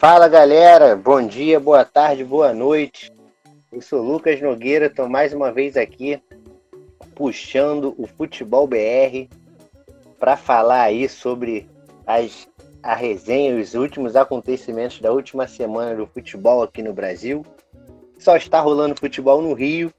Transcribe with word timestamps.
Fala 0.00 0.28
galera, 0.28 0.96
bom 0.96 1.20
dia, 1.20 1.60
boa 1.60 1.84
tarde, 1.84 2.24
boa 2.24 2.54
noite. 2.54 3.12
Eu 3.70 3.82
sou 3.82 4.00
Lucas 4.00 4.40
Nogueira, 4.40 4.86
estou 4.86 5.06
mais 5.06 5.34
uma 5.34 5.52
vez 5.52 5.76
aqui 5.76 6.18
puxando 7.14 7.94
o 7.98 8.06
Futebol 8.06 8.66
BR 8.66 9.28
para 10.18 10.38
falar 10.38 10.84
aí 10.84 11.06
sobre 11.06 11.68
as, 12.06 12.48
a 12.82 12.94
resenha 12.94 13.60
os 13.60 13.74
últimos 13.74 14.16
acontecimentos 14.16 15.00
da 15.00 15.12
última 15.12 15.46
semana 15.46 15.94
do 15.94 16.06
futebol 16.06 16.62
aqui 16.62 16.80
no 16.80 16.94
Brasil. 16.94 17.44
Só 18.18 18.38
está 18.38 18.58
rolando 18.58 18.98
futebol 18.98 19.42
no 19.42 19.52
Rio, 19.52 19.92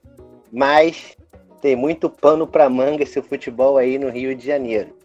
mas 0.52 1.16
tem 1.60 1.76
muito 1.76 2.10
pano 2.10 2.44
para 2.44 2.68
manga 2.68 3.04
esse 3.04 3.22
futebol 3.22 3.78
aí 3.78 4.00
no 4.00 4.10
Rio 4.10 4.34
de 4.34 4.44
Janeiro. 4.44 4.96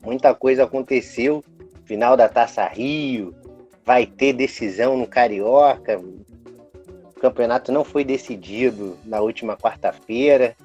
Muita 0.00 0.32
coisa 0.36 0.62
aconteceu, 0.62 1.42
final 1.84 2.16
da 2.16 2.28
Taça 2.28 2.64
Rio, 2.68 3.34
vai 3.84 4.06
ter 4.06 4.32
decisão 4.32 4.96
no 4.96 5.06
Carioca. 5.06 5.98
O 5.98 7.20
campeonato 7.20 7.70
não 7.70 7.84
foi 7.84 8.04
decidido 8.04 8.96
na 9.04 9.20
última 9.20 9.56
quarta-feira. 9.56 10.56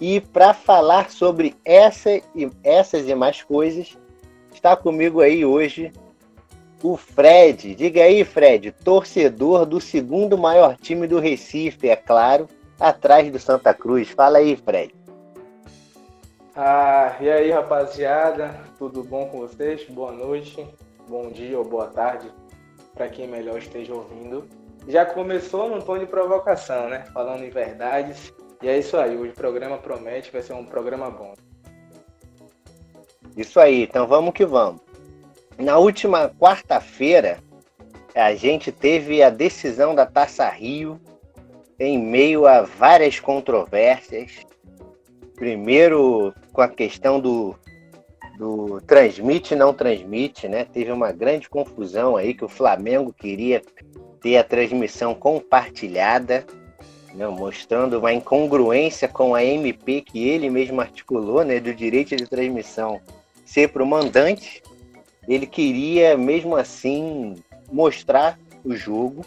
E 0.00 0.20
para 0.20 0.54
falar 0.54 1.10
sobre 1.10 1.54
essa 1.64 2.10
e, 2.10 2.50
essas 2.64 3.08
e 3.08 3.14
mais 3.14 3.42
coisas, 3.42 3.96
está 4.52 4.76
comigo 4.76 5.20
aí 5.20 5.44
hoje 5.44 5.92
o 6.82 6.96
Fred. 6.96 7.74
Diga 7.74 8.02
aí, 8.02 8.24
Fred, 8.24 8.72
torcedor 8.72 9.64
do 9.64 9.80
segundo 9.80 10.36
maior 10.36 10.76
time 10.76 11.06
do 11.06 11.20
Recife, 11.20 11.88
é 11.88 11.94
claro, 11.94 12.48
atrás 12.80 13.30
do 13.30 13.38
Santa 13.38 13.72
Cruz. 13.72 14.08
Fala 14.10 14.38
aí, 14.38 14.56
Fred. 14.56 14.92
Ah, 16.56 17.16
e 17.20 17.30
aí, 17.30 17.50
rapaziada? 17.50 18.60
Tudo 18.78 19.04
bom 19.04 19.26
com 19.28 19.38
vocês? 19.38 19.84
Boa 19.88 20.10
noite, 20.10 20.66
bom 21.08 21.30
dia 21.30 21.56
ou 21.56 21.64
boa 21.64 21.86
tarde 21.86 22.28
para 22.94 23.08
quem 23.08 23.26
melhor 23.26 23.58
esteja 23.58 23.94
ouvindo. 23.94 24.48
Já 24.88 25.06
começou 25.06 25.68
num 25.68 25.80
tom 25.80 25.98
de 25.98 26.06
provocação, 26.06 26.88
né? 26.88 27.04
Falando 27.12 27.44
em 27.44 27.50
verdades. 27.50 28.32
E 28.60 28.68
é 28.68 28.78
isso 28.78 28.96
aí, 28.96 29.16
o 29.16 29.32
programa 29.32 29.78
promete, 29.78 30.30
vai 30.30 30.42
ser 30.42 30.52
um 30.52 30.64
programa 30.64 31.10
bom. 31.10 31.34
Isso 33.36 33.58
aí, 33.58 33.84
então 33.84 34.06
vamos 34.06 34.34
que 34.34 34.44
vamos. 34.44 34.80
Na 35.58 35.78
última 35.78 36.28
quarta-feira, 36.28 37.38
a 38.14 38.34
gente 38.34 38.70
teve 38.70 39.22
a 39.22 39.30
decisão 39.30 39.94
da 39.94 40.06
Taça 40.06 40.48
Rio 40.48 41.00
em 41.78 41.98
meio 41.98 42.46
a 42.46 42.62
várias 42.62 43.18
controvérsias. 43.18 44.46
Primeiro, 45.34 46.32
com 46.52 46.60
a 46.60 46.68
questão 46.68 47.18
do 47.18 47.56
do 48.36 48.80
transmite 48.86 49.54
não 49.54 49.72
transmite, 49.72 50.48
né? 50.48 50.64
Teve 50.64 50.90
uma 50.90 51.12
grande 51.12 51.48
confusão 51.48 52.16
aí 52.16 52.34
que 52.34 52.44
o 52.44 52.48
Flamengo 52.48 53.12
queria 53.12 53.62
ter 54.20 54.36
a 54.36 54.44
transmissão 54.44 55.14
compartilhada, 55.14 56.46
né? 57.14 57.26
mostrando 57.26 57.98
uma 57.98 58.12
incongruência 58.12 59.08
com 59.08 59.34
a 59.34 59.44
MP 59.44 60.00
que 60.00 60.28
ele 60.28 60.48
mesmo 60.48 60.80
articulou, 60.80 61.44
né? 61.44 61.60
Do 61.60 61.74
direito 61.74 62.16
de 62.16 62.26
transmissão 62.26 63.00
ser 63.44 63.68
para 63.68 63.82
o 63.82 63.86
mandante. 63.86 64.62
Ele 65.28 65.46
queria 65.46 66.16
mesmo 66.16 66.56
assim 66.56 67.36
mostrar 67.70 68.38
o 68.64 68.74
jogo. 68.74 69.24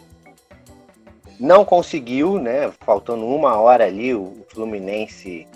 Não 1.38 1.64
conseguiu, 1.64 2.38
né? 2.38 2.72
Faltando 2.80 3.26
uma 3.26 3.56
hora 3.56 3.84
ali, 3.84 4.14
o 4.14 4.44
Fluminense 4.48 5.46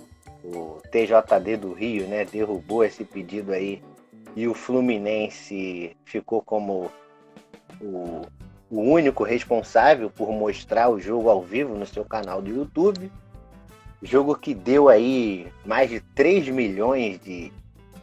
o 0.44 0.80
TJD 0.90 1.56
do 1.56 1.72
Rio, 1.72 2.06
né, 2.06 2.24
derrubou 2.24 2.84
esse 2.84 3.04
pedido 3.04 3.52
aí 3.52 3.82
e 4.34 4.46
o 4.46 4.54
Fluminense 4.54 5.96
ficou 6.04 6.40
como 6.40 6.90
o, 7.80 8.22
o 8.70 8.80
único 8.80 9.24
responsável 9.24 10.10
por 10.10 10.30
mostrar 10.30 10.88
o 10.88 11.00
jogo 11.00 11.28
ao 11.28 11.42
vivo 11.42 11.74
no 11.74 11.86
seu 11.86 12.04
canal 12.04 12.40
do 12.40 12.50
YouTube. 12.50 13.10
Jogo 14.02 14.34
que 14.34 14.54
deu 14.54 14.88
aí 14.88 15.52
mais 15.64 15.90
de 15.90 16.00
3 16.00 16.48
milhões 16.48 17.20
de 17.20 17.52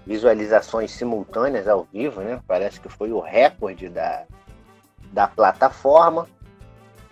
visualizações 0.05 0.91
simultâneas 0.91 1.67
ao 1.67 1.87
vivo, 1.91 2.21
né? 2.21 2.39
Parece 2.47 2.79
que 2.79 2.87
foi 2.87 3.11
o 3.11 3.19
recorde 3.19 3.89
da, 3.89 4.25
da 5.11 5.27
plataforma. 5.27 6.27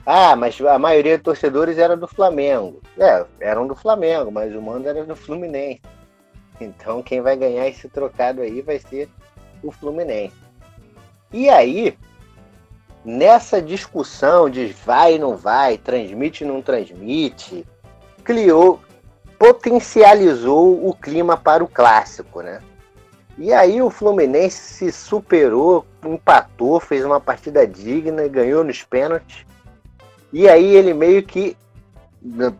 Ah, 0.05 0.35
mas 0.35 0.61
a 0.61 0.77
maioria 0.77 1.17
dos 1.17 1.23
torcedores 1.23 1.79
era 1.79 1.97
do 1.97 2.07
Flamengo. 2.07 2.79
É, 2.97 3.25
eram 3.39 3.65
do 3.65 3.75
Flamengo, 3.75 4.31
mas 4.31 4.53
o 4.53 4.61
mando 4.61 4.87
era 4.87 5.03
do 5.03 5.15
Fluminense. 5.15 5.81
Então 6.61 7.01
quem 7.01 7.21
vai 7.21 7.35
ganhar 7.35 7.67
esse 7.67 7.89
trocado 7.89 8.41
aí 8.41 8.61
vai 8.61 8.77
ser 8.77 9.09
o 9.63 9.71
Fluminense. 9.71 10.35
E 11.33 11.49
aí, 11.49 11.97
nessa 13.03 13.59
discussão 13.59 14.47
de 14.47 14.67
vai 14.85 15.17
não 15.17 15.35
vai, 15.35 15.77
transmite 15.77 16.45
não 16.45 16.61
transmite, 16.61 17.65
criou, 18.23 18.79
potencializou 19.39 20.87
o 20.87 20.93
clima 20.93 21.35
para 21.35 21.63
o 21.63 21.67
clássico, 21.67 22.41
né? 22.41 22.61
E 23.39 23.51
aí 23.51 23.81
o 23.81 23.89
Fluminense 23.89 24.57
se 24.57 24.91
superou, 24.91 25.83
empatou, 26.05 26.79
fez 26.79 27.03
uma 27.03 27.19
partida 27.19 27.67
digna, 27.67 28.27
ganhou 28.27 28.63
nos 28.63 28.83
pênaltis 28.83 29.45
e 30.35 30.49
aí 30.49 30.75
ele 30.75 30.93
meio 30.93 31.23
que, 31.23 31.55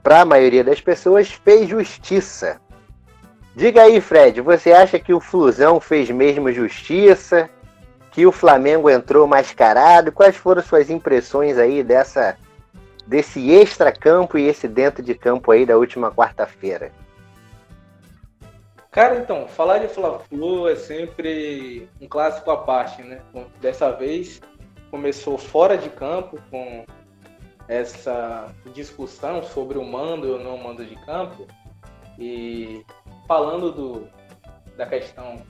para 0.02 0.22
a 0.22 0.26
maioria 0.26 0.64
das 0.64 0.80
pessoas, 0.80 1.30
fez 1.30 1.68
justiça. 1.68 2.62
Diga 3.54 3.82
aí, 3.82 4.00
Fred, 4.00 4.40
você 4.40 4.72
acha 4.72 4.98
que 4.98 5.14
o 5.14 5.20
Flusão 5.20 5.78
fez 5.82 6.10
mesmo 6.10 6.54
justiça? 6.54 7.50
Que 8.12 8.26
o 8.26 8.32
Flamengo 8.32 8.90
entrou 8.90 9.28
mascarado? 9.28 10.10
Quais 10.10 10.38
foram 10.38 10.64
suas 10.64 10.90
impressões 10.90 11.58
aí 11.58 11.84
dessa 11.84 12.38
desse 13.06 13.52
extra-campo 13.52 14.38
e 14.38 14.48
esse 14.48 14.70
dentro 14.70 15.04
de 15.04 15.14
campo 15.14 15.52
aí 15.52 15.66
da 15.66 15.78
última 15.78 16.10
quarta-feira? 16.10 16.94
Cara, 18.90 19.18
então, 19.18 19.50
falar 19.50 19.80
de 19.80 19.90
Fla-Flu 19.90 20.70
é 20.70 20.78
sempre 20.78 21.90
um 22.00 22.08
clássico 22.08 22.50
à 22.52 22.56
parte, 22.56 23.02
né? 23.02 23.20
Dessa 23.60 23.92
vez 23.92 24.42
começou 24.90 25.38
fora 25.38 25.78
de 25.78 25.90
campo 25.90 26.40
com 26.50 26.86
essa 27.68 28.54
discussão 28.74 29.44
sobre 29.44 29.78
o 29.78 29.84
mando 29.84 30.34
ou 30.34 30.40
não 30.40 30.58
mando 30.58 30.86
de 30.86 30.96
campo 31.06 31.48
e 32.20 32.86
falando 33.28 33.72
do, 33.72 34.08
da 34.78 34.86
questão 34.86 35.42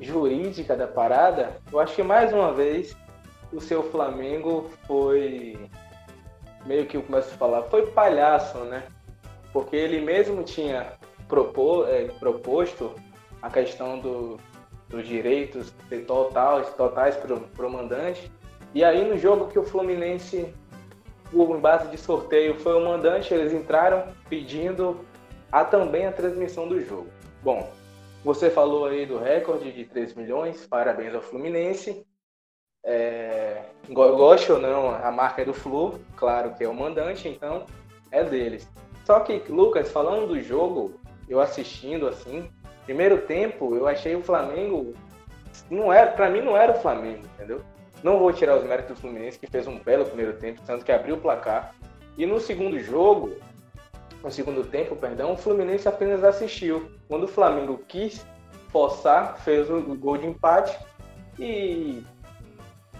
jurídica 0.00 0.76
da 0.76 0.86
parada, 0.86 1.56
eu 1.72 1.80
acho 1.80 1.94
que 1.94 2.02
mais 2.02 2.32
uma 2.32 2.52
vez 2.52 2.96
o 3.52 3.60
seu 3.60 3.82
Flamengo 3.90 4.70
foi 4.86 5.58
meio 6.64 6.86
que 6.86 6.96
eu 6.96 7.02
começo 7.02 7.32
a 7.34 7.38
falar, 7.38 7.62
foi 7.64 7.86
palhaço, 7.86 8.58
né? 8.64 8.84
Porque 9.52 9.76
ele 9.76 10.00
mesmo 10.00 10.42
tinha 10.42 10.92
propor, 11.28 11.88
é, 11.88 12.04
proposto 12.18 12.92
a 13.40 13.48
questão 13.48 13.98
do, 13.98 14.38
dos 14.88 15.06
direitos 15.06 15.72
totais, 16.06 16.68
totais 16.74 17.16
para 17.16 17.66
o 17.66 17.70
mandante. 17.70 18.30
E 18.74 18.84
aí 18.84 19.08
no 19.08 19.16
jogo 19.16 19.48
que 19.48 19.58
o 19.58 19.64
Fluminense 19.64 20.52
por 21.30 21.60
base 21.60 21.88
de 21.88 21.98
sorteio 21.98 22.58
foi 22.58 22.74
o 22.74 22.84
mandante, 22.84 23.32
eles 23.32 23.52
entraram 23.52 24.04
pedindo 24.28 25.04
a 25.50 25.64
também 25.64 26.06
a 26.06 26.12
transmissão 26.12 26.68
do 26.68 26.80
jogo. 26.80 27.08
Bom, 27.42 27.70
você 28.24 28.50
falou 28.50 28.86
aí 28.86 29.06
do 29.06 29.18
recorde 29.18 29.72
de 29.72 29.84
3 29.84 30.14
milhões, 30.14 30.66
parabéns 30.66 31.14
ao 31.14 31.22
Fluminense. 31.22 32.06
É, 32.84 33.62
goste 33.90 34.52
ou 34.52 34.60
não, 34.60 34.90
a 34.90 35.10
marca 35.10 35.42
é 35.42 35.44
do 35.44 35.52
Flu, 35.52 36.00
claro 36.16 36.54
que 36.54 36.64
é 36.64 36.68
o 36.68 36.74
mandante, 36.74 37.28
então 37.28 37.66
é 38.10 38.22
deles. 38.22 38.68
Só 39.04 39.20
que, 39.20 39.42
Lucas, 39.48 39.90
falando 39.90 40.28
do 40.28 40.40
jogo, 40.40 40.94
eu 41.28 41.40
assistindo 41.40 42.06
assim, 42.06 42.48
primeiro 42.84 43.22
tempo, 43.22 43.74
eu 43.74 43.86
achei 43.86 44.14
o 44.14 44.22
Flamengo 44.22 44.94
não 45.70 45.92
era, 45.92 46.12
para 46.12 46.30
mim 46.30 46.42
não 46.42 46.56
era 46.56 46.72
o 46.72 46.80
Flamengo, 46.80 47.26
entendeu? 47.34 47.60
Não 48.02 48.18
vou 48.18 48.32
tirar 48.32 48.56
os 48.56 48.64
méritos 48.64 48.96
do 48.96 49.00
Fluminense, 49.00 49.38
que 49.38 49.46
fez 49.46 49.66
um 49.66 49.78
belo 49.78 50.04
primeiro 50.04 50.34
tempo, 50.34 50.60
tanto 50.66 50.84
que 50.84 50.92
abriu 50.92 51.16
o 51.16 51.20
placar. 51.20 51.74
E 52.16 52.26
no 52.26 52.40
segundo 52.40 52.78
jogo, 52.78 53.36
no 54.22 54.30
segundo 54.30 54.64
tempo, 54.64 54.96
perdão, 54.96 55.32
o 55.32 55.36
Fluminense 55.36 55.88
apenas 55.88 56.24
assistiu. 56.24 56.90
Quando 57.08 57.24
o 57.24 57.28
Flamengo 57.28 57.80
quis 57.88 58.26
forçar, 58.68 59.38
fez 59.38 59.70
o 59.70 59.80
gol 59.96 60.18
de 60.18 60.26
empate 60.26 60.76
e 61.38 62.02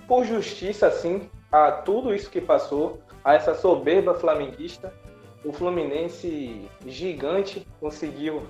por 0.07 0.25
justiça, 0.25 0.87
assim, 0.87 1.29
a 1.51 1.73
tudo 1.73 2.15
isso 2.15 2.31
que 2.31 2.41
passou, 2.41 3.01
a 3.25 3.35
essa 3.35 3.55
soberba 3.55 4.15
flamenguista, 4.15 4.93
o 5.45 5.53
Fluminense 5.53 6.69
gigante 6.87 7.67
conseguiu 7.81 8.47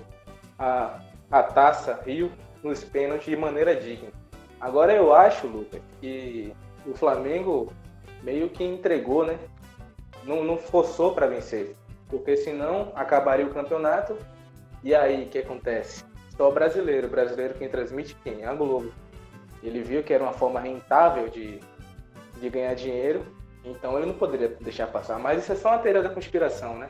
a, 0.57 0.99
a 1.31 1.43
taça 1.43 1.99
Rio 2.05 2.31
nos 2.63 2.83
pênaltis 2.83 3.25
de 3.25 3.35
maneira 3.35 3.75
digna. 3.75 4.09
Agora 4.59 4.93
eu 4.93 5.13
acho, 5.13 5.47
Lucas, 5.47 5.81
que 6.01 6.53
o 6.85 6.93
Flamengo 6.95 7.71
meio 8.23 8.49
que 8.49 8.63
entregou, 8.63 9.25
né? 9.25 9.37
Não, 10.23 10.43
não 10.43 10.57
forçou 10.57 11.13
para 11.13 11.27
vencer. 11.27 11.75
Porque 12.09 12.37
senão 12.37 12.91
acabaria 12.95 13.45
o 13.45 13.53
campeonato. 13.53 14.17
E 14.83 14.95
aí 14.95 15.25
o 15.25 15.29
que 15.29 15.39
acontece? 15.39 16.03
Só 16.35 16.49
o 16.49 16.53
brasileiro. 16.53 17.07
O 17.07 17.09
brasileiro 17.09 17.53
quem 17.55 17.69
transmite 17.69 18.15
quem? 18.23 18.45
A 18.45 18.53
Globo. 18.53 18.91
Ele 19.61 19.81
viu 19.81 20.03
que 20.03 20.13
era 20.13 20.23
uma 20.23 20.33
forma 20.33 20.59
rentável 20.59 21.27
de, 21.29 21.59
de 22.39 22.49
ganhar 22.49 22.73
dinheiro, 22.75 23.25
então 23.65 23.97
ele 23.97 24.05
não 24.05 24.13
poderia 24.13 24.49
deixar 24.61 24.87
passar. 24.87 25.19
Mas 25.19 25.43
isso 25.43 25.51
é 25.51 25.55
só 25.55 25.69
uma 25.69 25.79
teoria 25.79 26.03
da 26.03 26.09
conspiração, 26.09 26.77
né? 26.77 26.89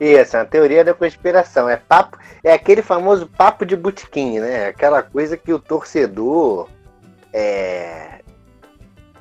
Isso, 0.00 0.36
é 0.36 0.40
uma 0.40 0.46
teoria 0.46 0.84
da 0.84 0.92
conspiração. 0.92 1.68
É 1.68 1.76
papo, 1.76 2.18
é 2.42 2.52
aquele 2.52 2.82
famoso 2.82 3.26
papo 3.26 3.64
de 3.64 3.76
butiquim, 3.76 4.40
né? 4.40 4.66
Aquela 4.66 5.02
coisa 5.02 5.36
que 5.36 5.52
o 5.52 5.58
torcedor 5.58 6.68
é, 7.32 8.20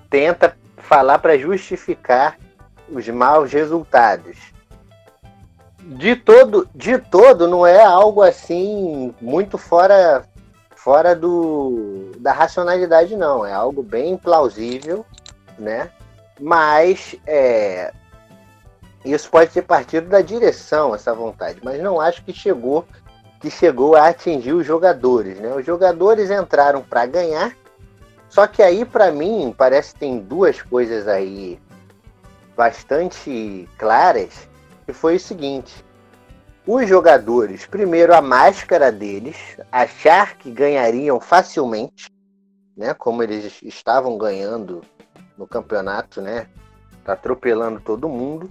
tenta 0.10 0.56
falar 0.78 1.20
para 1.20 1.38
justificar 1.38 2.38
os 2.90 3.08
maus 3.10 3.52
resultados. 3.52 4.38
De 5.80 6.16
todo, 6.16 6.68
de 6.74 6.98
todo, 6.98 7.48
não 7.48 7.68
é 7.68 7.84
algo 7.84 8.22
assim 8.22 9.14
muito 9.22 9.58
fora 9.58 10.24
fora 10.76 11.16
do, 11.16 12.12
da 12.18 12.34
racionalidade, 12.34 13.16
não. 13.16 13.46
É 13.46 13.54
algo 13.54 13.82
bem 13.82 14.18
plausível, 14.18 15.06
né? 15.58 15.90
Mas 16.40 17.16
é, 17.26 17.94
isso 19.04 19.30
pode 19.30 19.52
ter 19.52 19.64
partido 19.64 20.08
da 20.08 20.22
direção, 20.22 20.96
essa 20.96 21.14
vontade, 21.14 21.60
mas 21.64 21.82
não 21.82 22.00
acho 22.00 22.24
que 22.24 22.34
chegou 22.34 22.86
que 23.40 23.52
chegou 23.52 23.94
a 23.94 24.08
atingir 24.08 24.54
os 24.54 24.66
jogadores, 24.66 25.38
né? 25.38 25.54
Os 25.54 25.66
jogadores 25.66 26.32
entraram 26.32 26.82
para 26.82 27.06
ganhar, 27.06 27.54
só 28.30 28.48
que 28.48 28.64
aí 28.64 28.86
para 28.86 29.12
mim 29.12 29.54
parece 29.58 29.94
que 29.94 30.00
tem 30.00 30.18
duas 30.18 30.62
coisas 30.62 31.10
aí 31.10 31.60
bastante 32.56 33.68
claras, 33.78 34.48
que 34.86 34.94
foi 34.94 35.18
o 35.18 35.20
seguinte: 35.20 35.84
os 36.66 36.88
jogadores, 36.88 37.66
primeiro 37.66 38.16
a 38.16 38.22
máscara 38.22 38.90
deles, 38.94 39.36
achar 39.70 40.38
que 40.38 40.50
ganhariam 40.50 41.20
facilmente, 41.20 42.10
né? 42.78 42.94
Como 42.94 43.22
eles 43.24 43.62
estavam 43.62 44.18
ganhando 44.18 44.80
no 45.38 45.46
campeonato, 45.46 46.22
né? 46.22 46.48
Tá 47.04 47.12
atropelando 47.12 47.82
todo 47.82 48.08
mundo 48.08 48.50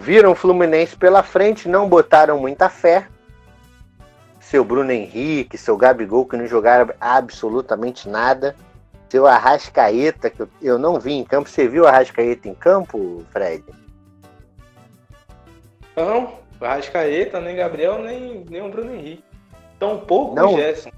viram 0.00 0.32
o 0.32 0.34
Fluminense 0.34 0.96
pela 0.96 1.22
frente, 1.22 1.68
não 1.68 1.88
botaram 1.88 2.38
muita 2.38 2.68
fé. 2.68 3.06
Seu 4.40 4.64
Bruno 4.64 4.90
Henrique, 4.90 5.58
seu 5.58 5.76
Gabigol, 5.76 6.26
que 6.26 6.36
não 6.36 6.46
jogaram 6.46 6.92
absolutamente 7.00 8.08
nada. 8.08 8.56
Seu 9.08 9.26
Arrascaeta, 9.26 10.30
que 10.30 10.42
eu 10.62 10.78
não 10.78 10.98
vi 10.98 11.12
em 11.12 11.24
campo. 11.24 11.48
Você 11.48 11.68
viu 11.68 11.84
o 11.84 11.86
Arrascaeta 11.86 12.48
em 12.48 12.54
campo, 12.54 13.24
Fred? 13.30 13.62
Não, 15.94 16.34
Arrascaeta, 16.60 17.40
nem 17.40 17.56
Gabriel, 17.56 17.98
nem, 17.98 18.44
nem 18.48 18.62
o 18.62 18.70
Bruno 18.70 18.94
Henrique. 18.94 19.24
Tão 19.78 19.98
pouco 19.98 20.34
não, 20.34 20.54
o 20.54 20.56
Gerson. 20.56 20.90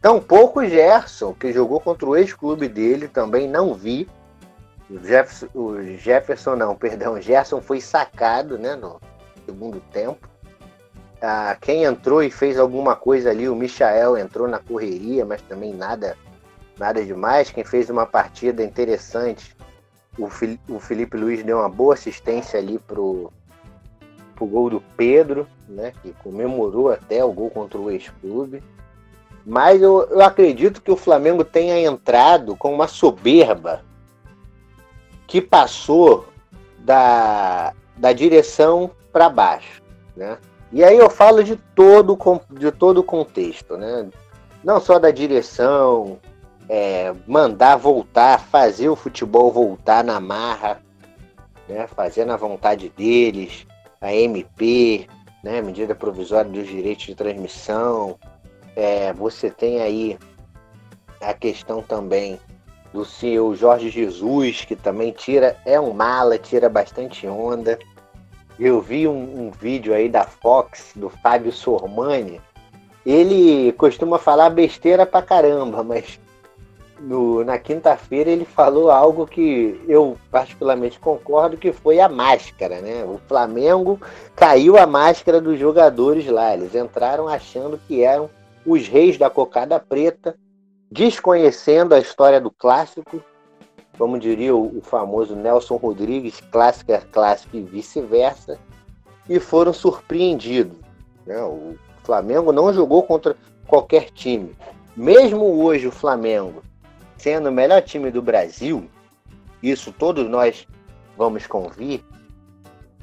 Tão 0.00 0.20
pouco 0.20 0.60
o 0.60 0.66
Gerson, 0.66 1.34
que 1.34 1.52
jogou 1.52 1.80
contra 1.80 2.08
o 2.08 2.16
ex-clube 2.16 2.68
dele, 2.68 3.08
também 3.08 3.48
não 3.48 3.74
vi. 3.74 4.08
O 4.90 4.98
Jefferson, 4.98 5.46
o 5.54 5.82
Jefferson 5.96 6.56
não, 6.56 6.74
perdão, 6.74 7.20
Gerson 7.20 7.60
foi 7.60 7.80
sacado 7.80 8.58
né, 8.58 8.74
no 8.74 9.00
segundo 9.46 9.80
tempo. 9.92 10.28
Ah, 11.22 11.56
quem 11.60 11.84
entrou 11.84 12.24
e 12.24 12.30
fez 12.30 12.58
alguma 12.58 12.96
coisa 12.96 13.30
ali, 13.30 13.48
o 13.48 13.54
Michael 13.54 14.18
entrou 14.18 14.48
na 14.48 14.58
correria, 14.58 15.24
mas 15.24 15.40
também 15.42 15.72
nada, 15.72 16.16
nada 16.76 17.04
demais. 17.04 17.52
Quem 17.52 17.62
fez 17.62 17.88
uma 17.88 18.04
partida 18.04 18.64
interessante, 18.64 19.54
o, 20.18 20.28
o 20.74 20.80
Felipe 20.80 21.16
Luiz 21.16 21.44
deu 21.44 21.58
uma 21.58 21.68
boa 21.68 21.94
assistência 21.94 22.58
ali 22.58 22.78
pro, 22.80 23.32
pro 24.34 24.46
gol 24.46 24.70
do 24.70 24.80
Pedro, 24.96 25.46
né, 25.68 25.92
que 26.02 26.12
comemorou 26.14 26.90
até 26.90 27.24
o 27.24 27.32
gol 27.32 27.50
contra 27.50 27.78
o 27.78 27.92
ex-clube. 27.92 28.60
Mas 29.46 29.80
eu, 29.80 30.08
eu 30.10 30.20
acredito 30.20 30.82
que 30.82 30.90
o 30.90 30.96
Flamengo 30.96 31.44
tenha 31.44 31.78
entrado 31.78 32.56
com 32.56 32.74
uma 32.74 32.88
soberba 32.88 33.88
que 35.30 35.40
passou 35.40 36.26
da, 36.80 37.72
da 37.96 38.12
direção 38.12 38.90
para 39.12 39.28
baixo, 39.28 39.80
né? 40.16 40.38
E 40.72 40.82
aí 40.82 40.98
eu 40.98 41.08
falo 41.08 41.44
de 41.44 41.54
todo 41.54 42.18
de 42.50 42.72
todo 42.72 42.98
o 42.98 43.04
contexto, 43.04 43.76
né? 43.76 44.08
Não 44.64 44.80
só 44.80 44.98
da 44.98 45.12
direção, 45.12 46.18
é, 46.68 47.14
mandar 47.28 47.76
voltar, 47.76 48.40
fazer 48.40 48.88
o 48.88 48.96
futebol 48.96 49.52
voltar 49.52 50.02
na 50.02 50.18
marra, 50.18 50.82
né? 51.68 51.86
Fazer 51.86 52.24
na 52.24 52.36
vontade 52.36 52.88
deles, 52.88 53.68
a 54.00 54.12
MP, 54.12 55.06
né? 55.44 55.62
Medida 55.62 55.94
provisória 55.94 56.50
dos 56.50 56.66
direitos 56.66 57.06
de 57.06 57.14
transmissão. 57.14 58.18
É, 58.74 59.12
você 59.12 59.48
tem 59.48 59.80
aí 59.80 60.18
a 61.20 61.32
questão 61.32 61.82
também 61.82 62.40
do 62.92 63.04
seu 63.04 63.54
Jorge 63.54 63.90
Jesus, 63.90 64.64
que 64.64 64.74
também 64.74 65.12
tira, 65.12 65.56
é 65.64 65.80
um 65.80 65.92
mala, 65.92 66.38
tira 66.38 66.68
bastante 66.68 67.26
onda. 67.26 67.78
Eu 68.58 68.80
vi 68.80 69.06
um, 69.06 69.46
um 69.46 69.50
vídeo 69.50 69.94
aí 69.94 70.08
da 70.08 70.24
Fox, 70.24 70.92
do 70.94 71.08
Fábio 71.08 71.52
Sormani. 71.52 72.40
Ele 73.06 73.72
costuma 73.72 74.18
falar 74.18 74.50
besteira 74.50 75.06
pra 75.06 75.22
caramba, 75.22 75.82
mas 75.82 76.20
no, 77.00 77.42
na 77.42 77.58
quinta-feira 77.58 78.30
ele 78.30 78.44
falou 78.44 78.90
algo 78.90 79.26
que 79.26 79.82
eu 79.88 80.18
particularmente 80.30 80.98
concordo 80.98 81.56
que 81.56 81.72
foi 81.72 81.98
a 81.98 82.08
máscara, 82.08 82.80
né? 82.80 83.04
O 83.04 83.18
Flamengo 83.26 83.98
caiu 84.36 84.76
a 84.76 84.86
máscara 84.86 85.40
dos 85.40 85.58
jogadores 85.58 86.26
lá. 86.26 86.52
Eles 86.52 86.74
entraram 86.74 87.26
achando 87.26 87.80
que 87.88 88.02
eram 88.02 88.28
os 88.66 88.86
reis 88.86 89.16
da 89.16 89.30
cocada 89.30 89.80
preta 89.80 90.36
desconhecendo 90.90 91.94
a 91.94 91.98
história 91.98 92.40
do 92.40 92.50
clássico, 92.50 93.22
como 93.96 94.18
diria 94.18 94.54
o, 94.56 94.80
famoso 94.82 95.36
Nelson 95.36 95.76
Rodrigues, 95.76 96.40
clássico 96.50 96.92
é 96.92 96.98
clássico 96.98 97.56
e 97.56 97.62
vice-versa, 97.62 98.58
e 99.28 99.38
foram 99.38 99.72
surpreendidos. 99.72 100.76
Né? 101.26 101.40
O 101.42 101.76
Flamengo 102.02 102.50
não 102.50 102.72
jogou 102.72 103.02
contra 103.02 103.36
qualquer 103.66 104.10
time. 104.10 104.56
Mesmo 104.96 105.62
hoje 105.62 105.86
o 105.86 105.92
Flamengo 105.92 106.62
sendo 107.16 107.50
o 107.50 107.52
melhor 107.52 107.82
time 107.82 108.10
do 108.10 108.22
Brasil, 108.22 108.88
isso 109.62 109.92
todos 109.92 110.26
nós 110.28 110.66
vamos 111.16 111.46
convir, 111.46 112.02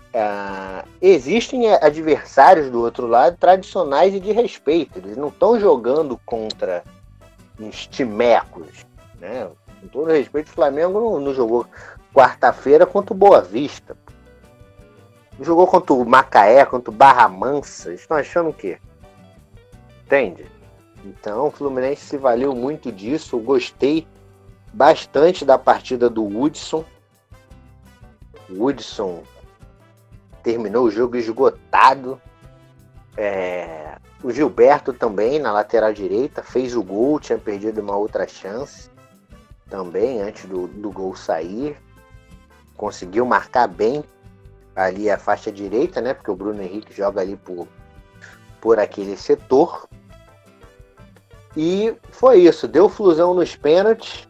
Uh, 0.08 0.88
existem 1.00 1.72
adversários 1.76 2.72
do 2.72 2.82
outro 2.82 3.06
lado 3.06 3.38
tradicionais 3.38 4.16
e 4.16 4.20
de 4.20 4.32
respeito. 4.32 4.98
Eles 4.98 5.16
não 5.16 5.28
estão 5.28 5.60
jogando 5.60 6.20
contra 6.26 6.84
uns 7.60 7.88
timecos, 7.88 8.86
né? 9.20 9.50
Com 9.82 9.88
todo 9.88 10.12
respeito, 10.12 10.50
o 10.50 10.54
Flamengo 10.54 11.00
não, 11.00 11.20
não 11.20 11.34
jogou 11.34 11.66
quarta-feira 12.14 12.86
contra 12.86 13.14
o 13.14 13.18
Boa 13.18 13.42
Vista. 13.42 13.96
Não 15.38 15.46
jogou 15.46 15.68
contra 15.68 15.94
o 15.94 16.06
Macaé, 16.06 16.66
contra 16.66 16.90
o 16.90 16.94
Barra 16.94 17.28
Mansa. 17.28 17.94
Estão 17.94 18.18
achando 18.18 18.50
o 18.50 18.54
quê? 18.54 18.80
Entende? 20.06 20.46
Então 21.06 21.48
o 21.48 21.52
Fluminense 21.52 22.02
se 22.02 22.18
valeu 22.18 22.56
muito 22.56 22.92
disso. 22.92 23.36
Eu 23.36 23.42
gostei 23.42 24.08
bastante 24.74 25.46
da 25.46 25.58
partida 25.58 26.10
do 26.10 26.26
Hudson. 26.26 26.84
O 28.50 28.66
Hudson 28.66 29.24
terminou 30.42 30.86
o 30.86 30.92
jogo 30.92 31.18
esgotado. 31.18 32.20
É, 33.16 33.87
o 34.24 34.32
Gilberto 34.32 34.94
também, 34.94 35.40
na 35.40 35.52
lateral 35.52 35.94
direita, 35.94 36.42
fez 36.42 36.76
o 36.76 36.84
gol, 36.84 37.20
tinha 37.20 37.38
perdido 37.38 37.82
uma 37.82 37.96
outra 37.96 38.28
chance 38.28 38.90
também 39.70 40.22
antes 40.22 40.46
do, 40.46 40.68
do 40.68 40.92
gol 40.92 41.16
sair. 41.16 41.78
Conseguiu 42.76 43.26
marcar 43.26 43.68
bem 43.68 44.04
ali 44.76 45.10
a 45.10 45.18
faixa 45.18 45.52
direita, 45.52 46.02
né? 46.02 46.14
Porque 46.14 46.32
o 46.32 46.36
Bruno 46.36 46.62
Henrique 46.62 46.94
joga 46.94 47.22
ali 47.22 47.36
por, 47.36 47.68
por 48.62 48.80
aquele 48.80 49.18
setor. 49.18 49.88
E 51.56 51.96
foi 52.12 52.40
isso, 52.42 52.68
deu 52.68 52.88
flusão 52.88 53.34
nos 53.34 53.56
pênaltis. 53.56 54.28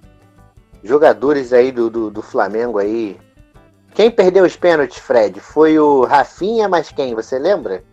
Jogadores 0.84 1.51
aí 1.51 1.72
do, 1.72 1.89
do, 1.89 2.10
do 2.10 2.22
Flamengo 2.22 2.77
aí. 2.77 3.20
Quem 3.94 4.12
perdeu 4.12 4.46
os 4.46 4.56
pênaltis, 4.56 5.00
Fred? 5.00 5.39
Foi 5.39 5.77
o 5.79 6.06
Rafinha, 6.06 6.70
mas 6.70 6.89
quem? 6.91 7.15
Você 7.15 7.38
lembra? 7.38 7.84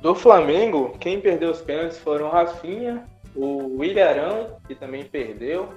Do 0.00 0.14
Flamengo, 0.14 0.96
quem 1.00 1.20
perdeu 1.20 1.50
os 1.50 1.60
pênaltis 1.60 1.98
foram 1.98 2.26
o 2.26 2.30
Rafinha, 2.30 3.04
o 3.34 3.78
William 3.78 4.46
que 4.66 4.74
também 4.74 5.04
perdeu. 5.04 5.70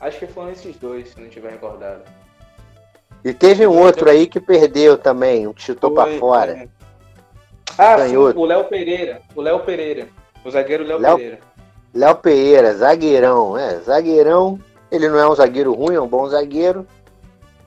Acho 0.00 0.18
que 0.18 0.26
foram 0.26 0.50
esses 0.50 0.76
dois, 0.76 1.10
se 1.10 1.20
não 1.20 1.28
tiver 1.28 1.50
recordado. 1.50 2.02
E 3.24 3.34
teve 3.34 3.66
um 3.66 3.76
outro 3.76 4.08
aí 4.08 4.26
que 4.26 4.40
perdeu 4.40 4.96
também, 4.96 5.46
um 5.46 5.52
que 5.52 5.62
chutou 5.62 5.90
para 5.90 6.18
fora. 6.18 6.52
É. 6.52 6.68
Ah, 7.76 8.08
sim, 8.08 8.16
o 8.16 8.44
Léo 8.44 8.64
Pereira. 8.64 9.20
O 9.34 9.40
Léo 9.40 9.60
Pereira. 9.60 10.08
O 10.44 10.50
zagueiro 10.50 10.84
Léo, 10.84 10.98
Léo 10.98 11.16
Pereira. 11.16 11.38
Léo 11.94 12.14
Pereira, 12.16 12.74
zagueirão, 12.74 13.58
é, 13.58 13.78
zagueirão. 13.80 14.58
Ele 14.90 15.08
não 15.08 15.18
é 15.18 15.28
um 15.28 15.34
zagueiro 15.34 15.74
ruim, 15.74 15.94
é 15.94 16.00
um 16.00 16.08
bom 16.08 16.26
zagueiro. 16.28 16.86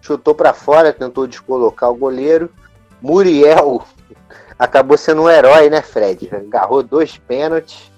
Chutou 0.02 0.34
para 0.34 0.54
fora, 0.54 0.92
tentou 0.92 1.28
descolocar 1.28 1.92
o 1.92 1.96
goleiro. 1.96 2.50
Muriel 3.02 3.84
acabou 4.62 4.96
sendo 4.96 5.24
um 5.24 5.30
herói, 5.30 5.72
né, 5.72 5.82
Fred? 5.82 6.30
Agarrou 6.34 6.84
dois 6.84 7.18
pênaltis. 7.18 7.92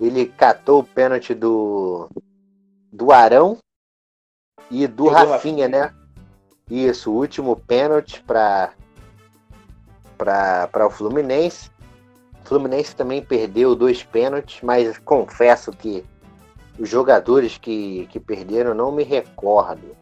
Ele 0.00 0.24
catou 0.24 0.80
o 0.80 0.84
pênalti 0.84 1.34
do, 1.34 2.08
do 2.90 3.12
Arão 3.12 3.58
E 4.70 4.86
do 4.86 5.08
Rafinha, 5.08 5.32
Rafinha, 5.34 5.68
né? 5.68 5.94
Isso, 6.70 7.10
o 7.10 7.16
último 7.16 7.54
pênalti 7.54 8.22
para 8.22 8.72
para 10.16 10.86
o 10.86 10.90
Fluminense. 10.90 11.70
O 12.44 12.48
Fluminense 12.48 12.94
também 12.96 13.22
perdeu 13.22 13.74
dois 13.74 14.02
pênaltis, 14.02 14.60
mas 14.62 14.98
confesso 14.98 15.70
que 15.70 16.04
os 16.78 16.88
jogadores 16.88 17.58
que, 17.58 18.06
que 18.10 18.20
perderam 18.20 18.74
não 18.74 18.90
me 18.90 19.02
recordo. 19.02 19.96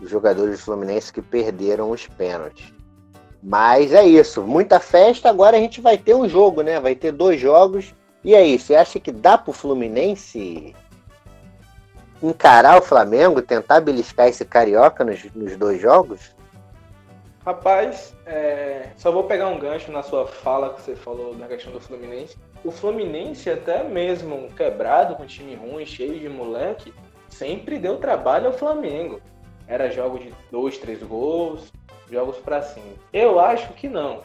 Os 0.00 0.10
jogadores 0.10 0.58
do 0.58 0.64
Fluminense 0.64 1.12
que 1.12 1.22
perderam 1.22 1.90
os 1.90 2.06
pênaltis. 2.06 2.72
Mas 3.42 3.92
é 3.92 4.04
isso, 4.04 4.42
muita 4.42 4.80
festa. 4.80 5.28
Agora 5.28 5.56
a 5.56 5.60
gente 5.60 5.80
vai 5.80 5.96
ter 5.96 6.14
um 6.14 6.28
jogo, 6.28 6.62
né? 6.62 6.80
Vai 6.80 6.94
ter 6.94 7.12
dois 7.12 7.40
jogos. 7.40 7.94
E 8.24 8.34
aí, 8.34 8.58
você 8.58 8.74
acha 8.74 8.98
que 8.98 9.12
dá 9.12 9.38
pro 9.38 9.52
Fluminense 9.52 10.74
encarar 12.22 12.78
o 12.78 12.82
Flamengo, 12.82 13.40
tentar 13.40 13.80
beliscar 13.80 14.26
esse 14.28 14.44
carioca 14.44 15.04
nos, 15.04 15.24
nos 15.34 15.56
dois 15.56 15.80
jogos? 15.80 16.36
Rapaz, 17.46 18.14
é, 18.26 18.90
só 18.96 19.10
vou 19.10 19.24
pegar 19.24 19.48
um 19.48 19.58
gancho 19.58 19.90
na 19.90 20.02
sua 20.02 20.26
fala 20.26 20.74
que 20.74 20.82
você 20.82 20.96
falou 20.96 21.34
na 21.34 21.46
questão 21.46 21.72
do 21.72 21.80
Fluminense. 21.80 22.36
O 22.64 22.70
Fluminense, 22.70 23.48
até 23.48 23.84
mesmo 23.84 24.50
quebrado, 24.54 25.14
com 25.14 25.24
time 25.24 25.54
ruim, 25.54 25.86
cheio 25.86 26.18
de 26.18 26.28
moleque, 26.28 26.92
sempre 27.28 27.78
deu 27.78 27.96
trabalho 27.98 28.48
ao 28.48 28.52
Flamengo. 28.52 29.20
Era 29.66 29.90
jogo 29.90 30.18
de 30.18 30.34
dois, 30.50 30.76
três 30.76 31.02
gols, 31.02 31.72
jogos 32.10 32.36
para 32.38 32.62
cima. 32.62 32.94
Eu 33.12 33.38
acho 33.38 33.72
que 33.74 33.88
não. 33.88 34.22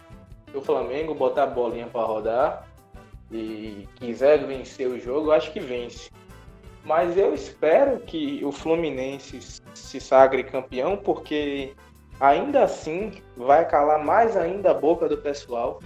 Se 0.49 0.57
o 0.57 0.61
Flamengo 0.61 1.13
botar 1.13 1.43
a 1.43 1.47
bolinha 1.47 1.87
para 1.87 2.05
rodar 2.05 2.67
e 3.31 3.87
quiser 3.95 4.45
vencer 4.45 4.87
o 4.87 4.99
jogo, 4.99 5.31
acho 5.31 5.51
que 5.51 5.59
vence. 5.59 6.11
Mas 6.83 7.17
eu 7.17 7.33
espero 7.33 7.99
que 8.01 8.43
o 8.43 8.51
Fluminense 8.51 9.61
se 9.73 9.99
sagre 9.99 10.43
campeão, 10.43 10.97
porque 10.97 11.73
ainda 12.19 12.63
assim 12.63 13.21
vai 13.37 13.67
calar 13.67 14.03
mais 14.03 14.35
ainda 14.35 14.71
a 14.71 14.73
boca 14.73 15.07
do 15.07 15.17
pessoal 15.17 15.79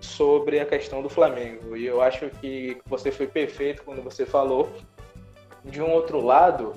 sobre 0.00 0.58
a 0.58 0.66
questão 0.66 1.02
do 1.02 1.08
Flamengo. 1.08 1.76
E 1.76 1.86
eu 1.86 2.00
acho 2.00 2.28
que 2.40 2.78
você 2.86 3.10
foi 3.10 3.26
perfeito 3.26 3.82
quando 3.84 4.02
você 4.02 4.26
falou. 4.26 4.68
De 5.62 5.80
um 5.82 5.90
outro 5.90 6.20
lado, 6.24 6.74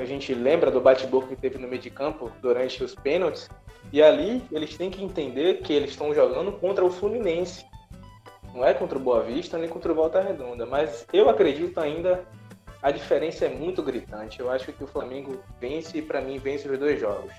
a 0.00 0.04
gente 0.04 0.32
lembra 0.34 0.70
do 0.70 0.80
bate-boca 0.80 1.28
que 1.28 1.36
teve 1.36 1.58
no 1.58 1.66
meio 1.66 1.82
de 1.82 1.90
campo 1.90 2.30
durante 2.40 2.82
os 2.84 2.94
pênaltis, 2.94 3.48
e 3.92 4.02
ali 4.02 4.42
eles 4.52 4.76
têm 4.76 4.90
que 4.90 5.02
entender 5.02 5.60
que 5.62 5.72
eles 5.72 5.90
estão 5.90 6.14
jogando 6.14 6.52
contra 6.52 6.84
o 6.84 6.90
Fluminense. 6.90 7.64
Não 8.54 8.64
é 8.64 8.72
contra 8.72 8.96
o 8.96 9.00
Boa 9.00 9.22
Vista 9.22 9.58
nem 9.58 9.68
contra 9.68 9.92
o 9.92 9.94
Volta 9.94 10.20
Redonda, 10.20 10.64
mas 10.64 11.06
eu 11.12 11.28
acredito 11.28 11.78
ainda 11.78 12.24
a 12.82 12.90
diferença 12.90 13.46
é 13.46 13.48
muito 13.48 13.82
gritante. 13.82 14.38
Eu 14.40 14.50
acho 14.50 14.72
que 14.72 14.84
o 14.84 14.86
Flamengo 14.86 15.40
vence 15.60 15.98
e 15.98 16.02
para 16.02 16.20
mim 16.20 16.38
vence 16.38 16.68
os 16.68 16.78
dois 16.78 17.00
jogos. 17.00 17.32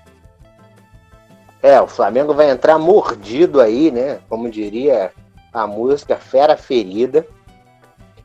É, 1.62 1.80
o 1.80 1.88
Flamengo 1.88 2.34
vai 2.34 2.50
entrar 2.50 2.78
mordido 2.78 3.60
aí, 3.60 3.90
né? 3.90 4.20
Como 4.28 4.50
diria 4.50 5.12
a 5.52 5.66
música 5.66 6.16
Fera 6.16 6.56
Ferida. 6.56 7.26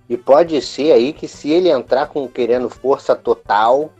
E 0.09 0.17
pode 0.17 0.61
ser 0.61 0.91
aí 0.91 1.13
que 1.13 1.27
se 1.27 1.49
ele 1.51 1.69
entrar 1.69 2.07
com 2.07 2.27
querendo 2.27 2.69
força 2.69 3.15
total, 3.15 3.91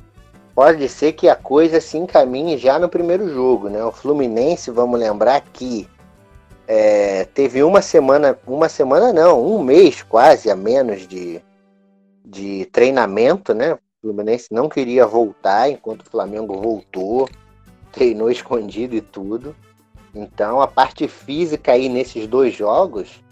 pode 0.53 0.88
ser 0.89 1.13
que 1.13 1.29
a 1.29 1.36
coisa 1.36 1.79
se 1.79 1.98
encaminhe 1.98 2.57
já 2.57 2.77
no 2.77 2.89
primeiro 2.89 3.29
jogo, 3.33 3.69
né? 3.69 3.83
O 3.83 3.91
Fluminense, 3.91 4.69
vamos 4.69 5.00
lembrar 5.00 5.41
que 5.41 5.88
é, 6.67 7.25
teve 7.33 7.63
uma 7.63 7.81
semana, 7.81 8.38
uma 8.45 8.69
semana 8.69 9.12
não, 9.13 9.43
um 9.45 9.63
mês 9.63 10.03
quase 10.03 10.50
a 10.51 10.55
menos 10.55 11.07
de, 11.07 11.41
de 12.25 12.65
treinamento, 12.65 13.53
né? 13.53 13.74
O 13.74 13.79
Fluminense 14.01 14.48
não 14.51 14.67
queria 14.67 15.07
voltar 15.07 15.69
enquanto 15.69 16.01
o 16.01 16.10
Flamengo 16.10 16.62
voltou 16.62 17.29
treinou 17.93 18.29
escondido 18.31 18.95
e 18.95 19.01
tudo. 19.01 19.55
Então 20.13 20.60
a 20.60 20.67
parte 20.67 21.07
física 21.07 21.72
aí 21.72 21.88
nesses 21.88 22.27
dois 22.27 22.53
jogos 22.53 23.24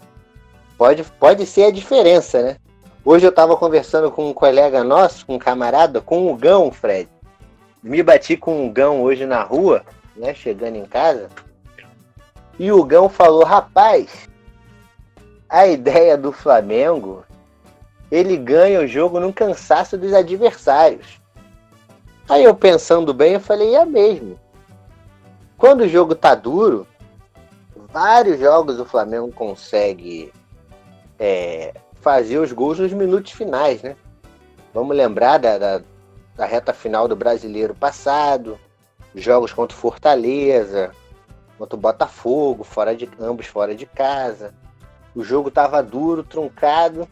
pode, 0.82 1.04
pode 1.04 1.46
ser 1.46 1.66
a 1.66 1.70
diferença, 1.70 2.42
né? 2.42 2.56
Hoje 3.04 3.24
eu 3.24 3.30
estava 3.30 3.56
conversando 3.56 4.10
com 4.10 4.28
um 4.28 4.34
colega 4.34 4.82
nosso, 4.82 5.24
com 5.24 5.36
um 5.36 5.38
camarada, 5.38 6.00
com 6.00 6.28
o 6.28 6.36
Gão, 6.36 6.72
Fred. 6.72 7.08
Me 7.80 8.02
bati 8.02 8.36
com 8.36 8.66
o 8.66 8.72
Gão 8.72 9.00
hoje 9.00 9.24
na 9.24 9.44
rua, 9.44 9.84
né? 10.16 10.34
Chegando 10.34 10.74
em 10.74 10.84
casa. 10.84 11.28
E 12.58 12.72
o 12.72 12.82
Gão 12.82 13.08
falou, 13.08 13.44
rapaz, 13.44 14.28
a 15.48 15.68
ideia 15.68 16.18
do 16.18 16.32
Flamengo, 16.32 17.24
ele 18.10 18.36
ganha 18.36 18.80
o 18.80 18.86
jogo 18.86 19.20
no 19.20 19.32
cansaço 19.32 19.96
dos 19.96 20.12
adversários. 20.12 21.20
Aí 22.28 22.42
eu 22.42 22.56
pensando 22.56 23.14
bem, 23.14 23.34
eu 23.34 23.40
falei, 23.40 23.76
é 23.76 23.84
mesmo. 23.84 24.36
Quando 25.56 25.82
o 25.82 25.88
jogo 25.88 26.16
tá 26.16 26.34
duro, 26.34 26.88
vários 27.92 28.40
jogos 28.40 28.80
o 28.80 28.84
Flamengo 28.84 29.30
consegue 29.30 30.32
é, 31.24 31.72
fazer 32.00 32.38
os 32.38 32.50
gols 32.50 32.80
nos 32.80 32.92
minutos 32.92 33.30
finais, 33.30 33.80
né? 33.80 33.94
Vamos 34.74 34.96
lembrar 34.96 35.38
da, 35.38 35.56
da, 35.56 35.80
da 36.34 36.44
reta 36.44 36.72
final 36.72 37.06
do 37.06 37.14
brasileiro 37.14 37.76
passado, 37.76 38.58
jogos 39.14 39.52
contra 39.52 39.76
o 39.76 39.78
Fortaleza, 39.78 40.90
contra 41.56 41.76
o 41.76 41.80
Botafogo, 41.80 42.64
fora 42.64 42.96
de 42.96 43.08
ambos 43.20 43.46
fora 43.46 43.72
de 43.72 43.86
casa. 43.86 44.52
O 45.14 45.22
jogo 45.22 45.48
estava 45.48 45.80
duro, 45.80 46.24
truncado, 46.24 47.08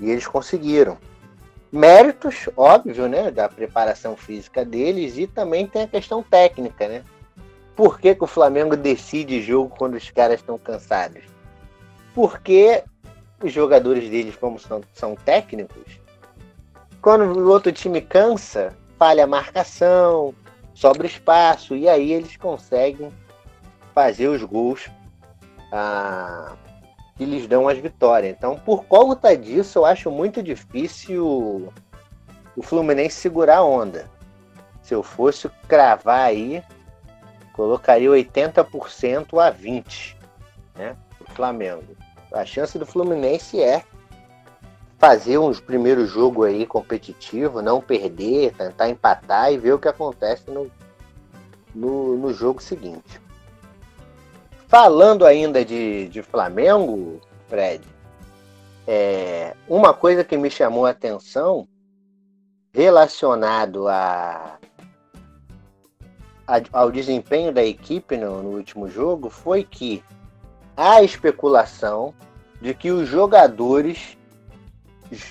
e 0.00 0.10
eles 0.10 0.26
conseguiram. 0.26 0.96
Méritos, 1.70 2.48
óbvio, 2.56 3.06
né, 3.06 3.30
da 3.30 3.50
preparação 3.50 4.16
física 4.16 4.64
deles 4.64 5.18
e 5.18 5.26
também 5.26 5.66
tem 5.66 5.82
a 5.82 5.88
questão 5.88 6.22
técnica, 6.22 6.88
né? 6.88 7.04
Por 7.76 8.00
que, 8.00 8.14
que 8.14 8.24
o 8.24 8.26
Flamengo 8.26 8.78
decide 8.78 9.42
jogo 9.42 9.74
quando 9.76 9.94
os 9.94 10.10
caras 10.10 10.40
estão 10.40 10.58
cansados? 10.58 11.22
Porque 12.14 12.82
os 13.42 13.52
jogadores 13.52 14.08
deles, 14.08 14.36
como 14.36 14.58
são, 14.58 14.82
são 14.92 15.14
técnicos, 15.14 16.00
quando 17.00 17.24
o 17.24 17.50
outro 17.50 17.72
time 17.72 18.00
cansa, 18.00 18.76
falha 18.98 19.24
a 19.24 19.26
marcação, 19.26 20.34
sobra 20.74 21.06
espaço, 21.06 21.74
e 21.74 21.88
aí 21.88 22.12
eles 22.12 22.36
conseguem 22.36 23.10
fazer 23.94 24.28
os 24.28 24.42
gols 24.42 24.90
ah, 25.72 26.52
que 27.16 27.24
lhes 27.24 27.46
dão 27.46 27.68
as 27.68 27.78
vitórias. 27.78 28.34
Então, 28.36 28.58
por 28.58 28.84
conta 28.84 29.36
disso, 29.36 29.78
eu 29.78 29.86
acho 29.86 30.10
muito 30.10 30.42
difícil 30.42 31.72
o 32.56 32.62
Fluminense 32.62 33.16
segurar 33.16 33.58
a 33.58 33.64
onda. 33.64 34.10
Se 34.82 34.94
eu 34.94 35.02
fosse 35.02 35.48
cravar 35.68 36.26
aí, 36.26 36.62
colocaria 37.52 38.10
80% 38.10 39.38
a 39.40 39.52
20%, 39.52 40.16
né? 40.74 40.96
O 41.20 41.30
Flamengo. 41.32 41.96
A 42.32 42.44
chance 42.44 42.78
do 42.78 42.86
Fluminense 42.86 43.60
é 43.60 43.84
fazer 44.98 45.38
um 45.38 45.52
primeiro 45.52 46.06
jogo 46.06 46.44
aí 46.44 46.66
competitivo, 46.66 47.62
não 47.62 47.80
perder, 47.80 48.52
tentar 48.54 48.88
empatar 48.88 49.52
e 49.52 49.58
ver 49.58 49.72
o 49.72 49.78
que 49.78 49.88
acontece 49.88 50.50
no, 50.50 50.70
no, 51.74 52.16
no 52.16 52.32
jogo 52.32 52.62
seguinte. 52.62 53.20
Falando 54.68 55.24
ainda 55.24 55.64
de, 55.64 56.08
de 56.08 56.22
Flamengo, 56.22 57.20
Fred, 57.48 57.82
é, 58.86 59.54
uma 59.66 59.92
coisa 59.92 60.22
que 60.22 60.36
me 60.36 60.50
chamou 60.50 60.86
a 60.86 60.90
atenção 60.90 61.66
relacionado 62.72 63.88
a 63.88 64.58
ao 66.72 66.90
desempenho 66.90 67.52
da 67.52 67.64
equipe 67.64 68.16
no, 68.16 68.42
no 68.42 68.48
último 68.56 68.88
jogo 68.88 69.30
foi 69.30 69.62
que 69.62 70.02
há 70.80 71.02
especulação 71.02 72.14
de 72.58 72.72
que 72.72 72.90
os 72.90 73.06
jogadores 73.06 74.16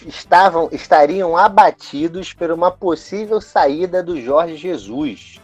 estavam 0.06 0.70
estariam 0.72 1.36
abatidos 1.36 2.34
por 2.34 2.52
uma 2.52 2.70
possível 2.70 3.42
saída 3.42 4.04
do 4.04 4.22
Jorge 4.22 4.56
Jesus. 4.56 5.42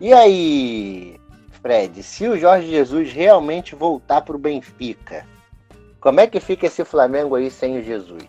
E 0.00 0.12
aí, 0.12 1.20
Fred, 1.62 2.02
se 2.02 2.26
o 2.26 2.36
Jorge 2.36 2.68
Jesus 2.68 3.12
realmente 3.12 3.76
voltar 3.76 4.22
para 4.22 4.34
o 4.34 4.38
Benfica, 4.38 5.24
como 6.00 6.18
é 6.18 6.26
que 6.26 6.40
fica 6.40 6.66
esse 6.66 6.84
Flamengo 6.84 7.36
aí 7.36 7.52
sem 7.52 7.78
o 7.78 7.84
Jesus? 7.84 8.24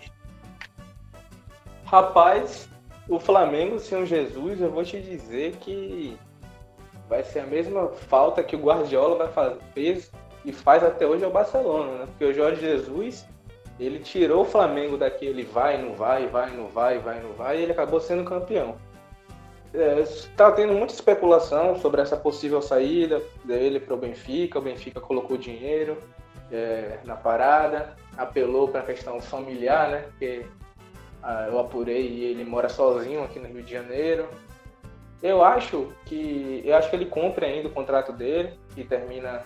Rapaz, 1.86 2.70
o 3.10 3.20
Flamengo 3.20 3.80
sem 3.80 4.04
o 4.04 4.06
Jesus, 4.06 4.62
eu 4.62 4.70
vou 4.70 4.84
te 4.84 5.01
dizer 5.01 5.56
que 5.56 6.15
vai 7.10 7.24
ser 7.24 7.39
a 7.39 7.48
mesma 7.48 7.88
falta 7.88 8.44
que 8.44 8.56
o 8.56 8.60
Guardiola 8.60 9.18
vai 9.18 9.30
fazer, 9.30 9.60
fez 9.74 10.12
e 10.45 10.53
faz 10.53 10.83
até 10.83 11.05
hoje 11.05 11.25
ao 11.25 11.31
Barcelona, 11.31 11.99
né? 11.99 12.05
Porque 12.05 12.25
o 12.25 12.33
Jorge 12.33 12.61
Jesus, 12.61 13.27
ele 13.79 13.99
tirou 13.99 14.43
o 14.43 14.45
Flamengo 14.45 14.97
daquele 14.97 15.43
vai, 15.43 15.81
não 15.81 15.93
vai, 15.95 16.27
vai, 16.27 16.51
não 16.51 16.67
vai, 16.67 16.99
vai, 16.99 17.19
não 17.19 17.33
vai, 17.33 17.57
e 17.57 17.63
ele 17.63 17.71
acabou 17.71 17.99
sendo 17.99 18.23
campeão. 18.23 18.75
Está 19.99 20.47
é, 20.47 20.51
tendo 20.51 20.73
muita 20.73 20.93
especulação 20.93 21.75
sobre 21.75 22.01
essa 22.01 22.15
possível 22.15 22.61
saída 22.61 23.21
dele 23.43 23.79
para 23.79 23.93
o 23.93 23.97
Benfica. 23.97 24.59
O 24.59 24.61
Benfica 24.61 25.01
colocou 25.01 25.35
dinheiro 25.35 25.97
é, 26.49 26.99
na 27.03 27.15
parada, 27.15 27.95
apelou 28.15 28.69
para 28.69 28.81
a 28.81 28.85
questão 28.85 29.19
familiar, 29.19 29.89
né? 29.89 30.05
Porque 30.11 30.45
ah, 31.21 31.47
eu 31.49 31.59
apurei 31.59 32.07
e 32.07 32.23
ele 32.23 32.45
mora 32.45 32.69
sozinho 32.69 33.23
aqui 33.23 33.39
no 33.39 33.47
Rio 33.47 33.63
de 33.63 33.71
Janeiro. 33.71 34.29
Eu 35.21 35.43
acho 35.43 35.91
que 36.05 36.61
eu 36.63 36.75
acho 36.75 36.89
que 36.89 36.95
ele 36.95 37.07
cumpre 37.07 37.45
ainda 37.45 37.67
o 37.67 37.71
contrato 37.71 38.13
dele, 38.13 38.53
que 38.75 38.83
termina 38.83 39.43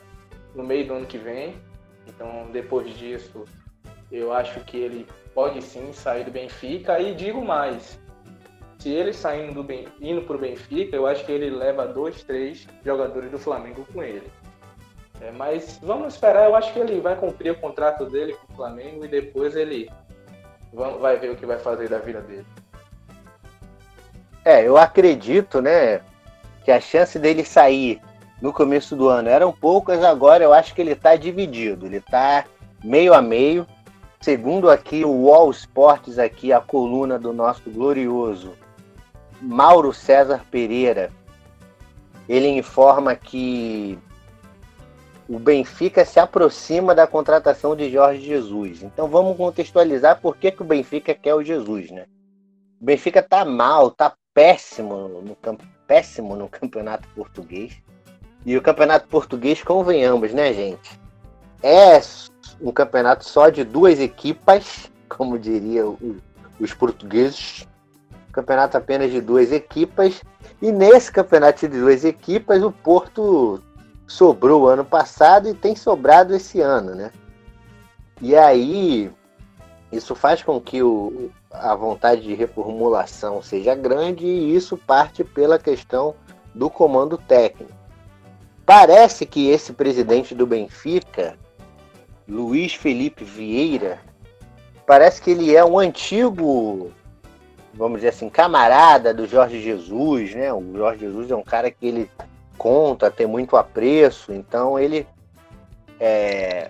no 0.59 0.65
meio 0.65 0.85
do 0.85 0.93
ano 0.93 1.05
que 1.05 1.17
vem. 1.17 1.55
Então, 2.05 2.49
depois 2.51 2.93
disso, 2.97 3.45
eu 4.11 4.33
acho 4.33 4.59
que 4.61 4.77
ele 4.77 5.07
pode 5.33 5.61
sim 5.61 5.93
sair 5.93 6.25
do 6.25 6.31
Benfica 6.31 6.99
e 6.99 7.15
digo 7.15 7.43
mais. 7.43 7.97
Se 8.79 8.89
ele 8.89 9.13
saindo 9.13 9.53
do 9.53 9.63
ben, 9.63 9.87
indo 10.01 10.21
para 10.21 10.35
o 10.35 10.39
Benfica, 10.39 10.95
eu 10.95 11.05
acho 11.05 11.25
que 11.25 11.31
ele 11.31 11.49
leva 11.49 11.87
dois, 11.87 12.23
três 12.23 12.67
jogadores 12.83 13.31
do 13.31 13.37
Flamengo 13.37 13.85
com 13.93 14.03
ele. 14.03 14.29
É, 15.21 15.31
mas 15.31 15.79
vamos 15.83 16.13
esperar, 16.13 16.45
eu 16.45 16.55
acho 16.55 16.71
que 16.71 16.79
ele 16.79 17.01
vai 17.01 17.15
cumprir 17.15 17.51
o 17.51 17.55
contrato 17.55 18.05
dele 18.05 18.33
com 18.33 18.53
o 18.53 18.55
Flamengo 18.55 19.03
e 19.03 19.07
depois 19.07 19.55
ele 19.55 19.89
vai 20.73 21.17
ver 21.17 21.31
o 21.31 21.35
que 21.35 21.45
vai 21.45 21.59
fazer 21.59 21.89
da 21.89 21.99
vida 21.99 22.21
dele. 22.21 22.45
É, 24.45 24.65
eu 24.65 24.77
acredito, 24.77 25.61
né, 25.61 26.01
que 26.63 26.71
a 26.71 26.79
chance 26.79 27.19
dele 27.19 27.43
sair 27.43 28.01
no 28.41 28.53
começo 28.53 28.96
do 28.96 29.10
ano 29.10 29.29
eram 29.29 29.51
poucas, 29.51 30.03
agora 30.03 30.43
eu 30.43 30.53
acho 30.53 30.74
que 30.74 30.81
ele 30.81 30.93
está 30.93 31.15
dividido, 31.15 31.86
ele 31.86 31.98
está 31.98 32.46
meio 32.84 33.13
a 33.13 33.22
meio. 33.22 33.67
Segundo 34.22 34.69
aqui 34.69 35.05
o 35.05 35.25
Wall 35.25 35.50
Sports, 35.51 36.19
aqui 36.19 36.51
a 36.51 36.60
coluna 36.60 37.17
do 37.17 37.31
nosso 37.31 37.69
glorioso 37.69 38.53
Mauro 39.41 39.93
César 39.93 40.43
Pereira, 40.51 41.12
ele 42.27 42.48
informa 42.48 43.15
que 43.15 43.98
o 45.27 45.39
Benfica 45.39 46.03
se 46.03 46.19
aproxima 46.19 46.93
da 46.96 47.08
contratação 47.08 47.75
de 47.75 47.89
Jorge 47.89 48.25
Jesus. 48.25 48.84
Então 48.84 49.08
vamos 49.08 49.38
contextualizar 49.38 50.19
por 50.19 50.36
que, 50.36 50.51
que 50.51 50.62
o 50.62 50.65
Benfica 50.65 51.13
quer 51.13 51.36
o 51.36 51.43
Jesus, 51.43 51.91
né? 51.91 52.05
O 52.81 52.86
Benfica 52.86 53.22
tá 53.22 53.46
mal, 53.46 53.91
tá 53.91 54.13
péssimo 54.34 55.08
no, 55.08 55.38
péssimo 55.86 56.36
no 56.36 56.50
campeonato 56.50 57.08
português. 57.10 57.81
E 58.46 58.55
o 58.55 58.62
campeonato 58.62 59.08
português, 59.08 59.63
convenhamos, 59.63 60.34
né, 60.34 60.53
gente? 60.53 61.00
É 61.62 62.01
um 62.62 62.72
campeonato 62.72 63.25
só 63.25 63.50
de 63.50 63.63
duas 63.63 64.00
equipas, 64.00 64.89
como 65.08 65.38
diriam 65.38 65.98
os 66.60 66.74
portugueses. 66.74 67.67
Campeonato 68.31 68.77
apenas 68.77 69.12
de 69.12 69.19
duas 69.19 69.51
equipas. 69.51 70.22
E 70.62 70.72
nesse 70.72 71.12
campeonato 71.12 71.67
de 71.67 71.79
duas 71.79 72.05
equipas, 72.05 72.63
o 72.63 72.72
Porto 72.72 73.62
sobrou 74.08 74.67
ano 74.67 74.86
passado 74.86 75.50
e 75.50 75.53
tem 75.53 75.75
sobrado 75.75 76.36
esse 76.36 76.62
ano, 76.62 76.96
né? 76.96 77.12
E 78.22 78.36
aí, 78.36 79.12
isso 79.91 80.15
faz 80.15 80.43
com 80.43 80.60
que 80.60 80.81
o, 80.84 81.31
a 81.51 81.74
vontade 81.75 82.22
de 82.22 82.34
reformulação 82.34 83.41
seja 83.41 83.75
grande 83.75 84.25
e 84.25 84.55
isso 84.55 84.77
parte 84.77 85.24
pela 85.24 85.58
questão 85.58 86.15
do 86.53 86.69
comando 86.69 87.17
técnico. 87.17 87.78
Parece 88.69 89.25
que 89.25 89.49
esse 89.49 89.73
presidente 89.73 90.35
do 90.35 90.45
Benfica, 90.45 91.35
Luiz 92.27 92.75
Felipe 92.75 93.23
Vieira, 93.23 93.97
parece 94.85 95.19
que 95.19 95.31
ele 95.31 95.55
é 95.55 95.65
um 95.65 95.79
antigo, 95.79 96.91
vamos 97.73 97.97
dizer 97.97 98.09
assim, 98.09 98.29
camarada 98.29 99.11
do 99.11 99.25
Jorge 99.25 99.59
Jesus, 99.59 100.35
né? 100.35 100.53
O 100.53 100.63
Jorge 100.77 100.99
Jesus 100.99 101.31
é 101.31 101.35
um 101.35 101.41
cara 101.41 101.71
que 101.71 101.83
ele 101.83 102.11
conta, 102.59 103.09
tem 103.09 103.25
muito 103.25 103.57
apreço, 103.57 104.31
então 104.31 104.77
ele 104.77 105.07
é, 105.99 106.69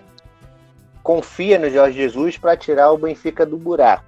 confia 1.02 1.58
no 1.58 1.68
Jorge 1.68 1.98
Jesus 1.98 2.38
para 2.38 2.56
tirar 2.56 2.92
o 2.92 2.96
Benfica 2.96 3.44
do 3.44 3.58
buraco. 3.58 4.06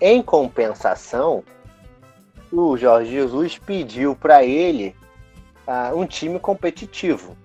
Em 0.00 0.20
compensação, 0.20 1.44
o 2.50 2.76
Jorge 2.76 3.12
Jesus 3.12 3.58
pediu 3.58 4.16
para 4.16 4.42
ele 4.42 4.92
um 5.94 6.06
time 6.06 6.38
competitivo. 6.38 7.36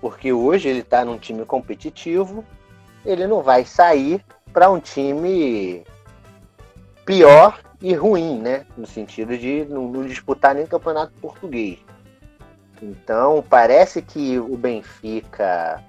Porque 0.00 0.32
hoje 0.32 0.68
ele 0.68 0.80
está 0.80 1.04
num 1.04 1.18
time 1.18 1.44
competitivo, 1.44 2.44
ele 3.04 3.26
não 3.26 3.42
vai 3.42 3.64
sair 3.64 4.24
para 4.52 4.70
um 4.70 4.78
time 4.78 5.84
pior 7.04 7.60
e 7.80 7.94
ruim, 7.94 8.38
né? 8.38 8.66
No 8.76 8.86
sentido 8.86 9.36
de 9.36 9.64
não, 9.66 9.88
não 9.88 10.06
disputar 10.06 10.54
nem 10.54 10.66
campeonato 10.66 11.12
português. 11.20 11.78
Então, 12.82 13.44
parece 13.48 14.02
que 14.02 14.38
o 14.38 14.56
Benfica 14.56 15.82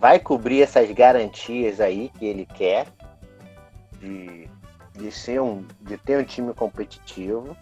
vai 0.00 0.18
cobrir 0.18 0.62
essas 0.62 0.90
garantias 0.90 1.80
aí 1.80 2.10
que 2.18 2.24
ele 2.24 2.46
quer 2.46 2.86
de, 3.98 4.48
de 4.94 5.12
ser 5.12 5.40
um 5.40 5.64
de 5.80 5.96
ter 5.98 6.18
um 6.18 6.24
time 6.24 6.54
competitivo 6.54 7.56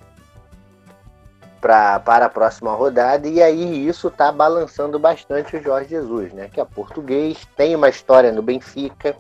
pra, 1.61 1.99
para 2.01 2.27
a 2.27 2.29
próxima 2.31 2.73
rodada 2.73 3.29
e 3.29 3.43
aí 3.43 3.87
isso 3.87 4.11
tá 4.11 4.31
balançando 4.33 4.99
bastante 4.99 5.57
o 5.57 5.63
Jorge 5.63 5.91
Jesus, 5.91 6.33
né? 6.33 6.49
Que 6.53 6.61
é 6.61 6.65
português, 6.65 7.47
tem 7.57 7.75
uma 7.75 7.89
história 7.89 8.33
no 8.33 8.43
Benfica. 8.43 9.17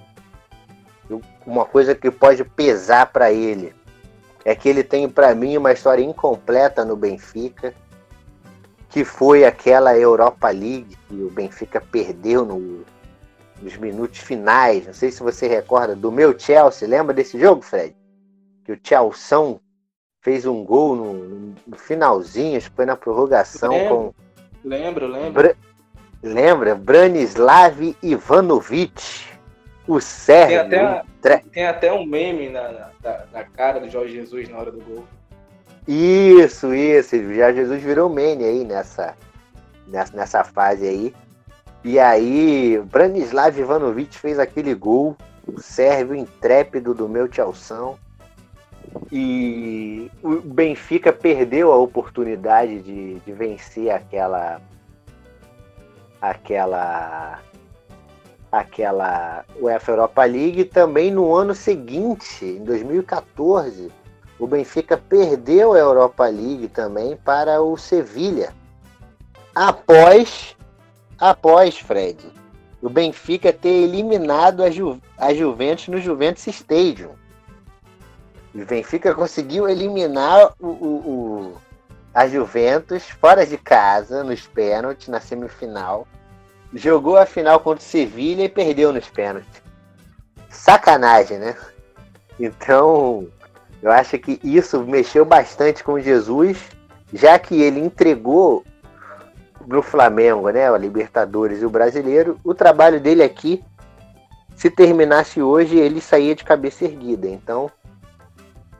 Uma 1.46 1.64
coisa 1.64 1.94
que 1.94 2.10
pode 2.10 2.44
pesar 2.44 3.06
para 3.06 3.32
ele 3.32 3.74
é 4.44 4.54
que 4.54 4.68
ele 4.68 4.84
tem 4.84 5.08
para 5.08 5.34
mim 5.34 5.56
uma 5.56 5.72
história 5.72 6.02
incompleta 6.02 6.84
no 6.84 6.96
Benfica 6.96 7.74
que 8.88 9.04
foi 9.04 9.44
aquela 9.44 9.96
Europa 9.96 10.48
League 10.50 10.96
que 11.06 11.14
o 11.14 11.30
Benfica 11.30 11.80
perdeu 11.80 12.44
no, 12.44 12.84
nos 13.60 13.76
minutos 13.76 14.18
finais. 14.18 14.86
Não 14.86 14.94
sei 14.94 15.10
se 15.10 15.22
você 15.22 15.46
recorda 15.46 15.94
do 15.94 16.10
meu 16.10 16.38
Chelsea. 16.38 16.88
Lembra 16.88 17.14
desse 17.14 17.38
jogo, 17.38 17.62
Fred? 17.62 17.94
Que 18.64 18.72
o 18.72 18.80
Chelsea 18.82 19.60
fez 20.28 20.44
um 20.44 20.62
gol 20.62 20.94
no, 20.94 21.14
no 21.66 21.76
finalzinho, 21.76 22.58
acho 22.58 22.68
que 22.68 22.76
foi 22.76 22.84
na 22.84 22.94
prorrogação 22.94 23.70
lembro, 23.70 23.88
com. 23.88 24.14
Lembro, 24.62 25.06
lembro. 25.06 25.32
Bra... 25.32 25.54
Lembra? 26.22 26.74
Branislav 26.74 27.96
Ivanovic, 28.02 29.24
o 29.86 29.98
sérvio. 30.00 30.68
Tem 30.68 30.80
até, 30.80 31.44
tem 31.50 31.66
até 31.66 31.92
um 31.92 32.04
meme 32.04 32.50
na, 32.50 32.90
na, 33.02 33.24
na 33.32 33.44
cara 33.44 33.80
do 33.80 33.88
Jorge 33.88 34.12
Jesus 34.12 34.50
na 34.50 34.58
hora 34.58 34.70
do 34.70 34.80
gol. 34.80 35.04
Isso, 35.86 36.74
isso. 36.74 37.16
Já 37.32 37.50
Jesus 37.50 37.82
virou 37.82 38.10
meme 38.10 38.44
aí 38.44 38.64
nessa, 38.64 39.14
nessa, 39.86 40.14
nessa 40.14 40.44
fase 40.44 40.86
aí. 40.86 41.14
E 41.82 41.98
aí, 41.98 42.78
Branislav 42.90 43.58
Ivanovic 43.58 44.18
fez 44.18 44.38
aquele 44.38 44.74
gol, 44.74 45.16
o 45.46 45.58
sérvio 45.58 46.14
intrépido 46.14 46.92
do 46.92 47.08
meu 47.08 47.28
Tchalção. 47.28 47.96
E 49.10 50.10
o 50.22 50.40
Benfica 50.40 51.12
perdeu 51.12 51.72
a 51.72 51.76
oportunidade 51.76 52.80
de, 52.80 53.20
de 53.20 53.32
vencer 53.32 53.90
aquela 53.90 54.60
aquela 56.20 57.40
aquela 58.50 59.44
UEFA 59.60 59.92
Europa 59.92 60.24
League 60.24 60.64
também 60.64 61.10
no 61.10 61.34
ano 61.34 61.54
seguinte, 61.54 62.44
em 62.44 62.64
2014, 62.64 63.90
o 64.38 64.46
Benfica 64.46 64.96
perdeu 64.96 65.72
a 65.72 65.78
Europa 65.78 66.26
League 66.26 66.68
também 66.68 67.16
para 67.16 67.60
o 67.60 67.76
Sevilha. 67.76 68.54
Após, 69.54 70.56
após 71.18 71.78
Fred, 71.78 72.24
o 72.80 72.88
Benfica 72.88 73.52
ter 73.52 73.68
eliminado 73.68 74.62
a, 74.62 74.70
Ju, 74.70 75.00
a 75.18 75.34
Juventus 75.34 75.88
no 75.88 75.98
Juventus 75.98 76.46
Stadium. 76.46 77.17
O 78.62 78.64
Benfica 78.64 79.14
conseguiu 79.14 79.68
eliminar 79.68 80.52
o, 80.58 80.66
o, 80.66 80.96
o, 80.96 81.56
a 82.12 82.26
Juventus 82.26 83.04
fora 83.08 83.46
de 83.46 83.56
casa, 83.56 84.24
nos 84.24 84.48
pênaltis, 84.48 85.06
na 85.06 85.20
semifinal. 85.20 86.08
Jogou 86.74 87.16
a 87.16 87.24
final 87.24 87.60
contra 87.60 87.84
o 87.84 87.88
Sevilha 87.88 88.42
e 88.42 88.48
perdeu 88.48 88.92
nos 88.92 89.08
pênaltis. 89.08 89.62
Sacanagem, 90.50 91.38
né? 91.38 91.56
Então, 92.38 93.28
eu 93.80 93.92
acho 93.92 94.18
que 94.18 94.40
isso 94.42 94.80
mexeu 94.80 95.24
bastante 95.24 95.84
com 95.84 96.00
Jesus, 96.00 96.58
já 97.12 97.38
que 97.38 97.62
ele 97.62 97.78
entregou 97.78 98.64
no 99.66 99.82
Flamengo, 99.82 100.50
né, 100.50 100.68
a 100.68 100.76
Libertadores 100.76 101.62
e 101.62 101.64
o 101.64 101.70
Brasileiro, 101.70 102.40
o 102.42 102.54
trabalho 102.54 103.00
dele 103.00 103.22
aqui, 103.22 103.62
se 104.56 104.68
terminasse 104.68 105.40
hoje, 105.40 105.78
ele 105.78 106.00
saía 106.00 106.34
de 106.34 106.42
cabeça 106.42 106.84
erguida. 106.84 107.28
Então, 107.28 107.70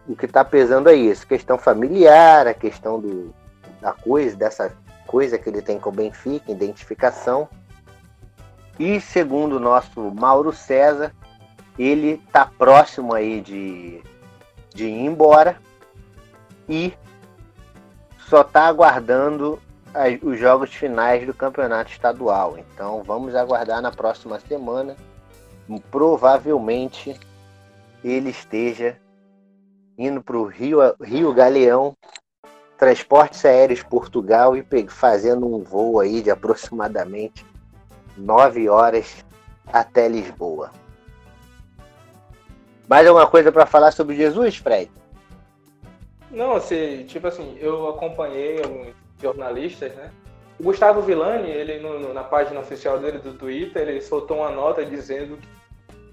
o 0.09 0.17
que 0.17 0.27
está 0.27 0.45
pesando 0.45 0.89
é 0.89 0.95
isso, 0.95 1.27
questão 1.27 1.59
familiar, 1.59 2.47
a 2.47 2.55
questão 2.55 2.99
do, 2.99 3.35
da 3.81 3.93
coisa, 3.93 4.37
dessa 4.37 4.73
coisa 5.07 5.39
que 5.39 5.49
ele 5.49 5.63
tem 5.63 5.79
com 5.79 5.91
o 5.91 5.93
Benfica, 5.93 6.51
identificação. 6.51 7.49
E 8.79 9.01
segundo 9.01 9.57
o 9.57 9.61
nosso 9.61 10.01
Mauro 10.15 10.53
César, 10.53 11.13
ele 11.79 12.21
está 12.27 12.47
próximo 12.47 13.13
aí 13.13 13.41
de 13.41 14.03
de 14.79 14.87
ir 14.87 15.07
embora 15.07 15.59
e 16.69 16.93
só 18.29 18.43
está 18.43 18.67
aguardando 18.67 19.61
as, 19.93 20.23
os 20.23 20.39
jogos 20.39 20.73
finais 20.73 21.27
do 21.27 21.35
campeonato 21.35 21.91
estadual. 21.91 22.57
Então 22.59 23.03
vamos 23.03 23.35
aguardar 23.35 23.83
na 23.83 23.91
próxima 23.91 24.39
semana. 24.39 24.97
Provavelmente 25.91 27.19
ele 28.05 28.31
esteja 28.31 28.97
indo 29.99 30.23
para 30.23 30.37
o 30.37 30.45
Rio, 30.45 30.79
Rio 31.03 31.35
Galeão, 31.35 31.95
Transportes 32.79 33.45
Aéreos 33.45 33.83
Portugal 33.83 34.57
e 34.57 34.65
fazendo 34.89 35.45
um 35.53 35.63
voo 35.65 35.99
aí 35.99 36.23
de 36.23 36.31
aproximadamente 36.31 37.45
nove 38.17 38.69
horas 38.69 39.25
até 39.67 40.07
Lisboa. 40.07 40.71
Mais 42.89 43.07
alguma 43.07 43.27
coisa 43.27 43.51
para 43.51 43.67
falar 43.67 43.91
sobre 43.91 44.15
Jesus, 44.15 44.57
Fred? 44.57 44.91
Não, 46.31 46.55
assim, 46.55 47.05
tipo 47.05 47.27
assim, 47.27 47.57
eu 47.61 47.89
acompanhei 47.89 48.63
alguns 48.63 48.95
jornalistas, 49.21 49.95
né? 49.95 50.11
O 50.59 50.63
Gustavo 50.65 51.03
Villani, 51.03 51.51
ele 51.51 51.81
no, 51.81 52.13
na 52.13 52.25
página 52.25 52.61
oficial 52.61 52.99
dele 52.99 53.19
do 53.19 53.35
Twitter, 53.35 53.89
ele 53.89 54.01
soltou 54.01 54.39
uma 54.39 54.51
nota 54.51 54.85
dizendo 54.85 55.39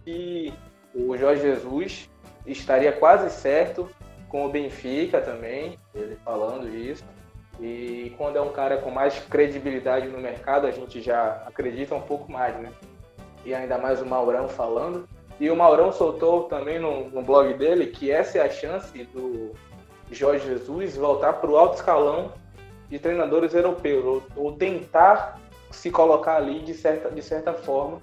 que 0.03 0.53
o 0.93 1.17
Jorge 1.17 1.41
Jesus 1.41 2.09
estaria 2.45 2.91
quase 2.91 3.29
certo 3.29 3.89
com 4.29 4.45
o 4.45 4.49
Benfica 4.49 5.21
também, 5.21 5.79
ele 5.93 6.17
falando 6.23 6.67
isso. 6.67 7.03
E 7.59 8.13
quando 8.17 8.37
é 8.37 8.41
um 8.41 8.51
cara 8.51 8.77
com 8.77 8.91
mais 8.91 9.17
credibilidade 9.19 10.07
no 10.07 10.17
mercado, 10.17 10.67
a 10.67 10.71
gente 10.71 11.01
já 11.01 11.43
acredita 11.45 11.95
um 11.95 12.01
pouco 12.01 12.31
mais, 12.31 12.55
né? 12.57 12.69
E 13.45 13.53
ainda 13.53 13.77
mais 13.77 14.01
o 14.01 14.05
Maurão 14.05 14.49
falando. 14.49 15.07
E 15.39 15.49
o 15.49 15.55
Maurão 15.55 15.91
soltou 15.91 16.43
também 16.43 16.79
no, 16.79 17.09
no 17.09 17.21
blog 17.21 17.53
dele 17.53 17.87
que 17.87 18.11
essa 18.11 18.37
é 18.37 18.41
a 18.41 18.49
chance 18.49 19.03
do 19.05 19.51
Jorge 20.11 20.47
Jesus 20.47 20.95
voltar 20.95 21.33
para 21.33 21.49
o 21.49 21.57
alto 21.57 21.75
escalão 21.75 22.33
de 22.89 22.99
treinadores 22.99 23.53
europeus, 23.53 24.05
ou, 24.05 24.23
ou, 24.35 24.51
tentar 24.53 25.39
se 25.71 25.89
colocar 25.89 26.37
ali 26.37 26.59
de 26.59 26.73
certa, 26.73 27.09
de 27.09 27.21
certa 27.21 27.53
forma. 27.53 27.99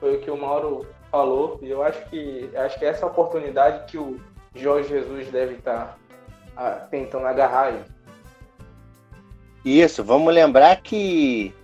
Foi 0.00 0.16
o 0.16 0.20
que 0.20 0.30
o 0.30 0.36
Mauro 0.36 0.86
falou, 1.16 1.58
e 1.62 1.70
eu 1.70 1.82
acho 1.82 2.04
que 2.10 2.50
acho 2.54 2.78
que 2.78 2.84
essa 2.84 3.00
é 3.00 3.04
a 3.04 3.10
oportunidade 3.10 3.90
que 3.90 3.96
o 3.96 4.20
Jorge 4.54 4.90
Jesus 4.90 5.28
deve 5.28 5.54
estar 5.54 5.96
tá, 6.54 6.86
tentando 6.90 7.26
agarrar. 7.26 7.72
Isso, 9.64 10.04
vamos 10.04 10.32
lembrar 10.34 10.76
que 10.82 11.54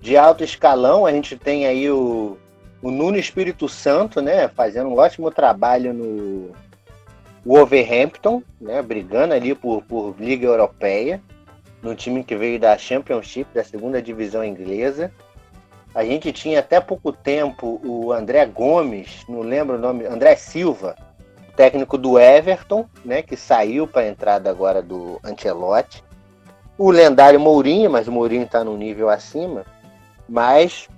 de 0.00 0.16
alto 0.16 0.42
escalão 0.42 1.04
a 1.04 1.12
gente 1.12 1.36
tem 1.36 1.66
aí 1.66 1.90
o, 1.90 2.38
o 2.82 2.90
Nuno 2.90 3.18
Espírito 3.18 3.68
Santo, 3.68 4.22
né, 4.22 4.48
fazendo 4.48 4.88
um 4.88 4.98
ótimo 4.98 5.30
trabalho 5.30 5.92
no 5.92 6.52
Wolverhampton, 7.44 8.42
né, 8.58 8.80
brigando 8.80 9.34
ali 9.34 9.54
por, 9.54 9.82
por 9.82 10.14
Liga 10.18 10.46
Europeia, 10.46 11.20
no 11.82 11.94
time 11.94 12.24
que 12.24 12.34
veio 12.34 12.58
da 12.58 12.76
Championship, 12.78 13.52
da 13.52 13.62
segunda 13.62 14.00
divisão 14.00 14.42
inglesa. 14.42 15.12
A 15.94 16.04
gente 16.04 16.32
tinha 16.32 16.58
até 16.58 16.80
pouco 16.80 17.12
tempo 17.12 17.80
o 17.84 18.12
André 18.12 18.44
Gomes, 18.46 19.24
não 19.28 19.40
lembro 19.40 19.76
o 19.76 19.78
nome, 19.78 20.04
André 20.06 20.34
Silva, 20.34 20.96
técnico 21.56 21.96
do 21.96 22.18
Everton, 22.18 22.86
né, 23.04 23.22
que 23.22 23.36
saiu 23.36 23.86
para 23.86 24.02
a 24.02 24.08
entrada 24.08 24.50
agora 24.50 24.82
do 24.82 25.20
Ancelotti. 25.24 26.02
O 26.76 26.90
lendário 26.90 27.38
Mourinho, 27.38 27.88
mas 27.88 28.08
o 28.08 28.12
Mourinho 28.12 28.42
está 28.42 28.64
no 28.64 28.76
nível 28.76 29.08
acima. 29.08 29.64
Mas 30.28 30.88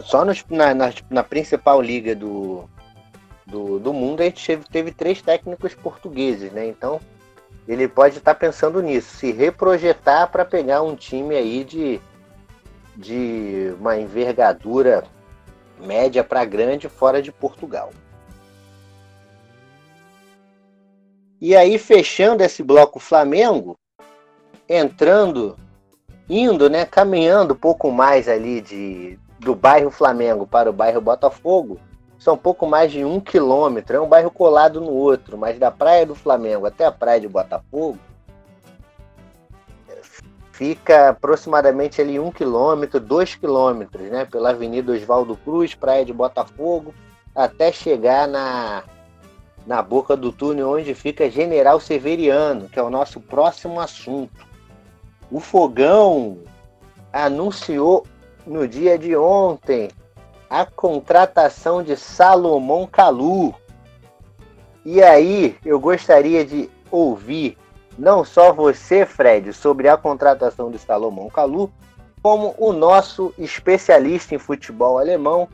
só 0.00 0.24
nos, 0.24 0.44
na, 0.50 0.74
na, 0.74 0.92
na, 1.08 1.22
principal 1.22 1.80
liga 1.80 2.14
do, 2.14 2.68
do, 3.46 3.78
do 3.78 3.92
mundo 3.94 4.20
a 4.20 4.24
gente 4.24 4.46
teve, 4.46 4.64
teve, 4.64 4.90
três 4.92 5.22
técnicos 5.22 5.74
portugueses, 5.74 6.52
né? 6.52 6.66
Então 6.66 7.00
ele 7.66 7.88
pode 7.88 8.18
estar 8.18 8.34
tá 8.34 8.38
pensando 8.38 8.82
nisso, 8.82 9.16
se 9.16 9.32
reprojetar 9.32 10.30
para 10.30 10.44
pegar 10.44 10.82
um 10.82 10.96
time 10.96 11.34
aí 11.36 11.64
de 11.64 12.00
de 12.96 13.74
uma 13.78 13.96
envergadura 13.96 15.04
média 15.80 16.22
para 16.22 16.44
grande 16.44 16.88
fora 16.88 17.20
de 17.20 17.32
Portugal. 17.32 17.90
E 21.40 21.56
aí, 21.56 21.76
fechando 21.76 22.44
esse 22.44 22.62
bloco 22.62 23.00
Flamengo, 23.00 23.76
entrando, 24.68 25.56
indo, 26.28 26.70
né, 26.70 26.84
caminhando 26.84 27.54
um 27.54 27.56
pouco 27.56 27.90
mais 27.90 28.28
ali 28.28 28.60
de, 28.60 29.18
do 29.40 29.54
bairro 29.54 29.90
Flamengo 29.90 30.46
para 30.46 30.70
o 30.70 30.72
bairro 30.72 31.00
Botafogo, 31.00 31.80
são 32.16 32.38
pouco 32.38 32.64
mais 32.64 32.92
de 32.92 33.04
um 33.04 33.18
quilômetro, 33.18 33.96
é 33.96 34.00
um 34.00 34.08
bairro 34.08 34.30
colado 34.30 34.80
no 34.80 34.92
outro, 34.92 35.36
mas 35.36 35.58
da 35.58 35.72
Praia 35.72 36.06
do 36.06 36.14
Flamengo 36.14 36.66
até 36.66 36.84
a 36.84 36.92
Praia 36.92 37.20
de 37.20 37.26
Botafogo, 37.26 37.98
fica 40.52 41.08
aproximadamente 41.08 42.00
ali 42.00 42.20
um 42.20 42.30
quilômetro, 42.30 43.00
dois 43.00 43.34
quilômetros, 43.34 44.10
né? 44.10 44.24
Pela 44.24 44.50
Avenida 44.50 44.92
Oswaldo 44.92 45.36
Cruz, 45.36 45.74
Praia 45.74 46.04
de 46.04 46.12
Botafogo, 46.12 46.94
até 47.34 47.72
chegar 47.72 48.28
na, 48.28 48.84
na 49.66 49.82
boca 49.82 50.16
do 50.16 50.30
túnel 50.30 50.70
onde 50.70 50.94
fica 50.94 51.30
General 51.30 51.80
Severiano, 51.80 52.68
que 52.68 52.78
é 52.78 52.82
o 52.82 52.90
nosso 52.90 53.18
próximo 53.18 53.80
assunto. 53.80 54.46
O 55.30 55.40
Fogão 55.40 56.38
anunciou 57.12 58.06
no 58.46 58.68
dia 58.68 58.98
de 58.98 59.16
ontem 59.16 59.88
a 60.50 60.66
contratação 60.66 61.82
de 61.82 61.96
Salomão 61.96 62.86
Calu. 62.86 63.54
E 64.84 65.02
aí, 65.02 65.56
eu 65.64 65.80
gostaria 65.80 66.44
de 66.44 66.68
ouvir 66.90 67.56
não 67.98 68.24
só 68.24 68.52
você, 68.52 69.04
Fred, 69.04 69.52
sobre 69.52 69.88
a 69.88 69.96
contratação 69.96 70.70
de 70.70 70.78
Salomão 70.78 71.28
Kalu, 71.28 71.72
como 72.22 72.54
o 72.58 72.72
nosso 72.72 73.34
especialista 73.36 74.34
em 74.34 74.38
futebol 74.38 74.98
alemão, 74.98 75.48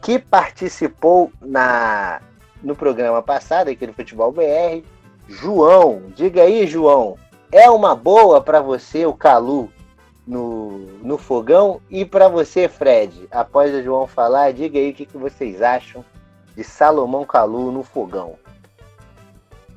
que 0.00 0.18
participou 0.18 1.32
na, 1.40 2.20
no 2.62 2.76
programa 2.76 3.22
passado, 3.22 3.68
aqui 3.68 3.86
do 3.86 3.92
Futebol 3.92 4.30
BR, 4.30 4.84
João. 5.28 6.02
Diga 6.14 6.42
aí, 6.42 6.66
João, 6.66 7.16
é 7.50 7.68
uma 7.70 7.94
boa 7.94 8.40
para 8.40 8.60
você 8.60 9.06
o 9.06 9.14
Calu 9.14 9.70
no, 10.26 10.78
no 11.02 11.18
fogão? 11.18 11.80
E 11.90 12.04
para 12.04 12.28
você, 12.28 12.68
Fred, 12.68 13.26
após 13.30 13.74
o 13.74 13.82
João 13.82 14.06
falar, 14.06 14.52
diga 14.52 14.78
aí 14.78 14.90
o 14.90 14.94
que, 14.94 15.06
que 15.06 15.16
vocês 15.16 15.62
acham 15.62 16.04
de 16.54 16.62
Salomão 16.62 17.24
Calu 17.24 17.72
no 17.72 17.82
fogão. 17.82 18.36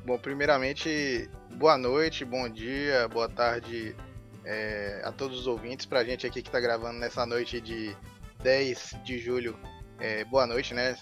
Bom, 0.04 0.16
primeiramente, 0.18 1.28
boa 1.58 1.76
noite, 1.76 2.24
bom 2.24 2.48
dia, 2.48 3.08
boa 3.08 3.28
tarde 3.28 3.96
é, 4.44 5.02
a 5.04 5.10
todos 5.10 5.40
os 5.40 5.46
ouvintes. 5.48 5.84
Pra 5.84 6.04
gente 6.04 6.24
aqui 6.24 6.40
que 6.40 6.50
tá 6.50 6.60
gravando 6.60 7.00
nessa 7.00 7.26
noite 7.26 7.60
de 7.60 7.96
10 8.44 8.98
de 9.02 9.18
julho, 9.18 9.58
é, 9.98 10.24
boa 10.24 10.46
noite, 10.46 10.72
né? 10.72 10.96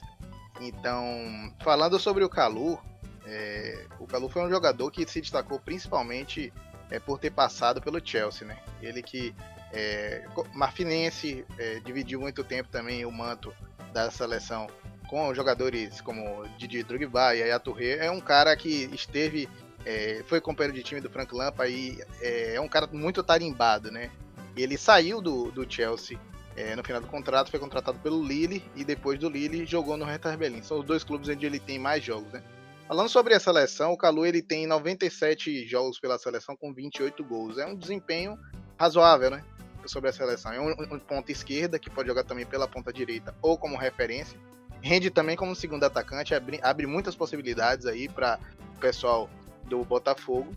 Então, 0.58 1.54
falando 1.62 1.98
sobre 1.98 2.24
o 2.24 2.28
Calu, 2.28 2.80
é, 3.26 3.84
o 4.00 4.06
Calu 4.06 4.30
foi 4.30 4.42
um 4.42 4.48
jogador 4.48 4.90
que 4.90 5.06
se 5.06 5.20
destacou 5.20 5.60
principalmente 5.60 6.50
é, 6.90 6.98
por 6.98 7.18
ter 7.18 7.32
passado 7.32 7.82
pelo 7.82 8.00
Chelsea, 8.02 8.48
né? 8.48 8.56
Ele 8.80 9.02
que 9.02 9.34
é, 9.74 10.24
marfinense, 10.54 11.44
é, 11.58 11.80
dividiu 11.80 12.18
muito 12.18 12.42
tempo 12.42 12.70
também 12.70 13.04
o 13.04 13.12
manto 13.12 13.52
da 13.92 14.10
seleção 14.10 14.66
com 15.06 15.34
jogadores 15.34 16.00
como 16.00 16.48
Didi 16.56 16.82
Drogba 16.82 17.34
e 17.34 17.40
Yaya 17.40 17.60
Touré, 17.60 18.06
é 18.06 18.10
um 18.10 18.20
cara 18.20 18.56
que 18.56 18.88
esteve 18.92 19.48
é, 19.86 20.24
foi 20.26 20.40
companheiro 20.40 20.76
de 20.76 20.82
time 20.82 21.00
do 21.00 21.08
Frank 21.08 21.32
Lampard 21.32 21.72
e 21.72 22.02
é, 22.20 22.56
é, 22.56 22.60
um 22.60 22.66
cara 22.66 22.88
muito 22.88 23.22
tarimbado, 23.22 23.90
né? 23.92 24.10
Ele 24.56 24.76
saiu 24.76 25.20
do, 25.20 25.52
do 25.52 25.70
Chelsea 25.70 26.18
é, 26.56 26.74
no 26.74 26.82
final 26.82 27.00
do 27.00 27.06
contrato, 27.06 27.50
foi 27.50 27.60
contratado 27.60 27.98
pelo 28.00 28.20
Lille 28.20 28.64
e 28.74 28.84
depois 28.84 29.18
do 29.18 29.28
Lille 29.28 29.64
jogou 29.64 29.96
no 29.96 30.04
Hertha 30.04 30.36
Berlin. 30.36 30.60
São 30.60 30.80
os 30.80 30.84
dois 30.84 31.04
clubes 31.04 31.28
onde 31.28 31.46
ele 31.46 31.60
tem 31.60 31.78
mais 31.78 32.02
jogos, 32.02 32.32
né? 32.32 32.42
Falando 32.88 33.08
sobre 33.08 33.34
a 33.34 33.40
seleção, 33.40 33.92
o 33.92 33.96
Calu 33.96 34.26
ele 34.26 34.42
tem 34.42 34.66
97 34.66 35.66
jogos 35.66 36.00
pela 36.00 36.18
seleção 36.18 36.56
com 36.56 36.72
28 36.72 37.22
gols. 37.22 37.58
É 37.58 37.66
um 37.66 37.76
desempenho 37.76 38.36
razoável, 38.78 39.30
né? 39.30 39.44
Sobre 39.86 40.10
a 40.10 40.12
seleção. 40.12 40.52
É 40.52 40.60
um, 40.60 40.70
um 40.94 40.98
ponta 40.98 41.30
esquerda 41.30 41.78
que 41.78 41.90
pode 41.90 42.08
jogar 42.08 42.24
também 42.24 42.46
pela 42.46 42.66
ponta 42.66 42.92
direita 42.92 43.34
ou 43.40 43.56
como 43.56 43.76
referência. 43.76 44.38
Rende 44.80 45.10
também 45.10 45.36
como 45.36 45.54
segundo 45.54 45.84
atacante, 45.84 46.34
abre, 46.34 46.60
abre 46.62 46.86
muitas 46.86 47.14
possibilidades 47.14 47.86
aí 47.86 48.08
para 48.08 48.38
o 48.76 48.78
pessoal 48.78 49.28
do 49.66 49.84
Botafogo. 49.84 50.52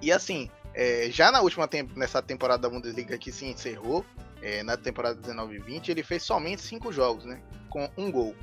E 0.00 0.12
assim, 0.12 0.50
é, 0.74 1.08
já 1.10 1.32
na 1.32 1.40
última 1.40 1.66
temp 1.66 1.96
nessa 1.96 2.20
temporada 2.20 2.62
da 2.62 2.68
Bundesliga 2.68 3.16
que 3.16 3.32
se 3.32 3.46
encerrou, 3.46 4.04
é, 4.42 4.62
na 4.62 4.76
temporada 4.76 5.20
19-20, 5.20 5.88
ele 5.88 6.02
fez 6.02 6.22
somente 6.22 6.62
cinco 6.62 6.92
jogos, 6.92 7.24
né? 7.24 7.40
Com 7.70 7.90
um 7.96 8.10
gol. 8.10 8.34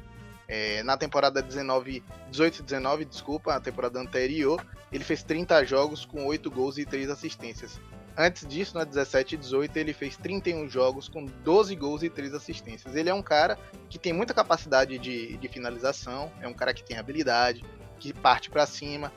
É, 0.48 0.84
na 0.84 0.98
temporada 0.98 1.42
19, 1.42 2.04
18-19, 2.32 3.06
desculpa, 3.06 3.56
a 3.56 3.60
temporada 3.60 4.00
anterior, 4.00 4.66
ele 4.92 5.04
fez 5.04 5.24
30 5.24 5.64
jogos 5.66 6.06
com 6.06 6.26
8 6.26 6.52
gols 6.52 6.78
e 6.78 6.86
3 6.86 7.10
assistências. 7.10 7.80
Antes 8.16 8.46
disso, 8.46 8.78
na 8.78 8.84
17 8.84 9.34
e 9.34 9.38
18, 9.38 9.78
ele 9.78 9.94
fez 9.94 10.16
31 10.18 10.70
jogos 10.70 11.10
com 11.10 11.26
12 11.26 11.76
gols 11.76 12.04
e 12.04 12.10
3 12.10 12.34
assistências. 12.36 12.96
Ele 12.96 13.10
é 13.10 13.14
um 13.14 13.24
cara 13.24 13.58
que 13.90 13.98
tem 13.98 14.14
muita 14.14 14.34
capacidade 14.34 15.00
de, 15.00 15.38
de 15.38 15.48
finalização, 15.48 16.32
é 16.40 16.48
um 16.48 16.54
cara 16.54 16.74
que 16.74 16.84
tem 16.84 16.98
habilidade, 16.98 17.64
que 18.00 18.14
parte 18.14 18.52
para 18.52 18.68
cima, 18.68 19.12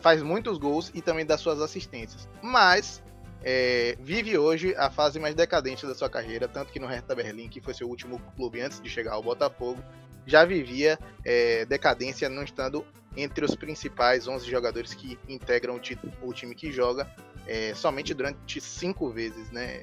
faz 0.00 0.22
muitos 0.22 0.58
gols 0.58 0.90
e 0.94 1.00
também 1.00 1.26
dá 1.26 1.36
suas 1.36 1.60
assistências. 1.60 2.28
Mas 2.42 3.02
é, 3.42 3.96
vive 4.00 4.36
hoje 4.36 4.74
a 4.76 4.90
fase 4.90 5.18
mais 5.18 5.34
decadente 5.34 5.86
da 5.86 5.94
sua 5.94 6.08
carreira, 6.08 6.48
tanto 6.48 6.72
que 6.72 6.80
no 6.80 6.86
Hertha 6.86 7.14
Berlim, 7.14 7.48
que 7.48 7.60
foi 7.60 7.74
seu 7.74 7.88
último 7.88 8.20
clube 8.36 8.60
antes 8.60 8.80
de 8.80 8.88
chegar 8.88 9.12
ao 9.12 9.22
Botafogo, 9.22 9.82
já 10.26 10.44
vivia 10.44 10.98
é, 11.24 11.64
decadência, 11.64 12.28
não 12.28 12.42
estando 12.42 12.84
entre 13.16 13.44
os 13.44 13.54
principais 13.54 14.28
11 14.28 14.48
jogadores 14.48 14.94
que 14.94 15.18
integram 15.28 15.80
o, 16.22 16.28
o 16.28 16.32
time 16.32 16.54
que 16.54 16.70
joga, 16.70 17.10
é, 17.46 17.74
somente 17.74 18.12
durante 18.12 18.60
cinco 18.60 19.10
vezes, 19.10 19.50
né, 19.50 19.82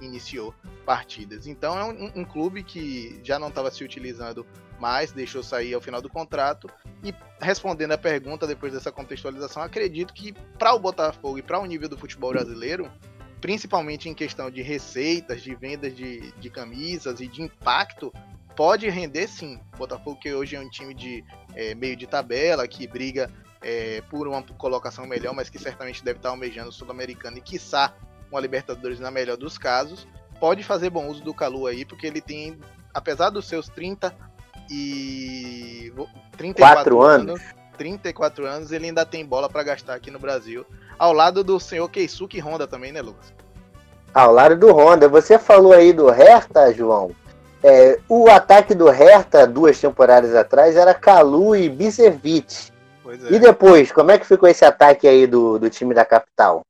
iniciou 0.00 0.54
partidas. 0.84 1.46
Então 1.46 1.78
é 1.78 1.84
um, 1.84 2.20
um 2.20 2.24
clube 2.24 2.62
que 2.62 3.18
já 3.24 3.38
não 3.38 3.48
estava 3.48 3.70
se 3.70 3.82
utilizando 3.82 4.46
mais, 4.80 5.12
deixou 5.12 5.42
sair 5.42 5.74
ao 5.74 5.80
final 5.80 6.00
do 6.00 6.08
contrato. 6.08 6.70
E 7.02 7.14
respondendo 7.40 7.92
a 7.92 7.98
pergunta 7.98 8.46
depois 8.46 8.72
dessa 8.72 8.90
contextualização, 8.90 9.62
acredito 9.62 10.12
que 10.12 10.32
para 10.58 10.74
o 10.74 10.78
Botafogo 10.78 11.38
e 11.38 11.42
para 11.42 11.58
o 11.58 11.66
nível 11.66 11.88
do 11.88 11.98
futebol 11.98 12.30
brasileiro, 12.30 12.90
principalmente 13.40 14.08
em 14.08 14.14
questão 14.14 14.50
de 14.50 14.62
receitas, 14.62 15.42
de 15.42 15.54
vendas 15.54 15.94
de, 15.94 16.32
de 16.32 16.50
camisas 16.50 17.20
e 17.20 17.28
de 17.28 17.42
impacto, 17.42 18.12
pode 18.56 18.88
render 18.88 19.28
sim. 19.28 19.60
O 19.74 19.78
Botafogo 19.78 20.18
que 20.18 20.32
hoje 20.32 20.56
é 20.56 20.60
um 20.60 20.68
time 20.68 20.92
de 20.92 21.24
é, 21.54 21.74
meio 21.74 21.96
de 21.96 22.06
tabela, 22.06 22.66
que 22.66 22.86
briga 22.86 23.30
é, 23.62 24.02
por 24.10 24.26
uma 24.26 24.42
colocação 24.42 25.06
melhor, 25.06 25.34
mas 25.34 25.48
que 25.48 25.58
certamente 25.58 26.04
deve 26.04 26.18
estar 26.18 26.30
almejando 26.30 26.70
o 26.70 26.72
Sul-Americano 26.72 27.38
e 27.38 27.40
quiçá 27.40 27.94
uma 28.30 28.40
Libertadores 28.40 29.00
na 29.00 29.10
melhor 29.10 29.36
dos 29.36 29.56
casos, 29.56 30.06
pode 30.38 30.62
fazer 30.62 30.90
bom 30.90 31.08
uso 31.08 31.22
do 31.22 31.34
Calu 31.34 31.66
aí, 31.66 31.84
porque 31.84 32.06
ele 32.06 32.20
tem, 32.20 32.58
apesar 32.92 33.30
dos 33.30 33.46
seus 33.46 33.68
30 33.68 34.14
e 34.70 35.92
34 36.36 37.00
anos, 37.00 37.40
anos 37.40 37.58
34 37.78 38.44
anos, 38.44 38.72
ele 38.72 38.86
ainda 38.86 39.06
tem 39.06 39.24
bola 39.24 39.48
para 39.48 39.62
gastar 39.62 39.94
aqui 39.94 40.10
no 40.10 40.18
Brasil, 40.18 40.66
ao 40.98 41.12
lado 41.12 41.44
do 41.44 41.58
senhor 41.60 41.88
Keisuke 41.88 42.40
Honda 42.40 42.66
também, 42.66 42.92
né, 42.92 43.00
Lucas? 43.00 43.32
Ao 44.12 44.32
lado 44.32 44.56
do 44.56 44.72
Honda. 44.72 45.08
Você 45.08 45.38
falou 45.38 45.72
aí 45.72 45.92
do 45.92 46.10
Hertha, 46.10 46.72
João. 46.74 47.12
É, 47.62 47.98
o 48.08 48.28
ataque 48.28 48.74
do 48.74 48.88
Hertha 48.88 49.46
duas 49.46 49.80
temporadas 49.80 50.34
atrás 50.34 50.76
era 50.76 50.92
Calu 50.92 51.54
e 51.54 51.68
Bicevic. 51.68 52.70
É. 53.06 53.34
E 53.34 53.38
depois, 53.38 53.92
como 53.92 54.10
é 54.10 54.18
que 54.18 54.26
ficou 54.26 54.48
esse 54.48 54.64
ataque 54.64 55.06
aí 55.06 55.26
do, 55.26 55.58
do 55.58 55.70
time 55.70 55.94
da 55.94 56.04
capital? 56.04 56.62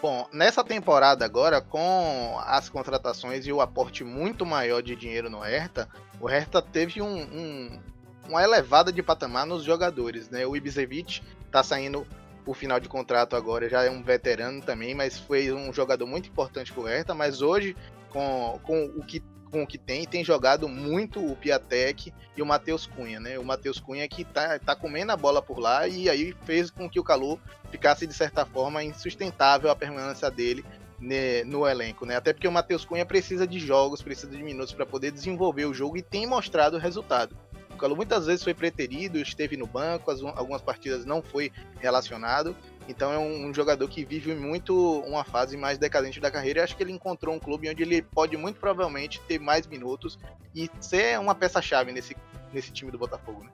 Bom, 0.00 0.28
nessa 0.32 0.62
temporada 0.62 1.24
agora, 1.24 1.60
com 1.60 2.38
as 2.44 2.68
contratações 2.68 3.46
e 3.46 3.52
o 3.52 3.60
aporte 3.60 4.04
muito 4.04 4.44
maior 4.44 4.82
de 4.82 4.94
dinheiro 4.94 5.30
no 5.30 5.40
Hertha, 5.40 5.88
o 6.20 6.26
Hertha 6.26 6.60
teve 6.60 7.00
um, 7.00 7.22
um, 7.22 7.80
uma 8.28 8.42
elevada 8.42 8.92
de 8.92 9.02
patamar 9.02 9.46
nos 9.46 9.64
jogadores, 9.64 10.28
né? 10.28 10.46
O 10.46 10.56
Ibisevic 10.56 11.22
tá 11.50 11.62
saindo 11.62 12.06
o 12.46 12.52
final 12.52 12.78
de 12.78 12.88
contrato 12.88 13.34
agora, 13.34 13.68
já 13.68 13.84
é 13.84 13.90
um 13.90 14.02
veterano 14.02 14.60
também, 14.60 14.94
mas 14.94 15.18
foi 15.18 15.50
um 15.50 15.72
jogador 15.72 16.06
muito 16.06 16.28
importante 16.28 16.72
pro 16.72 16.82
Hertha, 16.82 17.14
mas 17.14 17.40
hoje, 17.40 17.74
com, 18.10 18.60
com 18.62 18.84
o 18.96 19.04
que 19.04 19.22
com 19.54 19.62
o 19.62 19.66
que 19.66 19.78
tem, 19.78 20.04
tem 20.04 20.24
jogado 20.24 20.68
muito 20.68 21.24
o 21.24 21.36
Piatek 21.36 22.12
e 22.36 22.42
o 22.42 22.46
Matheus 22.46 22.88
Cunha, 22.88 23.20
né? 23.20 23.38
O 23.38 23.44
Matheus 23.44 23.78
Cunha 23.78 24.08
que 24.08 24.24
tá, 24.24 24.58
tá 24.58 24.74
comendo 24.74 25.12
a 25.12 25.16
bola 25.16 25.40
por 25.40 25.60
lá 25.60 25.86
e 25.86 26.10
aí 26.10 26.34
fez 26.44 26.72
com 26.72 26.90
que 26.90 26.98
o 26.98 27.04
Calu 27.04 27.38
ficasse, 27.70 28.04
de 28.04 28.12
certa 28.12 28.44
forma, 28.44 28.82
insustentável 28.82 29.70
a 29.70 29.76
permanência 29.76 30.28
dele 30.28 30.64
né, 30.98 31.44
no 31.44 31.68
elenco, 31.68 32.04
né? 32.04 32.16
Até 32.16 32.32
porque 32.32 32.48
o 32.48 32.52
Matheus 32.52 32.84
Cunha 32.84 33.06
precisa 33.06 33.46
de 33.46 33.60
jogos, 33.60 34.02
precisa 34.02 34.36
de 34.36 34.42
minutos 34.42 34.74
para 34.74 34.84
poder 34.84 35.12
desenvolver 35.12 35.66
o 35.66 35.72
jogo 35.72 35.96
e 35.96 36.02
tem 36.02 36.26
mostrado 36.26 36.76
o 36.76 36.80
resultado. 36.80 37.36
O 37.70 37.76
Calu 37.76 37.94
muitas 37.94 38.26
vezes 38.26 38.42
foi 38.42 38.54
preterido, 38.54 39.18
esteve 39.18 39.56
no 39.56 39.68
banco, 39.68 40.10
as, 40.10 40.20
algumas 40.20 40.62
partidas 40.62 41.04
não 41.04 41.22
foi 41.22 41.52
relacionado. 41.78 42.56
Então 42.88 43.12
é 43.12 43.18
um, 43.18 43.52
jogador 43.54 43.88
que 43.88 44.04
vive 44.04 44.34
muito 44.34 45.00
uma 45.00 45.24
fase 45.24 45.56
mais 45.56 45.78
decadente 45.78 46.20
da 46.20 46.30
carreira. 46.30 46.60
Eu 46.60 46.64
acho 46.64 46.76
que 46.76 46.82
ele 46.82 46.92
encontrou 46.92 47.34
um 47.34 47.38
clube 47.38 47.68
onde 47.70 47.82
ele 47.82 48.02
pode 48.02 48.36
muito 48.36 48.60
provavelmente 48.60 49.20
ter 49.26 49.38
mais 49.38 49.66
minutos 49.66 50.18
e 50.54 50.70
ser 50.80 51.18
uma 51.18 51.34
peça-chave 51.34 51.92
nesse, 51.92 52.16
nesse 52.52 52.70
time 52.70 52.90
do 52.90 52.98
Botafogo. 52.98 53.44
Né? 53.44 53.50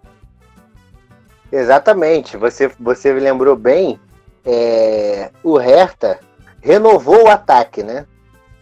Exatamente. 1.52 2.36
Você, 2.36 2.68
você 2.78 3.12
lembrou 3.12 3.56
bem. 3.56 4.00
É, 4.44 5.30
o 5.42 5.56
Hertha 5.58 6.18
renovou 6.60 7.24
o 7.24 7.28
ataque, 7.28 7.82
né? 7.82 8.06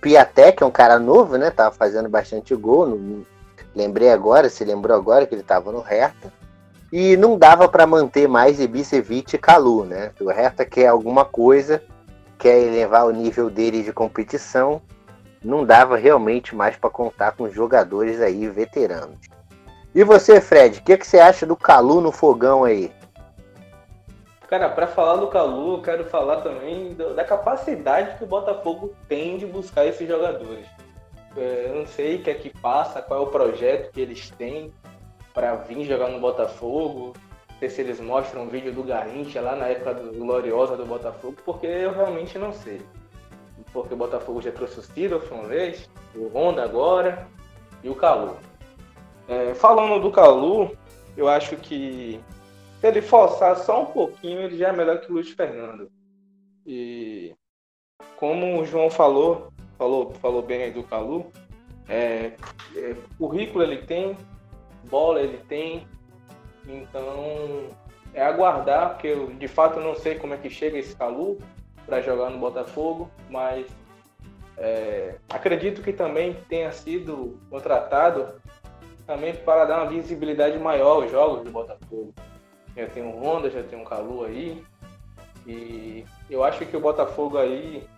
Piatek 0.00 0.62
é 0.62 0.66
um 0.66 0.70
cara 0.70 0.98
novo, 0.98 1.36
né? 1.36 1.50
Tava 1.50 1.74
fazendo 1.74 2.08
bastante 2.08 2.54
gol. 2.54 2.86
No, 2.86 3.26
Lembrei 3.74 4.10
agora, 4.10 4.48
se 4.48 4.64
lembrou 4.64 4.96
agora 4.96 5.24
que 5.24 5.34
ele 5.34 5.42
estava 5.42 5.70
no 5.70 5.80
Hertha. 5.80 6.32
E 6.90 7.16
não 7.16 7.36
dava 7.36 7.68
para 7.68 7.86
manter 7.86 8.26
mais 8.26 8.58
Ibisevic 8.58 9.36
e 9.36 9.38
Calu, 9.38 9.84
né? 9.84 10.12
O 10.20 10.30
Hertha 10.30 10.64
quer 10.64 10.86
alguma 10.86 11.24
coisa, 11.24 11.82
quer 12.38 12.58
elevar 12.58 13.06
o 13.06 13.10
nível 13.10 13.50
dele 13.50 13.82
de 13.82 13.92
competição. 13.92 14.80
Não 15.44 15.64
dava 15.64 15.96
realmente 15.96 16.56
mais 16.56 16.76
para 16.76 16.88
contar 16.88 17.32
com 17.32 17.50
jogadores 17.50 18.20
aí 18.20 18.48
veteranos. 18.48 19.18
E 19.94 20.02
você, 20.02 20.40
Fred, 20.40 20.78
o 20.78 20.82
que, 20.82 20.96
que 20.96 21.06
você 21.06 21.18
acha 21.18 21.44
do 21.44 21.56
Calu 21.56 22.00
no 22.00 22.10
fogão 22.10 22.64
aí? 22.64 22.90
Cara, 24.48 24.70
para 24.70 24.86
falar 24.86 25.16
do 25.16 25.26
Calu, 25.26 25.74
eu 25.74 25.82
quero 25.82 26.04
falar 26.06 26.38
também 26.38 26.94
da 26.94 27.22
capacidade 27.22 28.16
que 28.16 28.24
o 28.24 28.26
Botafogo 28.26 28.94
tem 29.06 29.36
de 29.36 29.44
buscar 29.44 29.84
esses 29.84 30.08
jogadores. 30.08 30.66
É, 31.36 31.66
eu 31.68 31.74
não 31.74 31.86
sei 31.86 32.16
o 32.16 32.22
que 32.22 32.30
é 32.30 32.34
que 32.34 32.48
passa, 32.48 33.02
qual 33.02 33.20
é 33.20 33.22
o 33.22 33.26
projeto 33.26 33.92
que 33.92 34.00
eles 34.00 34.30
têm 34.30 34.72
para 35.38 35.54
vir 35.54 35.84
jogar 35.84 36.08
no 36.08 36.18
Botafogo. 36.18 37.12
Não 37.48 37.58
sei 37.60 37.70
se 37.70 37.80
eles 37.80 38.00
mostram 38.00 38.42
um 38.42 38.48
vídeo 38.48 38.72
do 38.72 38.82
Garrincha 38.82 39.40
lá 39.40 39.54
na 39.54 39.68
época 39.68 39.94
do, 39.94 40.12
gloriosa 40.12 40.76
do 40.76 40.84
Botafogo, 40.84 41.36
porque 41.44 41.64
eu 41.64 41.92
realmente 41.92 42.36
não 42.36 42.52
sei. 42.52 42.82
Porque 43.72 43.94
o 43.94 43.96
Botafogo 43.96 44.42
já 44.42 44.50
trouxe 44.50 44.80
o 44.80 44.82
Sidolf 44.82 45.30
uma 45.30 45.44
vez, 45.44 45.88
o 46.16 46.26
Honda 46.26 46.64
agora 46.64 47.28
e 47.84 47.88
o 47.88 47.94
Calu. 47.94 48.36
É, 49.28 49.54
falando 49.54 50.02
do 50.02 50.10
Calu, 50.10 50.76
eu 51.16 51.28
acho 51.28 51.56
que 51.56 52.20
se 52.80 52.86
ele 52.86 53.00
forçar 53.00 53.56
só 53.58 53.82
um 53.82 53.86
pouquinho, 53.86 54.40
ele 54.40 54.58
já 54.58 54.68
é 54.68 54.72
melhor 54.72 55.00
que 55.00 55.08
o 55.08 55.14
Luiz 55.14 55.30
Fernando. 55.30 55.88
E 56.66 57.32
como 58.16 58.60
o 58.60 58.64
João 58.64 58.90
falou, 58.90 59.52
falou, 59.76 60.10
falou 60.14 60.42
bem 60.42 60.64
aí 60.64 60.72
do 60.72 60.82
Calu. 60.82 61.30
É, 61.88 62.32
é, 62.74 62.96
currículo 63.16 63.62
ele 63.62 63.78
tem, 63.78 64.16
bola 64.88 65.20
ele 65.20 65.38
tem, 65.48 65.86
então 66.66 67.68
é 68.14 68.22
aguardar, 68.22 68.90
porque 68.90 69.08
eu 69.08 69.28
de 69.28 69.48
fato 69.48 69.80
não 69.80 69.94
sei 69.94 70.16
como 70.16 70.34
é 70.34 70.36
que 70.36 70.50
chega 70.50 70.78
esse 70.78 70.94
Calu 70.96 71.38
para 71.86 72.00
jogar 72.00 72.30
no 72.30 72.38
Botafogo, 72.38 73.10
mas 73.30 73.66
é, 74.56 75.16
acredito 75.30 75.82
que 75.82 75.92
também 75.92 76.34
tenha 76.48 76.72
sido 76.72 77.38
contratado 77.48 78.40
também 79.06 79.34
para 79.34 79.64
dar 79.64 79.82
uma 79.82 79.90
visibilidade 79.90 80.58
maior 80.58 81.02
aos 81.02 81.10
jogos 81.10 81.44
do 81.44 81.50
Botafogo. 81.50 82.12
Já 82.76 82.86
tem 82.86 83.02
um 83.02 83.22
Honda, 83.22 83.50
já 83.50 83.62
tem 83.62 83.78
um 83.78 83.84
Calu 83.84 84.24
aí, 84.24 84.62
e 85.46 86.04
eu 86.28 86.44
acho 86.44 86.66
que 86.66 86.76
o 86.76 86.80
Botafogo 86.80 87.38
aí 87.38 87.88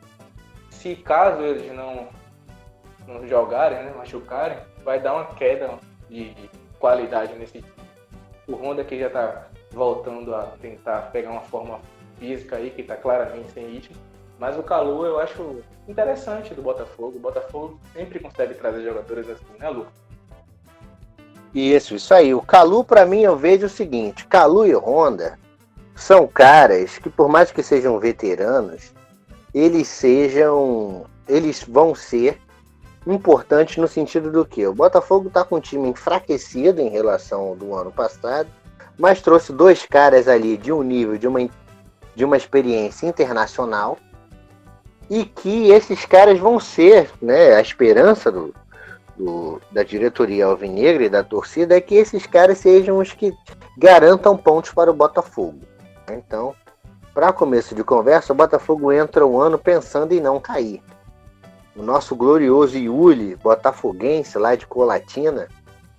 se 0.80 0.96
caso 0.96 1.42
eles 1.42 1.70
não, 1.74 2.08
não 3.06 3.26
jogarem, 3.26 3.84
né, 3.84 3.92
machucarem, 3.96 4.56
vai 4.82 4.98
dar 4.98 5.14
uma 5.14 5.26
queda 5.34 5.78
de, 6.08 6.32
qualidade 6.80 7.34
nesse 7.34 7.62
O 8.48 8.54
Honda 8.54 8.82
que 8.82 8.98
já 8.98 9.06
está 9.06 9.46
voltando 9.70 10.34
a 10.34 10.42
tentar 10.60 11.12
pegar 11.12 11.30
uma 11.30 11.42
forma 11.42 11.78
física 12.18 12.56
aí, 12.56 12.70
que 12.70 12.80
está 12.80 12.96
claramente 12.96 13.52
sem 13.52 13.68
ritmo. 13.68 13.94
Mas 14.38 14.58
o 14.58 14.62
Calu 14.62 15.04
eu 15.04 15.20
acho 15.20 15.62
interessante 15.86 16.54
do 16.54 16.62
Botafogo. 16.62 17.16
O 17.16 17.20
Botafogo 17.20 17.78
sempre 17.92 18.18
consegue 18.18 18.54
trazer 18.54 18.82
jogadores 18.82 19.28
assim, 19.28 19.44
né, 19.58 19.68
Lu? 19.68 19.86
Isso, 21.54 21.94
isso 21.94 22.14
aí. 22.14 22.34
O 22.34 22.40
Calu, 22.40 22.82
para 22.82 23.04
mim, 23.04 23.20
eu 23.20 23.36
vejo 23.36 23.66
o 23.66 23.70
seguinte: 23.70 24.26
Calu 24.26 24.66
e 24.66 24.74
Honda 24.74 25.38
são 25.94 26.26
caras 26.26 26.98
que, 26.98 27.10
por 27.10 27.28
mais 27.28 27.52
que 27.52 27.62
sejam 27.62 27.98
veteranos, 27.98 28.92
eles 29.54 29.88
sejam. 29.88 31.04
Eles 31.28 31.62
vão 31.62 31.94
ser 31.94 32.40
importantes 33.06 33.76
no 33.76 33.88
sentido 33.88 34.30
do 34.30 34.44
que? 34.44 34.66
O 34.66 34.74
Botafogo 34.74 35.28
está 35.28 35.44
com 35.44 35.56
um 35.56 35.60
time 35.60 35.88
enfraquecido 35.88 36.80
em 36.80 36.88
relação 36.88 37.40
ao 37.40 37.56
do 37.56 37.74
ano 37.74 37.90
passado, 37.90 38.48
mas 38.98 39.22
trouxe 39.22 39.52
dois 39.52 39.86
caras 39.86 40.28
ali 40.28 40.56
de 40.56 40.72
um 40.72 40.82
nível, 40.82 41.16
de 41.16 41.26
uma, 41.26 41.48
de 42.14 42.24
uma 42.24 42.36
experiência 42.36 43.06
internacional, 43.06 43.98
e 45.08 45.24
que 45.24 45.70
esses 45.70 46.04
caras 46.04 46.38
vão 46.38 46.60
ser, 46.60 47.10
né, 47.20 47.54
a 47.56 47.60
esperança 47.60 48.30
do, 48.30 48.54
do, 49.16 49.60
da 49.72 49.82
diretoria 49.82 50.46
alvinegra 50.46 51.04
e 51.04 51.08
da 51.08 51.24
torcida 51.24 51.76
é 51.76 51.80
que 51.80 51.96
esses 51.96 52.26
caras 52.26 52.58
sejam 52.58 52.98
os 52.98 53.12
que 53.12 53.32
garantam 53.76 54.36
pontos 54.36 54.70
para 54.70 54.90
o 54.90 54.94
Botafogo. 54.94 55.60
Então, 56.10 56.54
para 57.12 57.32
começo 57.32 57.74
de 57.74 57.82
conversa, 57.82 58.32
o 58.32 58.36
Botafogo 58.36 58.92
entra 58.92 59.26
um 59.26 59.40
ano 59.40 59.58
pensando 59.58 60.12
em 60.12 60.20
não 60.20 60.38
cair. 60.38 60.80
O 61.80 61.82
nosso 61.82 62.14
glorioso 62.14 62.76
Yuli, 62.76 63.36
botafoguense 63.36 64.36
lá 64.36 64.54
de 64.54 64.66
Colatina, 64.66 65.48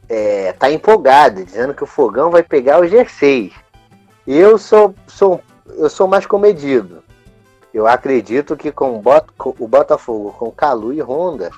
é, 0.08 0.54
tá 0.54 0.72
empolgado, 0.72 1.44
dizendo 1.44 1.74
que 1.74 1.84
o 1.84 1.88
Fogão 1.88 2.30
vai 2.30 2.44
pegar 2.44 2.80
o 2.80 2.84
G6. 2.84 3.52
Eu 4.28 4.60
sou, 4.60 4.94
sou, 5.08 5.42
eu 5.66 5.90
sou 5.90 6.08
mais 6.08 6.28
comedido. 6.28 7.04
Eu 7.74 7.88
acredito 7.88 8.56
que 8.56 8.72
com 8.72 9.02
o 9.60 9.68
Botafogo, 9.68 10.36
com 10.38 10.52
Calu 10.52 10.94
e 10.94 11.02
Honda, 11.02 11.50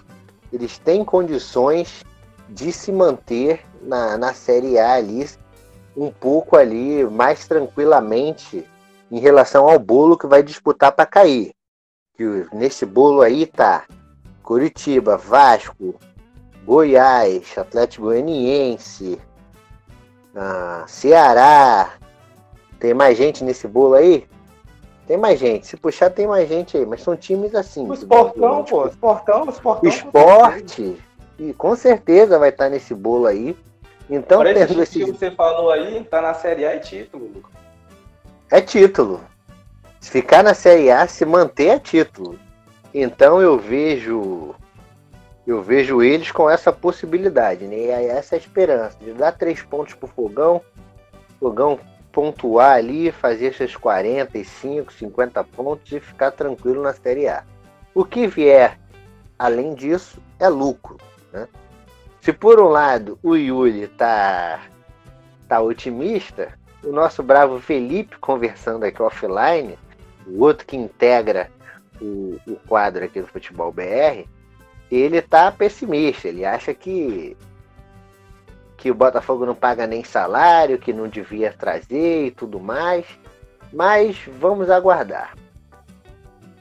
eles 0.53 0.77
têm 0.77 1.03
condições 1.03 2.05
de 2.47 2.71
se 2.71 2.93
manter 2.93 3.59
na, 3.81 4.17
na 4.17 4.33
Série 4.33 4.79
A 4.79 4.93
ali, 4.93 5.29
um 5.97 6.09
pouco 6.09 6.55
ali 6.55 7.03
mais 7.03 7.45
tranquilamente 7.45 8.65
em 9.11 9.19
relação 9.19 9.69
ao 9.69 9.77
bolo 9.77 10.17
que 10.17 10.27
vai 10.27 10.41
disputar 10.41 10.93
para 10.93 11.05
cair. 11.05 11.51
Que 12.15 12.47
nesse 12.53 12.85
bolo 12.85 13.21
aí 13.21 13.45
tá 13.45 13.83
Curitiba, 14.43 15.17
Vasco, 15.17 15.95
Goiás, 16.65 17.57
Atlético 17.57 18.05
Goianiense, 18.05 19.19
ah, 20.35 20.83
Ceará. 20.87 21.93
Tem 22.79 22.93
mais 22.93 23.17
gente 23.17 23.43
nesse 23.43 23.67
bolo 23.67 23.95
aí? 23.95 24.27
Tem 25.07 25.17
mais 25.17 25.39
gente. 25.39 25.67
Se 25.67 25.77
puxar, 25.77 26.09
tem 26.09 26.27
mais 26.27 26.47
gente 26.47 26.77
aí. 26.77 26.85
Mas 26.85 27.01
são 27.01 27.15
times 27.15 27.55
assim. 27.55 27.87
O 27.87 27.93
esportão, 27.93 28.63
pô. 28.63 28.87
Esportão, 28.87 29.49
esportão. 29.49 29.89
Esporte. 29.89 30.97
E 31.39 31.53
com 31.53 31.75
certeza 31.75 32.39
vai 32.39 32.49
estar 32.49 32.69
nesse 32.69 32.93
bolo 32.93 33.27
aí. 33.27 33.55
Então, 34.09 34.39
Por 34.39 34.53
tendo 34.53 34.83
esse 34.83 34.99
que 34.99 35.11
você 35.11 35.31
falou 35.31 35.71
aí, 35.71 36.03
tá 36.03 36.21
na 36.21 36.33
Série 36.33 36.65
A 36.65 36.75
é 36.75 36.79
título, 36.79 37.25
Lucas. 37.33 37.51
É 38.51 38.61
título. 38.61 39.21
Se 39.99 40.11
ficar 40.11 40.43
na 40.43 40.53
Série 40.53 40.91
A, 40.91 41.07
se 41.07 41.25
manter 41.25 41.67
é 41.67 41.79
título. 41.79 42.37
Então 42.93 43.41
eu 43.41 43.57
vejo 43.57 44.55
eu 45.45 45.61
vejo 45.61 46.01
eles 46.01 46.31
com 46.31 46.49
essa 46.49 46.71
possibilidade, 46.71 47.65
né? 47.65 47.75
E 47.75 47.89
essa 47.89 48.35
é 48.35 48.37
a 48.37 48.41
esperança 48.41 48.97
de 49.01 49.11
dar 49.11 49.33
três 49.33 49.61
pontos 49.61 49.93
pro 49.93 50.07
Fogão, 50.07 50.61
Fogão 51.39 51.79
pontuar 52.13 52.77
ali, 52.77 53.11
fazer 53.11 53.53
seus 53.53 53.75
45, 53.75 54.93
50 54.93 55.43
pontos 55.43 55.91
e 55.91 55.99
ficar 55.99 56.31
tranquilo 56.31 56.81
na 56.81 56.93
Série 56.93 57.27
A. 57.27 57.43
O 57.93 58.05
que 58.05 58.27
vier 58.27 58.79
além 59.37 59.73
disso 59.73 60.21
é 60.39 60.47
lucro, 60.47 60.97
né? 61.31 61.47
Se 62.21 62.31
por 62.31 62.61
um 62.61 62.69
lado 62.69 63.19
o 63.21 63.35
Yuli 63.35 63.87
tá, 63.87 64.61
tá 65.49 65.59
otimista, 65.59 66.53
o 66.81 66.91
nosso 66.91 67.21
bravo 67.21 67.59
Felipe 67.59 68.17
conversando 68.17 68.85
aqui 68.85 69.01
offline, 69.01 69.77
o 70.25 70.41
outro 70.41 70.65
que 70.65 70.77
integra 70.77 71.51
o, 72.03 72.39
o 72.47 72.55
quadro 72.67 73.05
aqui 73.05 73.21
do 73.21 73.27
Futebol 73.27 73.71
BR, 73.71 74.27
ele 74.91 75.21
tá 75.21 75.51
pessimista, 75.51 76.27
ele 76.27 76.45
acha 76.45 76.73
que 76.73 77.35
que 78.77 78.91
o 78.91 78.95
Botafogo 78.95 79.45
não 79.45 79.55
paga 79.55 79.87
nem 79.87 80.03
salário, 80.03 80.77
que 80.77 80.91
não 80.91 81.07
devia 81.07 81.53
trazer 81.53 82.25
e 82.25 82.31
tudo 82.31 82.59
mais. 82.59 83.05
Mas 83.71 84.17
vamos 84.27 84.69
aguardar. 84.69 85.37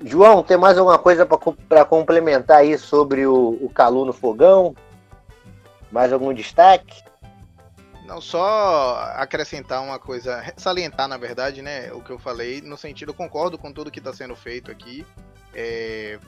João, 0.04 0.40
tem 0.42 0.56
mais 0.56 0.78
alguma 0.78 1.00
coisa 1.00 1.26
para 1.68 1.84
complementar 1.84 2.58
aí 2.58 2.78
sobre 2.78 3.26
o, 3.26 3.58
o 3.60 3.68
Calu 3.68 4.04
no 4.04 4.12
fogão? 4.12 4.72
Mais 5.90 6.12
algum 6.12 6.32
destaque? 6.32 7.02
Não, 8.06 8.20
só 8.20 8.98
acrescentar 9.16 9.82
uma 9.82 9.98
coisa, 9.98 10.44
salientar 10.56 11.08
na 11.08 11.16
verdade, 11.16 11.60
né, 11.60 11.92
o 11.92 12.00
que 12.00 12.10
eu 12.10 12.18
falei, 12.18 12.60
no 12.60 12.76
sentido, 12.76 13.10
eu 13.10 13.14
concordo 13.14 13.58
com 13.58 13.72
tudo 13.72 13.90
que 13.90 13.98
está 13.98 14.12
sendo 14.12 14.36
feito 14.36 14.70
aqui. 14.70 15.04
É, 15.54 16.18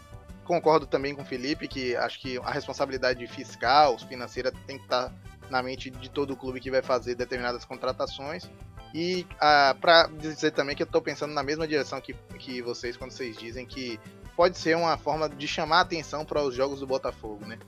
concordo 0.44 0.86
também 0.86 1.14
com 1.14 1.22
o 1.22 1.24
Felipe, 1.24 1.68
que 1.68 1.96
acho 1.96 2.20
que 2.20 2.38
a 2.38 2.50
responsabilidade 2.50 3.26
fiscal, 3.26 3.98
financeira, 3.98 4.52
tem 4.66 4.78
que 4.78 4.84
estar 4.84 5.08
tá 5.08 5.14
na 5.50 5.62
mente 5.62 5.90
de 5.90 6.10
todo 6.10 6.32
o 6.32 6.36
clube 6.36 6.60
que 6.60 6.70
vai 6.70 6.82
fazer 6.82 7.14
determinadas 7.14 7.64
contratações. 7.64 8.48
E 8.94 9.26
ah, 9.40 9.76
para 9.80 10.06
dizer 10.06 10.52
também 10.52 10.76
que 10.76 10.82
eu 10.82 10.86
estou 10.86 11.02
pensando 11.02 11.34
na 11.34 11.42
mesma 11.42 11.66
direção 11.66 12.00
que, 12.00 12.14
que 12.38 12.62
vocês, 12.62 12.96
quando 12.96 13.10
vocês 13.10 13.36
dizem 13.36 13.66
que 13.66 13.98
pode 14.36 14.56
ser 14.56 14.76
uma 14.76 14.96
forma 14.96 15.28
de 15.28 15.48
chamar 15.48 15.80
atenção 15.80 16.24
para 16.24 16.42
os 16.42 16.54
jogos 16.54 16.80
do 16.80 16.86
Botafogo, 16.86 17.44
né? 17.44 17.58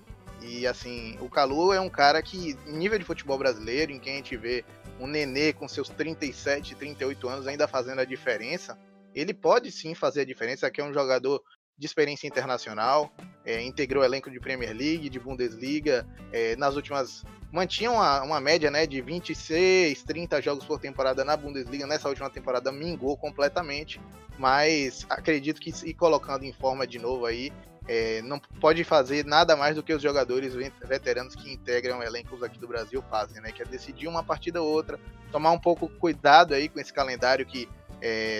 E 0.40 0.66
assim, 0.66 1.16
o 1.20 1.28
Calu 1.28 1.72
é 1.72 1.80
um 1.80 1.88
cara 1.88 2.22
que, 2.22 2.56
nível 2.66 2.98
de 2.98 3.04
futebol 3.04 3.36
brasileiro, 3.38 3.90
em 3.90 3.98
quem 3.98 4.14
a 4.14 4.16
gente 4.16 4.36
vê 4.36 4.64
um 5.00 5.06
nenê 5.06 5.52
com 5.52 5.66
seus 5.66 5.88
37, 5.88 6.74
38 6.76 7.28
anos 7.28 7.46
ainda 7.46 7.66
fazendo 7.66 8.00
a 8.00 8.04
diferença, 8.04 8.78
ele 9.16 9.32
pode 9.32 9.72
sim 9.72 9.94
fazer 9.94 10.20
a 10.20 10.24
diferença, 10.24 10.70
que 10.70 10.80
é 10.80 10.84
um 10.84 10.92
jogador 10.92 11.42
de 11.78 11.86
experiência 11.86 12.26
internacional, 12.26 13.10
é, 13.44 13.62
integrou 13.62 14.04
elenco 14.04 14.30
de 14.30 14.38
Premier 14.38 14.74
League, 14.74 15.08
de 15.08 15.18
Bundesliga, 15.18 16.06
é, 16.32 16.54
nas 16.56 16.76
últimas. 16.76 17.24
mantinha 17.50 17.90
uma, 17.90 18.22
uma, 18.22 18.40
média 18.40 18.70
né, 18.70 18.86
de 18.86 19.00
26, 19.00 20.02
30 20.02 20.40
jogos 20.42 20.64
por 20.64 20.78
temporada 20.78 21.24
na 21.24 21.36
Bundesliga. 21.36 21.86
Nessa 21.86 22.08
última 22.08 22.30
temporada 22.30 22.70
mingou 22.72 23.16
completamente, 23.16 24.00
mas 24.38 25.06
acredito 25.08 25.60
que 25.60 25.72
se 25.72 25.92
colocando 25.94 26.44
em 26.44 26.52
forma 26.52 26.86
de 26.86 26.98
novo 26.98 27.26
aí, 27.26 27.52
é, 27.88 28.20
não 28.22 28.38
pode 28.38 28.82
fazer 28.82 29.24
nada 29.24 29.54
mais 29.54 29.76
do 29.76 29.82
que 29.82 29.94
os 29.94 30.02
jogadores 30.02 30.54
veteranos 30.54 31.34
que 31.36 31.52
integram 31.52 32.02
elencos 32.02 32.42
aqui 32.42 32.58
do 32.58 32.66
Brasil 32.66 33.02
fazem, 33.10 33.40
né? 33.40 33.52
Que 33.52 33.62
é 33.62 33.64
decidir 33.64 34.08
uma 34.08 34.24
partida 34.24 34.60
ou 34.60 34.68
outra, 34.68 34.98
tomar 35.30 35.52
um 35.52 35.58
pouco 35.58 35.88
cuidado 35.88 36.52
aí 36.52 36.68
com 36.68 36.80
esse 36.80 36.92
calendário 36.92 37.46
que 37.46 37.68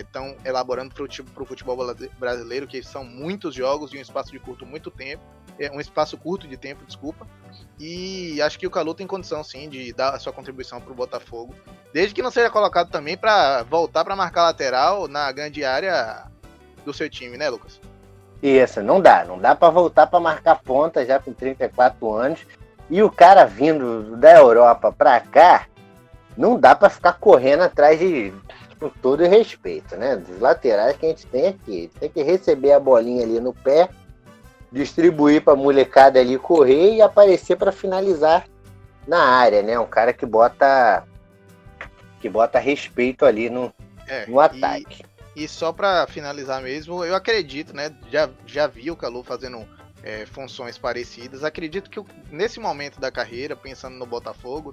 estão 0.00 0.36
é, 0.44 0.48
elaborando 0.48 0.94
para 0.94 1.42
o 1.42 1.46
futebol 1.46 1.76
brasileiro, 2.18 2.66
que 2.66 2.82
são 2.82 3.04
muitos 3.04 3.54
jogos 3.54 3.92
em 3.92 3.98
um 3.98 4.02
espaço 4.02 4.30
de 4.30 4.38
curto 4.38 4.66
muito 4.66 4.90
tempo, 4.90 5.22
é, 5.58 5.70
um 5.70 5.80
espaço 5.80 6.16
curto 6.16 6.46
de 6.46 6.56
tempo, 6.56 6.84
desculpa. 6.84 7.26
E 7.78 8.40
acho 8.42 8.58
que 8.58 8.66
o 8.66 8.70
Calu 8.70 8.94
tem 8.94 9.06
condição 9.06 9.42
sim 9.42 9.68
de 9.68 9.92
dar 9.92 10.10
a 10.10 10.18
sua 10.18 10.32
contribuição 10.32 10.80
para 10.80 10.92
o 10.92 10.94
Botafogo, 10.94 11.54
desde 11.92 12.14
que 12.14 12.22
não 12.22 12.30
seja 12.30 12.50
colocado 12.50 12.90
também 12.90 13.16
para 13.16 13.62
voltar 13.62 14.04
para 14.04 14.16
marcar 14.16 14.44
lateral 14.44 15.08
na 15.08 15.30
grande 15.32 15.64
área 15.64 16.26
do 16.84 16.92
seu 16.92 17.08
time, 17.08 17.36
né, 17.36 17.48
Lucas? 17.48 17.80
Isso, 18.42 18.82
não 18.82 19.00
dá. 19.00 19.24
Não 19.24 19.38
dá 19.38 19.54
para 19.54 19.70
voltar 19.70 20.06
para 20.06 20.20
marcar 20.20 20.60
ponta 20.62 21.04
já 21.04 21.18
com 21.18 21.32
34 21.32 22.14
anos. 22.14 22.40
E 22.88 23.02
o 23.02 23.10
cara 23.10 23.44
vindo 23.44 24.16
da 24.16 24.36
Europa 24.36 24.92
para 24.92 25.20
cá, 25.20 25.66
não 26.36 26.58
dá 26.58 26.74
para 26.74 26.88
ficar 26.88 27.14
correndo 27.14 27.62
atrás 27.62 27.98
de 27.98 28.32
com 28.78 28.88
todo 28.88 29.24
respeito, 29.24 29.96
né? 29.96 30.16
Dos 30.16 30.38
laterais 30.40 30.96
que 30.96 31.06
a 31.06 31.08
gente 31.08 31.26
tem 31.26 31.48
aqui. 31.48 31.90
Tem 31.98 32.10
que 32.10 32.22
receber 32.22 32.72
a 32.72 32.80
bolinha 32.80 33.22
ali 33.22 33.40
no 33.40 33.52
pé, 33.52 33.88
distribuir 34.70 35.42
para 35.42 35.54
a 35.54 35.56
molecada 35.56 36.20
ali 36.20 36.38
correr 36.38 36.94
e 36.94 37.02
aparecer 37.02 37.56
para 37.56 37.72
finalizar 37.72 38.46
na 39.06 39.22
área, 39.22 39.62
né? 39.62 39.78
Um 39.78 39.86
cara 39.86 40.12
que 40.12 40.26
bota 40.26 41.04
que 42.20 42.28
bota 42.28 42.58
respeito 42.58 43.24
ali 43.24 43.50
no, 43.50 43.72
é, 44.08 44.26
no 44.26 44.40
ataque. 44.40 45.02
E 45.02 45.16
e 45.36 45.46
só 45.46 45.70
para 45.70 46.06
finalizar 46.06 46.62
mesmo, 46.62 47.04
eu 47.04 47.14
acredito, 47.14 47.76
né? 47.76 47.94
Já, 48.10 48.30
já 48.46 48.66
vi 48.66 48.90
o 48.90 48.96
Calu 48.96 49.22
fazendo 49.22 49.68
é, 50.06 50.24
funções 50.24 50.78
parecidas. 50.78 51.42
Acredito 51.42 51.90
que 51.90 52.00
nesse 52.30 52.60
momento 52.60 53.00
da 53.00 53.10
carreira, 53.10 53.56
pensando 53.56 53.96
no 53.96 54.06
Botafogo, 54.06 54.72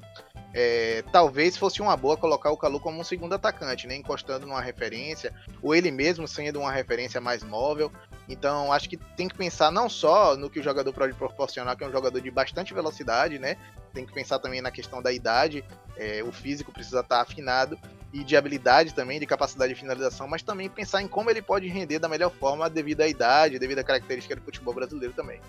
é, 0.53 1.03
talvez 1.11 1.57
fosse 1.57 1.81
uma 1.81 1.97
boa 1.97 2.15
colocar 2.15 2.51
o 2.51 2.57
Calu 2.57 2.79
como 2.79 2.99
um 2.99 3.03
segundo 3.03 3.33
atacante, 3.33 3.87
né? 3.87 3.95
Encostando 3.95 4.45
numa 4.45 4.61
referência, 4.61 5.33
ou 5.59 5.73
ele 5.73 5.89
mesmo 5.89 6.27
sendo 6.27 6.59
uma 6.59 6.71
referência 6.71 7.19
mais 7.19 7.43
móvel. 7.43 7.91
Então, 8.29 8.71
acho 8.71 8.87
que 8.87 8.95
tem 8.95 9.27
que 9.27 9.35
pensar 9.35 9.71
não 9.71 9.89
só 9.89 10.37
no 10.37 10.51
que 10.51 10.59
o 10.59 10.63
jogador 10.63 10.93
pode 10.93 11.15
proporcionar, 11.15 11.75
que 11.75 11.83
é 11.83 11.87
um 11.87 11.91
jogador 11.91 12.21
de 12.21 12.29
bastante 12.29 12.71
velocidade, 12.71 13.39
né? 13.39 13.57
Tem 13.93 14.05
que 14.05 14.13
pensar 14.13 14.39
também 14.39 14.61
na 14.61 14.71
questão 14.71 15.01
da 15.01 15.11
idade, 15.11 15.63
é, 15.95 16.23
o 16.23 16.31
físico 16.31 16.71
precisa 16.71 17.01
estar 17.01 17.21
afinado, 17.21 17.77
e 18.13 18.23
de 18.23 18.37
habilidade 18.37 18.93
também, 18.93 19.19
de 19.19 19.25
capacidade 19.25 19.73
de 19.73 19.79
finalização, 19.79 20.27
mas 20.27 20.43
também 20.43 20.69
pensar 20.69 21.01
em 21.01 21.07
como 21.07 21.31
ele 21.31 21.41
pode 21.41 21.67
render 21.67 21.97
da 21.97 22.07
melhor 22.07 22.29
forma 22.29 22.69
devido 22.69 23.01
à 23.01 23.07
idade, 23.07 23.57
devido 23.57 23.79
à 23.79 23.83
característica 23.83 24.35
do 24.35 24.41
futebol 24.43 24.73
brasileiro 24.73 25.13
também. 25.13 25.41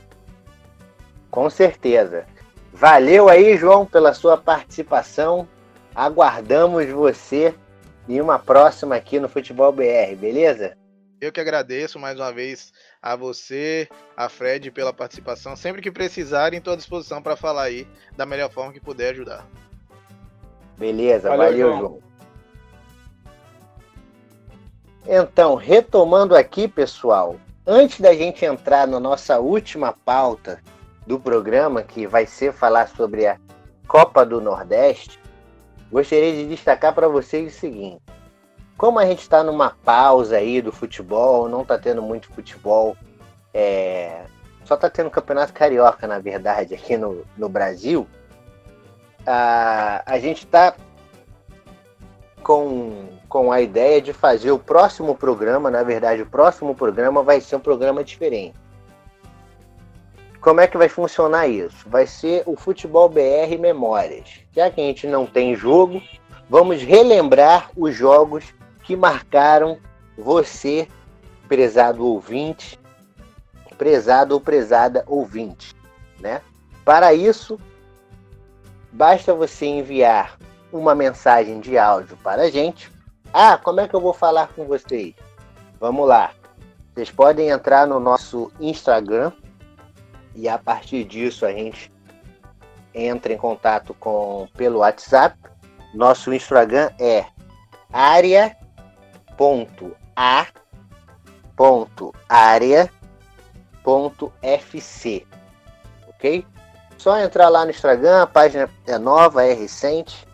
Com 1.31 1.51
certeza. 1.51 2.27
Valeu 2.73 3.29
aí, 3.29 3.57
João, 3.57 3.85
pela 3.85 4.15
sua 4.15 4.37
participação. 4.39 5.47
Aguardamos 5.95 6.87
você 6.89 7.55
em 8.09 8.21
uma 8.21 8.39
próxima 8.39 8.97
aqui 8.97 9.21
no 9.21 9.29
Futebol 9.29 9.71
BR, 9.71 10.17
beleza? 10.19 10.77
Eu 11.21 11.33
que 11.33 11.41
agradeço 11.41 11.99
mais 11.99 12.19
uma 12.19 12.33
vez 12.33 12.73
a 13.05 13.15
você, 13.15 13.87
a 14.17 14.31
Fred, 14.31 14.71
pela 14.71 14.91
participação. 14.91 15.55
Sempre 15.55 15.83
que 15.83 15.93
precisarem, 15.93 16.57
estou 16.57 16.73
à 16.73 16.77
disposição 16.77 17.21
para 17.21 17.37
falar 17.37 17.65
aí 17.65 17.87
da 18.17 18.25
melhor 18.25 18.51
forma 18.51 18.73
que 18.73 18.81
puder 18.81 19.11
ajudar. 19.11 19.47
Beleza, 20.79 21.29
valeu, 21.29 21.45
valeu 21.45 21.69
João. 21.69 21.81
João. 21.81 22.03
Então, 25.07 25.55
retomando 25.55 26.35
aqui, 26.35 26.67
pessoal, 26.67 27.37
antes 27.67 28.01
da 28.01 28.15
gente 28.15 28.43
entrar 28.43 28.89
na 28.89 28.99
nossa 28.99 29.39
última 29.39 29.93
pauta 29.93 30.63
do 31.07 31.21
programa, 31.21 31.83
que 31.83 32.07
vai 32.07 32.25
ser 32.25 32.55
falar 32.55 32.89
sobre 32.89 33.27
a 33.27 33.39
Copa 33.87 34.25
do 34.25 34.41
Nordeste, 34.41 35.21
gostaria 35.93 36.33
de 36.33 36.47
destacar 36.47 36.95
para 36.95 37.07
vocês 37.07 37.55
o 37.55 37.59
seguinte: 37.59 38.01
como 38.77 38.99
a 38.99 39.07
gente 39.07 39.21
está 39.21 39.43
numa 39.43 39.71
pausa 39.85 40.37
aí 40.37 40.61
do 40.61 40.73
futebol, 40.73 41.49
não 41.49 41.63
está 41.63 41.79
tendo 41.79 42.03
muito 42.03 42.29
futebol, 42.33 42.97
é... 43.53 44.25
só 44.65 44.75
está 44.75 44.91
tendo 44.91 45.11
campeonato 45.11 45.53
carioca, 45.53 46.07
na 46.07 46.19
verdade, 46.19 46.75
aqui 46.75 46.97
no, 46.97 47.25
no 47.37 47.49
Brasil, 47.49 48.07
a, 49.27 50.03
a 50.07 50.19
gente 50.19 50.45
está 50.45 50.75
com 52.43 53.09
com 53.35 53.51
a 53.51 53.61
ideia 53.61 54.01
de 54.01 54.13
fazer 54.13 54.53
o 54.53 54.59
próximo 54.61 55.13
programa, 55.13 55.69
na 55.69 55.83
verdade, 55.83 56.23
o 56.23 56.27
próximo 56.27 56.73
programa 56.73 57.21
vai 57.21 57.41
ser 57.41 57.57
um 57.57 57.61
programa 57.61 58.05
diferente. 58.05 58.55
como 60.41 60.61
é 60.61 60.69
que 60.69 60.79
vai 60.79 60.89
funcionar 60.89 61.49
isso? 61.49 61.89
Vai 61.89 62.07
ser 62.07 62.45
o 62.47 62.55
Futebol 62.55 63.09
BR 63.09 63.59
Memórias. 63.59 64.39
Já 64.53 64.71
que 64.71 64.81
a 64.81 64.85
gente 64.85 65.05
não 65.09 65.27
tem 65.27 65.57
jogo, 65.57 66.01
vamos 66.49 66.81
relembrar 66.81 67.71
os 67.77 67.93
jogos 67.93 68.55
que 68.85 68.97
marcaram 68.97 69.79
você, 70.17 70.87
prezado 71.49 72.07
ouvinte, 72.07 72.79
prezado 73.77 74.35
ou 74.35 74.41
prezada 74.41 75.03
ouvinte, 75.07 75.75
né? 76.21 76.41
Para 76.85 77.13
isso, 77.13 77.59
basta 78.93 79.35
você 79.35 79.67
enviar 79.67 80.39
uma 80.73 80.95
mensagem 80.95 81.61
de 81.61 81.77
áudio 81.77 82.17
para 82.19 82.43
a 82.43 82.51
gente. 82.51 82.93
Ah, 83.33 83.59
como 83.59 83.81
é 83.81 83.89
que 83.89 83.95
eu 83.95 84.01
vou 84.01 84.13
falar 84.13 84.49
com 84.49 84.65
vocês? 84.67 85.15
Vamos 85.81 86.07
lá. 86.07 86.33
Vocês 86.95 87.11
podem 87.11 87.49
entrar 87.49 87.87
no 87.87 87.99
nosso 87.99 88.53
Instagram, 88.61 89.33
e 90.37 90.49
a 90.49 90.59
partir 90.59 91.05
disso 91.05 91.45
a 91.45 91.53
gente 91.53 91.93
entra 92.95 93.33
em 93.33 93.37
contato 93.37 93.95
com 93.95 94.47
pelo 94.57 94.79
WhatsApp. 94.81 95.37
Nosso 95.93 96.33
Instagram 96.33 96.91
é 96.99 97.27
area.area.fc, 103.77 105.27
ok? 106.09 106.47
Só 106.97 107.19
entrar 107.19 107.49
lá 107.49 107.65
no 107.65 107.71
Instagram, 107.71 108.23
a 108.23 108.27
página 108.27 108.71
é 108.87 108.99
nova, 108.99 109.45
é 109.45 109.53
recente. 109.53 110.27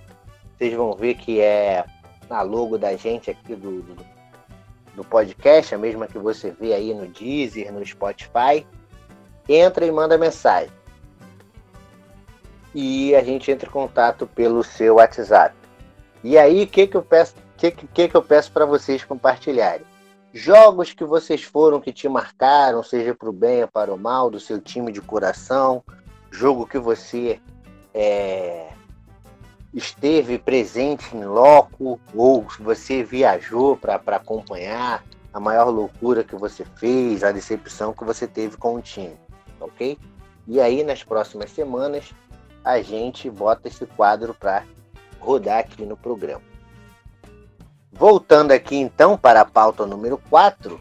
Vocês 0.57 0.73
vão 0.75 0.95
ver 0.95 1.15
que 1.15 1.41
é 1.41 1.85
a 2.29 2.43
logo 2.43 2.79
da 2.79 2.97
gente 2.97 3.31
aqui 3.31 3.57
do, 3.57 3.83
do, 3.83 3.97
do 4.95 5.05
podcast, 5.05 5.75
a 5.75 5.79
mesma 5.79 6.07
que 6.07 6.19
você 6.19 6.51
vê 6.51 6.73
aí 6.73 6.95
no 6.95 7.09
Deezer, 7.09 7.73
no 7.73 7.85
Spotify 7.85 8.65
entra 9.49 9.85
e 9.85 9.91
manda 9.91 10.17
mensagem. 10.17 10.71
E 12.75 13.15
a 13.17 13.23
gente 13.23 13.51
entra 13.51 13.69
em 13.69 13.73
contato 13.73 14.27
pelo 14.29 14.63
seu 14.63 14.97
WhatsApp. 14.97 15.55
E 16.23 16.39
aí, 16.39 16.63
o 16.63 16.67
que, 16.67 16.87
que 16.87 16.97
eu 16.97 17.03
peço, 17.03 17.35
que, 17.61 17.87
que, 17.87 18.09
que 18.09 18.17
eu 18.17 18.23
peço 18.23 18.51
para 18.53 18.65
vocês 18.65 19.05
compartilharem? 19.05 19.87
Jogos 20.33 20.93
que 20.93 21.05
vocês 21.05 21.43
foram 21.43 21.81
que 21.81 21.93
te 21.93 22.09
marcaram, 22.09 22.83
seja 22.83 23.15
para 23.15 23.29
o 23.29 23.33
bem 23.33 23.63
ou 23.63 23.69
para 23.69 23.93
o 23.93 23.99
mal, 23.99 24.31
do 24.31 24.39
seu 24.39 24.61
time 24.61 24.93
de 24.93 25.01
coração, 25.01 25.83
jogo 26.31 26.67
que 26.67 26.79
você 26.79 27.41
é, 27.93 28.69
esteve 29.75 30.39
presente 30.39 31.17
em 31.17 31.25
loco, 31.25 31.99
ou 32.15 32.47
você 32.61 33.03
viajou 33.03 33.77
para 33.77 34.01
acompanhar, 34.17 35.05
a 35.33 35.41
maior 35.41 35.69
loucura 35.69 36.25
que 36.25 36.37
você 36.37 36.65
fez, 36.77 37.25
a 37.25 37.33
decepção 37.33 37.93
que 37.93 38.05
você 38.05 38.27
teve 38.27 38.57
com 38.57 38.77
o 38.77 38.81
time 38.81 39.17
ok? 39.61 39.99
E 40.47 40.61
aí, 40.61 40.83
nas 40.83 41.05
próximas 41.05 41.51
semanas, 41.51 42.13
a 42.65 42.81
gente 42.83 43.31
bota 43.31 43.69
esse 43.69 43.87
quadro 43.87 44.35
para 44.35 44.65
rodar 45.21 45.61
aqui 45.61 45.85
no 45.85 45.97
programa. 45.97 46.50
Voltando 48.01 48.53
aqui 48.53 48.77
então 48.77 49.15
para 49.15 49.43
a 49.43 49.45
pauta 49.45 49.85
número 49.85 50.17
4 50.31 50.81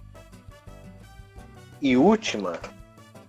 e 1.81 1.97
última, 1.97 2.53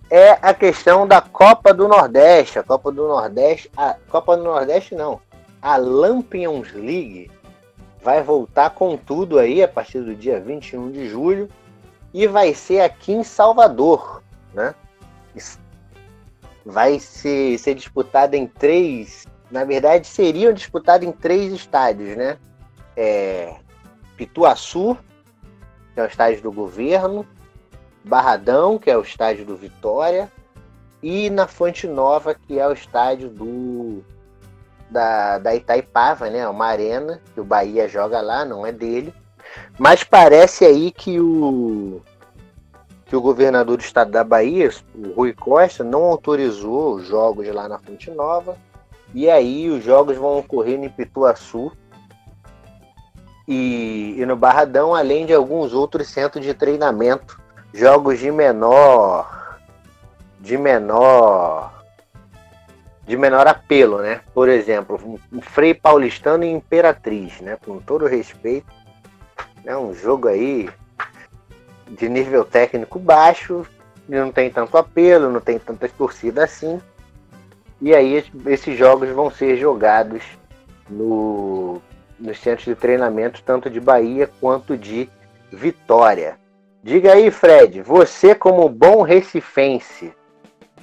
é 0.09 0.31
a 0.41 0.55
questão 0.55 1.09
da 1.09 1.21
Copa 1.21 1.75
do 1.75 1.89
Nordeste. 1.89 2.61
A 2.61 2.63
Copa 2.63 2.93
do 2.93 3.09
Nordeste, 3.09 3.69
a 3.77 3.97
Copa 4.09 4.37
do 4.37 4.45
Nordeste 4.45 4.95
não, 4.95 5.21
a 5.61 5.77
Lampions 5.77 6.73
League 6.73 7.33
vai 8.01 8.23
voltar 8.23 8.71
com 8.71 8.97
tudo 8.97 9.41
aí 9.41 9.61
a 9.61 9.67
partir 9.67 9.99
do 10.03 10.15
dia 10.15 10.39
21 10.39 10.93
de 10.93 11.09
julho 11.09 11.49
e 12.15 12.29
vai 12.29 12.55
ser 12.55 12.83
aqui 12.83 13.11
em 13.11 13.25
Salvador, 13.25 14.23
né? 14.55 14.73
vai 16.65 17.01
ser, 17.01 17.59
ser 17.59 17.75
disputada 17.75 18.37
em 18.37 18.47
três. 18.47 19.27
Na 19.51 19.65
verdade, 19.65 20.07
seriam 20.07 20.53
disputados 20.53 21.09
em 21.09 21.11
três 21.11 21.53
estádios, 21.53 22.17
né? 22.17 22.39
É, 22.97 23.57
Pituaçu, 24.21 24.99
que 25.95 26.01
é 26.01 26.03
o 26.03 26.07
estádio 26.07 26.43
do 26.43 26.53
governo, 26.53 27.27
Barradão, 28.05 28.79
que 28.79 28.91
é 28.91 28.97
o 28.99 29.01
estádio 29.01 29.47
do 29.47 29.57
Vitória, 29.57 30.31
e 31.03 31.31
na 31.31 31.47
Fonte 31.47 31.87
Nova, 31.87 32.35
que 32.35 32.59
é 32.59 32.69
o 32.69 32.73
estádio 32.75 33.31
do 33.31 34.05
da, 34.91 35.39
da 35.39 35.55
Itaipava, 35.55 36.29
né? 36.29 36.47
Uma 36.47 36.67
arena 36.67 37.23
que 37.33 37.41
o 37.41 37.45
Bahia 37.45 37.89
joga 37.89 38.21
lá, 38.21 38.45
não 38.45 38.67
é 38.67 38.73
dele. 38.73 39.15
Mas 39.79 40.05
parece 40.05 40.67
aí 40.67 40.91
que 40.91 41.19
o 41.19 42.03
que 43.07 43.17
o 43.17 43.23
governador 43.23 43.79
do 43.79 43.83
estado 43.83 44.11
da 44.11 44.23
Bahia, 44.23 44.71
o 44.95 45.13
Rui 45.13 45.33
Costa, 45.33 45.83
não 45.83 46.05
autorizou 46.05 46.97
os 46.97 47.07
jogos 47.07 47.49
lá 47.49 47.67
na 47.67 47.79
Fonte 47.79 48.11
Nova. 48.11 48.55
E 49.15 49.31
aí 49.31 49.71
os 49.71 49.83
jogos 49.83 50.19
vão 50.19 50.39
ocorrer 50.39 50.79
em 50.79 50.89
Pituaçu 50.91 51.73
e, 53.47 54.15
e 54.19 54.27
no 54.27 54.37
Barradão, 54.37 54.95
além 54.95 55.27
de 55.27 55.35
alguns 55.35 55.73
outros 55.73 56.09
centros 56.09 56.45
de 56.45 56.55
treinamento, 56.55 57.41
jogos 57.73 58.19
de 58.19 58.31
menor 58.31 59.59
de 60.41 60.57
menor 60.57 61.81
de 63.07 63.17
menor 63.17 63.47
apelo, 63.49 63.99
né? 63.99 64.21
Por 64.33 64.49
exemplo, 64.49 65.19
um 65.33 65.41
Frei 65.41 65.75
Paulistano 65.75 66.45
e 66.45 66.51
Imperatriz, 66.51 67.41
né? 67.41 67.59
Com 67.65 67.81
todo 67.81 68.07
respeito, 68.07 68.73
é 69.65 69.77
um 69.77 69.93
jogo 69.93 70.29
aí 70.29 70.71
de 71.89 72.09
nível 72.09 72.45
técnico 72.45 73.01
baixo, 73.01 73.67
não 74.09 74.31
tem 74.31 74.49
tanto 74.49 74.77
apelo, 74.77 75.31
não 75.31 75.41
tem 75.41 75.59
tanta 75.59 75.89
torcida 75.89 76.45
assim. 76.45 76.81
E 77.81 77.95
aí 77.95 78.25
esses 78.47 78.79
jogos 78.79 79.09
vão 79.11 79.31
ser 79.31 79.57
jogados 79.57 80.23
no, 80.89 81.81
nos 82.21 82.39
centros 82.39 82.67
de 82.67 82.75
treinamento, 82.75 83.43
tanto 83.43 83.71
de 83.71 83.81
Bahia 83.81 84.29
quanto 84.41 84.77
de 84.77 85.09
Vitória. 85.51 86.39
Diga 86.83 87.13
aí, 87.15 87.31
Fred, 87.31 87.83
você 87.83 88.35
como 88.35 88.69
bom 88.69 89.03
recifense, 89.03 90.15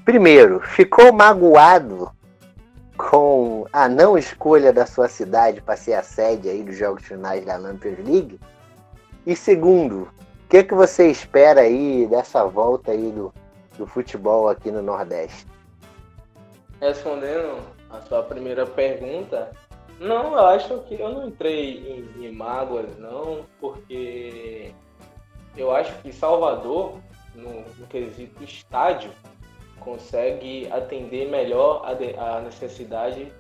primeiro, 0.04 0.60
ficou 0.60 1.12
magoado 1.12 2.12
com 2.98 3.66
a 3.72 3.88
não 3.88 4.18
escolha 4.18 4.74
da 4.74 4.86
sua 4.86 5.08
cidade 5.08 5.62
para 5.62 5.78
ser 5.78 5.94
a 5.94 6.04
sede 6.04 6.50
aí 6.50 6.64
dos 6.64 6.76
jogos 6.76 7.06
finais 7.06 7.46
da 7.46 7.58
Lampions 7.58 8.00
League? 8.00 8.40
E 9.26 9.36
segundo, 9.36 10.04
o 10.04 10.50
que, 10.50 10.64
que 10.64 10.74
você 10.74 11.10
espera 11.10 11.62
aí 11.62 12.08
dessa 12.08 12.44
volta 12.46 12.92
aí 12.92 13.12
do, 13.12 13.34
do 13.78 13.86
futebol 13.86 14.50
aqui 14.50 14.72
no 14.72 14.82
Nordeste? 14.82 15.46
Respondendo 16.80 17.60
a 17.90 18.02
sua 18.02 18.24
primeira 18.24 18.66
pergunta, 18.66 19.52
não, 20.00 20.34
eu 20.34 20.46
acho 20.46 20.80
que 20.84 21.00
eu 21.00 21.10
não 21.10 21.28
entrei 21.28 22.08
em, 22.18 22.26
em 22.26 22.32
mágoas, 22.32 22.98
não, 22.98 23.46
porque 23.60 24.72
eu 25.56 25.76
acho 25.76 25.94
que 26.02 26.14
Salvador, 26.14 27.00
no, 27.34 27.62
no 27.62 27.88
quesito 27.88 28.44
estádio, 28.44 29.12
consegue 29.80 30.70
atender 30.72 31.30
melhor 31.30 31.82
a, 31.86 31.94
de, 31.94 32.14
a 32.16 32.42
necessidade 32.42 33.32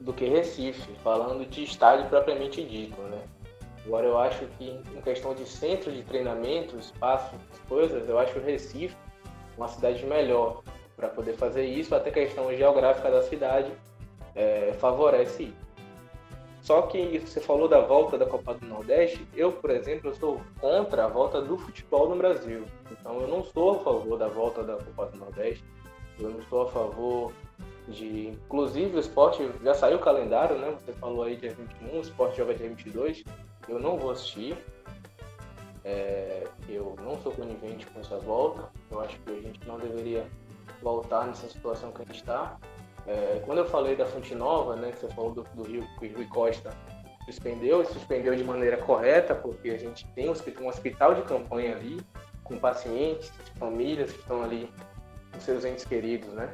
do 0.00 0.12
que 0.12 0.24
Recife, 0.26 0.92
falando 1.04 1.48
de 1.48 1.62
estádio 1.62 2.08
propriamente 2.08 2.62
dito, 2.64 3.00
né? 3.02 3.22
Agora 3.84 4.06
eu 4.06 4.18
acho 4.18 4.46
que 4.58 4.70
em 4.70 5.00
questão 5.02 5.34
de 5.34 5.44
centro 5.46 5.92
de 5.92 6.02
treinamento, 6.02 6.76
espaço, 6.76 7.34
coisas, 7.68 8.08
eu 8.08 8.18
acho 8.18 8.38
o 8.38 8.42
Recife 8.42 8.96
uma 9.56 9.68
cidade 9.68 10.04
melhor 10.06 10.62
para 10.96 11.08
poder 11.08 11.34
fazer 11.34 11.64
isso, 11.64 11.94
até 11.94 12.10
questão 12.10 12.52
geográfica 12.56 13.10
da 13.10 13.22
cidade 13.22 13.70
é, 14.34 14.74
favorece 14.80 15.52
Só 16.60 16.82
que 16.82 17.18
você 17.18 17.40
falou 17.40 17.68
da 17.68 17.80
volta 17.80 18.16
da 18.16 18.26
Copa 18.26 18.54
do 18.54 18.66
Nordeste, 18.66 19.26
eu, 19.34 19.52
por 19.52 19.70
exemplo, 19.70 20.10
eu 20.10 20.14
sou 20.14 20.40
contra 20.60 21.04
a 21.04 21.08
volta 21.08 21.40
do 21.40 21.58
futebol 21.58 22.08
no 22.08 22.16
Brasil. 22.16 22.64
Então 22.90 23.20
eu 23.20 23.28
não 23.28 23.44
sou 23.44 23.76
a 23.76 23.78
favor 23.80 24.18
da 24.18 24.28
volta 24.28 24.62
da 24.62 24.76
Copa 24.76 25.06
do 25.06 25.18
Nordeste, 25.18 25.64
eu 26.18 26.30
não 26.30 26.38
estou 26.38 26.62
a 26.62 26.68
favor 26.68 27.32
de. 27.88 28.28
Inclusive 28.28 28.96
o 28.96 29.00
esporte 29.00 29.48
já 29.62 29.74
saiu 29.74 29.96
o 29.96 30.00
calendário, 30.00 30.56
né? 30.58 30.76
Você 30.78 30.92
falou 30.92 31.24
aí 31.24 31.36
dia 31.36 31.54
21, 31.54 31.98
o 31.98 32.00
esporte 32.00 32.36
joga 32.36 32.54
dia 32.54 32.68
22 32.68 33.24
eu 33.68 33.78
não 33.78 33.96
vou 33.96 34.10
assistir. 34.10 34.56
É, 35.84 36.46
eu 36.68 36.94
não 37.02 37.20
sou 37.22 37.32
conivente 37.32 37.86
com 37.86 38.00
essa 38.00 38.18
volta. 38.18 38.70
Eu 38.90 39.00
acho 39.00 39.18
que 39.20 39.30
a 39.30 39.40
gente 39.40 39.66
não 39.66 39.78
deveria 39.78 40.26
voltar 40.80 41.26
nessa 41.26 41.48
situação 41.48 41.92
que 41.92 42.02
a 42.02 42.04
gente 42.04 42.16
está. 42.16 42.58
É, 43.06 43.40
quando 43.44 43.58
eu 43.58 43.64
falei 43.64 43.96
da 43.96 44.06
Fonte 44.06 44.34
Nova, 44.34 44.76
né, 44.76 44.92
que 44.92 45.00
você 45.00 45.08
falou 45.08 45.32
do, 45.32 45.46
do 45.54 45.62
Rio, 45.64 45.84
que 45.98 46.06
o 46.06 46.16
Rui 46.16 46.26
Costa 46.26 46.70
suspendeu, 47.24 47.82
e 47.82 47.86
suspendeu 47.86 48.34
de 48.34 48.44
maneira 48.44 48.76
correta, 48.76 49.34
porque 49.34 49.70
a 49.70 49.78
gente 49.78 50.06
tem 50.14 50.28
um 50.28 50.68
hospital 50.68 51.14
de 51.14 51.22
campanha 51.22 51.76
ali, 51.76 52.00
com 52.44 52.58
pacientes, 52.58 53.32
famílias 53.58 54.12
que 54.12 54.18
estão 54.18 54.42
ali 54.42 54.68
com 55.32 55.40
seus 55.40 55.64
entes 55.64 55.84
queridos, 55.84 56.28
né? 56.32 56.52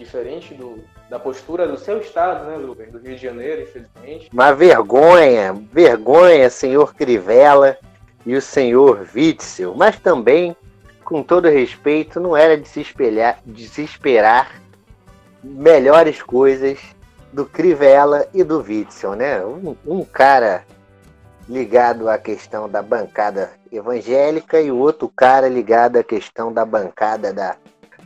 diferente 0.00 0.54
do, 0.54 0.82
da 1.10 1.18
postura 1.18 1.68
do 1.68 1.78
seu 1.78 2.00
estado, 2.00 2.46
né, 2.46 2.56
do, 2.56 2.74
do 2.74 2.98
Rio 2.98 3.16
de 3.16 3.18
Janeiro, 3.18 3.62
infelizmente. 3.62 4.30
Uma 4.32 4.52
vergonha, 4.52 5.52
vergonha, 5.70 6.48
senhor 6.48 6.94
Crivella 6.94 7.76
e 8.24 8.34
o 8.34 8.40
senhor 8.40 9.06
Witzel, 9.14 9.74
mas 9.74 9.98
também 10.00 10.56
com 11.04 11.22
todo 11.22 11.48
respeito, 11.48 12.20
não 12.20 12.36
era 12.36 12.56
de 12.56 12.66
se, 12.66 12.80
espelhar, 12.80 13.40
de 13.44 13.68
se 13.68 13.82
esperar 13.82 14.60
melhores 15.42 16.22
coisas 16.22 16.78
do 17.32 17.46
Crivella 17.46 18.26
e 18.34 18.42
do 18.42 18.58
Witzel, 18.58 19.14
né? 19.14 19.44
Um, 19.44 19.76
um, 19.86 20.04
cara 20.04 20.64
ligado 21.48 22.08
à 22.08 22.18
questão 22.18 22.68
da 22.68 22.82
bancada 22.82 23.50
evangélica 23.70 24.60
e 24.60 24.70
o 24.70 24.78
outro 24.78 25.08
cara 25.08 25.48
ligado 25.48 25.96
à 25.96 26.02
questão 26.02 26.52
da 26.52 26.64
bancada 26.64 27.32
da, 27.32 27.56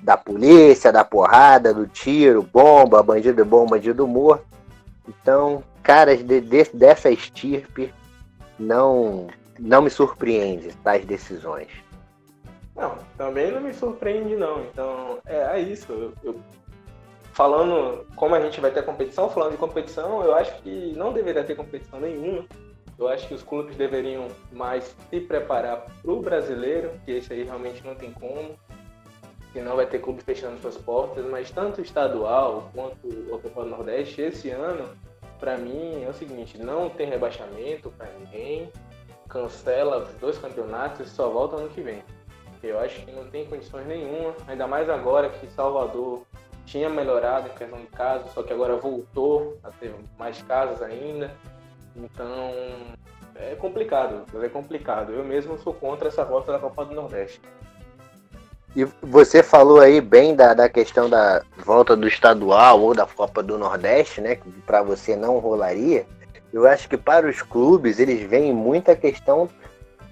da 0.03 0.17
polícia, 0.17 0.93
da 0.93 1.05
porrada, 1.05 1.73
do 1.73 1.87
tiro, 1.87 2.43
bomba, 2.43 3.03
bandido 3.03 3.45
bom, 3.45 3.67
bandido 3.67 4.07
morto. 4.07 4.45
Então, 5.09 5.63
caras 5.83 6.23
de, 6.23 6.41
de, 6.41 6.65
dessa 6.73 7.11
estirpe 7.11 7.93
não, 8.59 9.29
não 9.59 9.83
me 9.83 9.91
surpreende 9.91 10.73
tais 10.83 11.05
decisões. 11.05 11.69
Não, 12.75 12.99
também 13.17 13.53
não 13.53 13.61
me 13.61 13.73
surpreende 13.73 14.37
não. 14.37 14.63
Então, 14.63 15.19
é, 15.27 15.59
é 15.59 15.61
isso. 15.61 15.93
Eu, 15.93 16.13
eu, 16.25 16.41
falando 17.35 18.07
como 18.15 18.35
a 18.37 18.41
gente 18.41 18.61
vai 18.61 18.71
ter 18.71 18.85
competição, 18.85 19.29
falando 19.29 19.53
de 19.53 19.59
competição, 19.59 20.23
eu 20.23 20.35
acho 20.35 20.55
que 20.63 20.95
não 20.97 21.13
deveria 21.13 21.43
ter 21.43 21.57
competição 21.57 21.99
nenhuma. 21.99 22.47
Eu 22.97 23.09
acho 23.09 23.27
que 23.27 23.35
os 23.35 23.43
clubes 23.43 23.77
deveriam 23.77 24.29
mais 24.53 24.95
se 25.11 25.21
preparar 25.21 25.85
para 26.01 26.13
o 26.13 26.23
brasileiro, 26.23 26.93
que 27.05 27.11
esse 27.11 27.33
aí 27.33 27.43
realmente 27.43 27.85
não 27.85 27.97
tem 27.97 28.13
como. 28.13 28.57
Senão 29.53 29.75
vai 29.75 29.87
ter 29.87 29.99
clube 29.99 30.23
fechando 30.23 30.61
suas 30.61 30.77
portas, 30.77 31.25
mas 31.27 31.51
tanto 31.51 31.81
o 31.81 31.85
estadual 31.85 32.71
quanto 32.73 33.09
o 33.09 33.39
Copa 33.41 33.65
Nordeste, 33.65 34.23
esse 34.23 34.51
ano, 34.51 34.89
para 35.41 35.57
mim 35.57 36.05
é 36.05 36.09
o 36.09 36.15
seguinte, 36.15 36.57
não 36.57 36.89
tem 36.89 37.09
rebaixamento 37.09 37.93
para 37.99 38.09
ninguém, 38.19 38.71
cancela 39.29 40.05
os 40.05 40.15
dois 40.21 40.39
campeonatos 40.39 41.09
e 41.09 41.11
só 41.11 41.29
volta 41.29 41.57
ano 41.57 41.69
que 41.69 41.81
vem. 41.81 42.03
Eu 42.63 42.79
acho 42.79 43.05
que 43.05 43.13
não 43.13 43.29
tem 43.29 43.45
condições 43.45 43.87
nenhuma, 43.87 44.35
ainda 44.47 44.67
mais 44.67 44.89
agora 44.89 45.29
que 45.29 45.47
Salvador 45.49 46.23
tinha 46.65 46.89
melhorado 46.89 47.49
em 47.49 47.57
questão 47.57 47.79
de 47.79 47.87
casos, 47.87 48.33
só 48.33 48.43
que 48.43 48.53
agora 48.53 48.77
voltou 48.77 49.59
a 49.63 49.71
ter 49.71 49.95
mais 50.19 50.41
casos 50.43 50.83
ainda. 50.83 51.31
Então 51.97 52.53
é 53.37 53.55
complicado, 53.55 54.25
é 54.43 54.49
complicado. 54.49 55.13
Eu 55.13 55.25
mesmo 55.25 55.59
sou 55.59 55.75
contra 55.75 56.09
essa 56.09 56.25
volta 56.25 56.53
da 56.53 56.59
Copa 56.59 56.85
do 56.85 56.95
Nordeste. 56.95 57.41
E 58.77 58.85
você 59.03 59.43
falou 59.43 59.81
aí 59.81 60.01
bem 60.01 60.35
da, 60.35 60.53
da 60.53 60.69
questão 60.69 61.09
da 61.09 61.43
volta 61.65 61.97
do 61.97 62.09
estadual 62.09 62.81
ou 62.81 62.95
da 62.95 63.07
Copa 63.07 63.43
do 63.43 63.57
Nordeste, 63.57 64.21
né? 64.21 64.35
Que 64.35 64.51
para 64.63 64.83
você 64.83 65.15
não 65.15 65.39
rolaria. 65.39 66.07
Eu 66.53 66.67
acho 66.67 66.89
que 66.89 66.97
para 66.97 67.29
os 67.29 67.43
clubes 67.43 67.99
eles 67.99 68.23
veem 68.29 68.53
muita 68.53 68.97
questão 68.97 69.49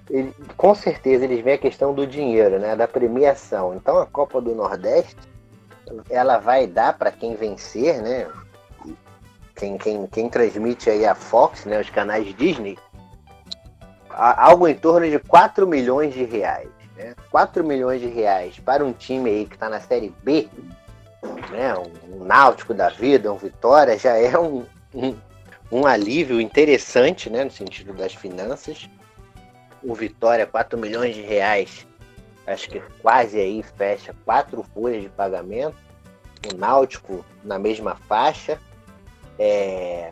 ele, 0.09 0.33
com 0.57 0.75
certeza 0.75 1.23
eles 1.23 1.43
veem 1.43 1.55
a 1.55 1.59
questão 1.59 1.93
do 1.93 2.05
dinheiro, 2.05 2.59
né, 2.59 2.75
da 2.75 2.87
premiação. 2.87 3.73
Então 3.73 3.97
a 3.97 4.05
Copa 4.05 4.41
do 4.41 4.53
Nordeste 4.53 5.15
ela 6.09 6.37
vai 6.37 6.67
dar 6.67 6.97
para 6.97 7.11
quem 7.11 7.35
vencer, 7.35 8.01
né? 8.01 8.27
Quem, 9.55 9.77
quem, 9.77 10.07
quem 10.07 10.29
transmite 10.29 10.89
aí 10.89 11.05
a 11.05 11.13
Fox, 11.13 11.65
né, 11.65 11.79
os 11.79 11.89
canais 11.89 12.35
Disney, 12.35 12.77
algo 14.09 14.67
em 14.67 14.73
torno 14.73 15.07
de 15.07 15.19
4 15.19 15.67
milhões 15.67 16.13
de 16.13 16.23
reais. 16.23 16.69
Né? 16.97 17.15
4 17.29 17.63
milhões 17.63 18.01
de 18.01 18.07
reais 18.07 18.59
para 18.59 18.83
um 18.83 18.91
time 18.91 19.29
aí 19.29 19.45
que 19.45 19.53
está 19.53 19.69
na 19.69 19.79
Série 19.79 20.13
B, 20.23 20.49
né, 21.51 21.75
um, 21.75 22.25
Náutico 22.25 22.73
da 22.73 22.89
vida, 22.89 23.31
um 23.31 23.37
Vitória, 23.37 23.97
já 23.97 24.17
é 24.17 24.37
um, 24.37 24.65
um, 24.93 25.15
um 25.71 25.85
alívio 25.85 26.41
interessante 26.41 27.29
né, 27.29 27.43
no 27.43 27.51
sentido 27.51 27.93
das 27.93 28.13
finanças 28.13 28.89
o 29.83 29.93
Vitória 29.93 30.47
4 30.47 30.79
milhões 30.79 31.13
de 31.13 31.21
reais, 31.21 31.85
acho 32.45 32.69
que 32.69 32.81
quase 33.01 33.39
aí 33.39 33.63
fecha 33.63 34.15
quatro 34.25 34.63
folhas 34.73 35.01
de 35.01 35.09
pagamento. 35.09 35.75
O 36.51 36.57
Náutico 36.57 37.23
na 37.43 37.57
mesma 37.57 37.95
faixa. 37.95 38.59
É... 39.39 40.11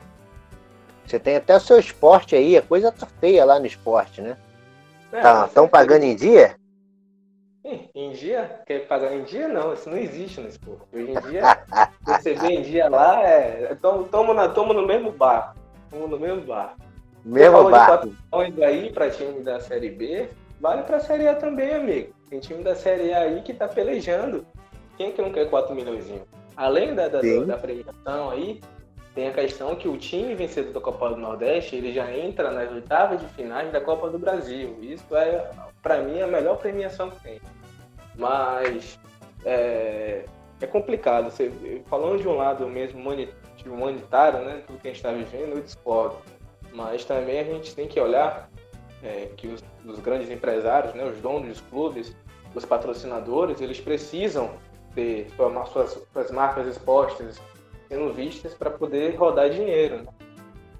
Você 1.05 1.19
tem 1.19 1.35
até 1.35 1.55
o 1.55 1.59
seu 1.59 1.77
esporte 1.77 2.35
aí, 2.35 2.57
a 2.57 2.61
coisa 2.61 2.91
tá 2.91 3.05
feia 3.19 3.43
lá 3.43 3.59
no 3.59 3.65
esporte, 3.65 4.21
né? 4.21 4.37
Estão 5.11 5.43
é, 5.43 5.47
tá, 5.47 5.67
pagando 5.67 6.03
em 6.03 6.15
dia? 6.15 6.55
Em 7.93 8.11
dia? 8.11 8.61
Quer 8.65 8.87
pagar 8.87 9.13
em 9.13 9.23
dia? 9.23 9.47
Não, 9.47 9.73
isso 9.73 9.89
não 9.89 9.97
existe 9.97 10.39
no 10.39 10.47
esporte. 10.47 10.83
Hoje 10.93 11.11
em 11.11 11.29
dia, 11.29 11.43
receber 12.07 12.51
em 12.51 12.61
dia 12.61 12.89
lá 12.89 13.21
é. 13.21 13.75
Tamo, 13.81 14.73
no 14.73 14.87
mesmo 14.87 15.11
bar. 15.11 15.53
Tamo 15.89 16.07
no 16.07 16.17
mesmo 16.17 16.41
bar. 16.41 16.75
Mesmo. 17.23 17.69
De 18.55 18.63
aí 18.63 18.91
para 18.91 19.11
time 19.11 19.41
da 19.41 19.59
Série 19.59 19.89
B, 19.89 20.29
vale 20.59 20.83
para 20.83 20.97
a 20.97 21.01
Série 21.01 21.27
A 21.27 21.35
também, 21.35 21.73
amigo. 21.73 22.13
Tem 22.31 22.39
time 22.39 22.63
da 22.63 22.73
Série 22.73 23.13
A 23.13 23.23
aí 23.23 23.41
que 23.41 23.53
tá 23.53 23.67
pelejando. 23.67 24.47
Quem 24.95 25.09
é 25.09 25.11
que 25.11 25.21
não 25.21 25.33
quer 25.33 25.49
4 25.49 25.75
milhões? 25.75 26.05
Além 26.55 26.95
da, 26.95 27.09
da, 27.09 27.19
da, 27.19 27.57
premiação 27.57 28.29
aí, 28.29 28.61
tem 29.13 29.27
a 29.27 29.33
questão 29.33 29.75
que 29.75 29.89
o 29.89 29.97
time 29.97 30.33
vencedor 30.33 30.71
da 30.71 30.79
Copa 30.79 31.09
do 31.09 31.17
Nordeste, 31.17 31.75
ele 31.75 31.91
já 31.91 32.09
entra 32.09 32.49
nas 32.49 32.71
oitavas 32.71 33.19
de 33.19 33.27
finais 33.33 33.69
da 33.73 33.81
Copa 33.81 34.09
do 34.09 34.17
Brasil. 34.17 34.77
Isso 34.81 35.13
é, 35.13 35.51
para 35.83 36.01
mim, 36.03 36.21
a 36.21 36.27
melhor 36.27 36.57
premiação 36.57 37.09
que 37.09 37.21
tem. 37.21 37.41
Mas 38.15 38.97
é, 39.43 40.23
é 40.61 40.67
complicado. 40.67 41.29
Você, 41.29 41.51
falando 41.87 42.21
de 42.21 42.29
um 42.29 42.37
lado 42.37 42.65
mesmo 42.65 43.03
humanitário, 43.65 44.39
né, 44.39 44.61
tudo 44.65 44.79
que 44.79 44.87
a 44.87 44.91
gente 44.91 45.05
está 45.05 45.11
vivendo, 45.11 45.57
eu 45.57 45.61
discordo. 45.61 46.15
Mas 46.73 47.03
também 47.03 47.41
a 47.41 47.43
gente 47.43 47.75
tem 47.75 47.89
que 47.89 47.99
olhar 47.99 48.49
é, 49.03 49.29
que 49.35 49.47
os, 49.47 49.63
os, 49.85 49.99
grandes 49.99 50.29
empresários, 50.29 50.93
né, 50.93 51.03
os 51.03 51.17
donos 51.19 51.47
dos 51.47 51.61
clubes, 51.61 52.15
os 52.53 52.65
patrocinadores, 52.65 53.61
eles 53.61 53.79
precisam 53.79 54.51
ter 54.93 55.27
suas, 55.71 56.05
suas 56.11 56.31
marcas 56.31 56.67
expostas, 56.67 57.41
sendo 57.87 58.13
vistas 58.13 58.53
para 58.53 58.69
poder 58.69 59.15
rodar 59.15 59.49
dinheiro. 59.49 60.03
Né? 60.03 60.07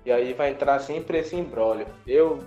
E 0.06 0.12
aí 0.12 0.34
vai 0.34 0.50
entrar 0.50 0.80
sempre 0.80 1.20
esse 1.20 1.36
embrólio. 1.36 1.86
Eu, 2.06 2.40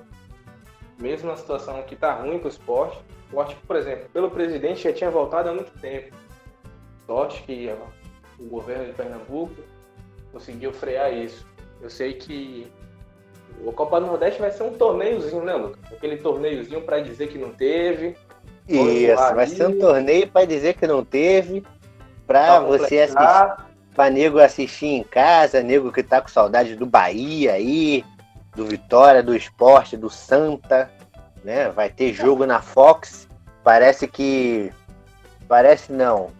mesmo 0.98 1.30
na 1.30 1.36
situação 1.36 1.82
que 1.82 1.94
está 1.94 2.14
ruim 2.14 2.38
para 2.38 2.46
o 2.46 2.50
esporte, 2.50 2.98
que, 3.48 3.66
por 3.66 3.76
exemplo, 3.76 4.08
pelo 4.12 4.30
presidente 4.30 4.84
já 4.84 4.92
tinha 4.92 5.10
voltado 5.10 5.48
há 5.48 5.54
muito 5.54 5.72
tempo. 5.80 6.14
Sorte 7.06 7.42
que 7.42 7.74
o 8.38 8.44
governo 8.44 8.86
de 8.86 8.92
Pernambuco 8.92 9.54
conseguiu 10.32 10.72
frear 10.72 11.12
isso. 11.12 11.46
Eu 11.80 11.90
sei 11.90 12.14
que 12.14 12.70
o 13.64 13.72
Copa 13.72 14.00
do 14.00 14.06
Nordeste 14.06 14.40
vai 14.40 14.50
ser 14.50 14.62
um 14.62 14.74
torneiozinho, 14.74 15.44
né, 15.44 15.54
Lucas? 15.54 15.92
Aquele 15.92 16.16
torneiozinho 16.16 16.82
para 16.82 17.00
dizer 17.00 17.28
que 17.28 17.38
não 17.38 17.50
teve. 17.50 18.16
Isso, 18.68 19.34
vai 19.34 19.46
ser 19.46 19.66
um 19.68 19.78
torneio 19.78 20.28
para 20.28 20.46
dizer 20.46 20.74
que 20.74 20.86
não 20.86 21.04
teve, 21.04 21.62
para 22.26 22.60
você 22.60 23.00
assistir, 23.00 23.64
para 23.94 24.10
nego 24.10 24.38
assistir 24.38 24.86
em 24.86 25.04
casa, 25.04 25.62
nego 25.62 25.92
que 25.92 26.02
tá 26.02 26.20
com 26.20 26.28
saudade 26.28 26.74
do 26.74 26.86
Bahia 26.86 27.52
aí, 27.52 28.04
do 28.56 28.64
Vitória, 28.64 29.22
do 29.22 29.36
Esporte, 29.36 29.96
do 29.96 30.08
Santa, 30.08 30.90
né? 31.44 31.68
Vai 31.70 31.90
ter 31.90 32.12
jogo 32.12 32.46
na 32.46 32.62
Fox. 32.62 33.28
Parece 33.62 34.08
que 34.08 34.72
parece 35.46 35.92
não. 35.92 36.30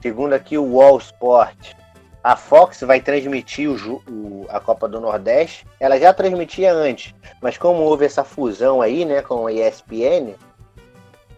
Segundo 0.00 0.32
aqui 0.32 0.56
o 0.56 0.76
Wall 0.76 0.98
Sport, 0.98 1.74
a 2.22 2.36
Fox 2.36 2.80
vai 2.82 3.00
transmitir 3.00 3.68
o, 3.68 4.02
o, 4.08 4.46
a 4.48 4.60
Copa 4.60 4.88
do 4.88 5.00
Nordeste. 5.00 5.66
Ela 5.80 5.98
já 5.98 6.12
transmitia 6.12 6.72
antes, 6.72 7.14
mas 7.40 7.58
como 7.58 7.82
houve 7.82 8.04
essa 8.04 8.24
fusão 8.24 8.80
aí, 8.80 9.04
né, 9.04 9.22
com 9.22 9.46
a 9.46 9.52
ESPN, 9.52 10.34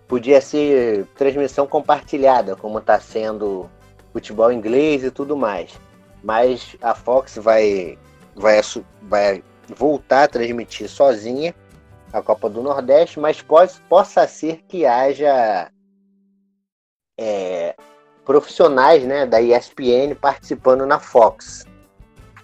podia 0.09 0.41
ser 0.41 1.07
transmissão 1.17 1.67
compartilhada, 1.67 2.57
como 2.57 2.79
está 2.79 3.01
sendo 3.01 3.69
futebol 4.13 4.53
inglês 4.53 5.05
e 5.05 5.11
tudo 5.11 5.37
mais. 5.37 5.79
Mas 6.23 6.77
a 6.81 6.95
Fox 6.95 7.37
vai, 7.37 7.99
vai, 8.35 8.61
vai 9.03 9.43
voltar 9.77 10.25
a 10.25 10.29
transmitir 10.29 10.89
sozinha 10.89 11.55
a 12.13 12.23
Copa 12.23 12.49
do 12.49 12.63
Nordeste, 12.63 13.19
mas 13.19 13.43
pode, 13.43 13.75
possa 13.89 14.27
ser 14.29 14.63
que 14.69 14.87
haja 14.87 15.69
é, 17.19 17.75
profissionais 18.25 19.05
né, 19.05 19.27
da 19.27 19.41
ESPN 19.41 20.15
participando 20.21 20.87
na 20.87 21.01
Fox. 21.01 21.67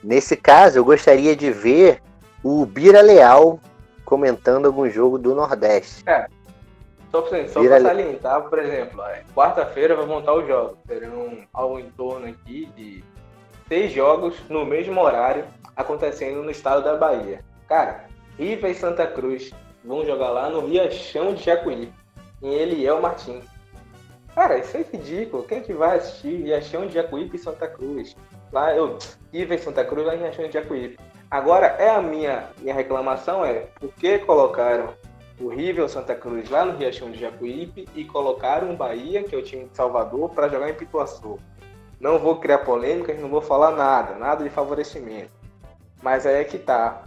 Nesse 0.02 0.36
caso, 0.36 0.78
eu 0.78 0.84
gostaria 0.84 1.36
de 1.36 1.52
ver 1.52 2.02
o 2.42 2.66
Bira 2.66 3.00
Leal 3.00 3.60
comentando 4.04 4.66
algum 4.66 4.88
jogo 4.90 5.18
do 5.18 5.34
Nordeste. 5.34 6.02
É. 6.06 6.26
Só, 7.10 7.26
só 7.48 7.62
para 7.64 7.80
salientar, 7.80 8.42
por 8.48 8.58
exemplo, 8.60 9.02
quarta-feira 9.34 9.96
vai 9.96 10.06
montar 10.06 10.34
os 10.34 10.46
jogos. 10.46 10.78
Terão 10.86 11.38
algo 11.52 11.78
em 11.80 11.90
torno 11.90 12.28
aqui 12.28 12.66
de 12.76 13.02
seis 13.68 13.92
jogos 13.92 14.36
no 14.48 14.64
mesmo 14.64 15.00
horário 15.00 15.44
acontecendo 15.76 16.42
no 16.42 16.50
estado 16.50 16.84
da 16.84 16.96
Bahia. 16.96 17.44
Cara, 17.68 18.04
River 18.38 18.70
e 18.70 18.74
Santa 18.74 19.06
Cruz 19.06 19.50
vão 19.84 20.04
jogar 20.04 20.30
lá 20.30 20.48
no 20.50 20.66
Riachão 20.66 21.34
de 21.34 21.44
Jacuí, 21.44 21.92
em 22.42 22.54
Eliel 22.54 23.00
Martins. 23.00 23.44
Cara, 24.34 24.58
isso 24.58 24.76
é 24.76 24.84
ridículo. 24.92 25.42
Quem 25.42 25.62
que 25.62 25.72
vai 25.72 25.98
assistir 25.98 26.42
Riachão 26.42 26.86
de 26.86 26.94
Jacuípe 26.94 27.36
e 27.36 27.38
Santa 27.38 27.66
Cruz? 27.66 28.16
Lá 28.52 28.74
eu 28.74 28.98
tive 29.32 29.54
em 29.54 29.58
Santa 29.58 29.84
Cruz, 29.84 30.06
lá 30.06 30.14
em 30.14 30.18
Riachão 30.18 30.46
de 30.46 30.54
Jacuípe. 30.54 30.98
Agora, 31.30 31.66
é 31.78 31.90
a 31.90 32.02
minha, 32.02 32.48
minha 32.58 32.74
reclamação 32.74 33.44
é 33.44 33.66
por 33.78 33.92
que 33.94 34.18
colocaram 34.20 34.94
o 35.40 35.48
River, 35.48 35.84
o 35.84 35.88
Santa 35.88 36.14
Cruz 36.14 36.50
lá 36.50 36.64
no 36.64 36.76
Riachão 36.76 37.10
de 37.10 37.18
Jacuípe 37.18 37.88
e 37.94 38.04
colocaram 38.04 38.70
o 38.70 38.76
Bahia, 38.76 39.22
que 39.22 39.34
é 39.34 39.38
o 39.38 39.42
time 39.42 39.64
de 39.64 39.74
Salvador, 39.74 40.28
para 40.30 40.48
jogar 40.48 40.68
em 40.68 40.74
Pituaçu. 40.74 41.38
Não 41.98 42.18
vou 42.18 42.36
criar 42.36 42.58
polêmicas, 42.58 43.18
não 43.18 43.28
vou 43.28 43.40
falar 43.40 43.72
nada, 43.72 44.16
nada 44.16 44.44
de 44.44 44.50
favorecimento. 44.50 45.30
Mas 46.02 46.26
aí 46.26 46.36
é 46.36 46.44
que 46.44 46.58
tá. 46.58 47.04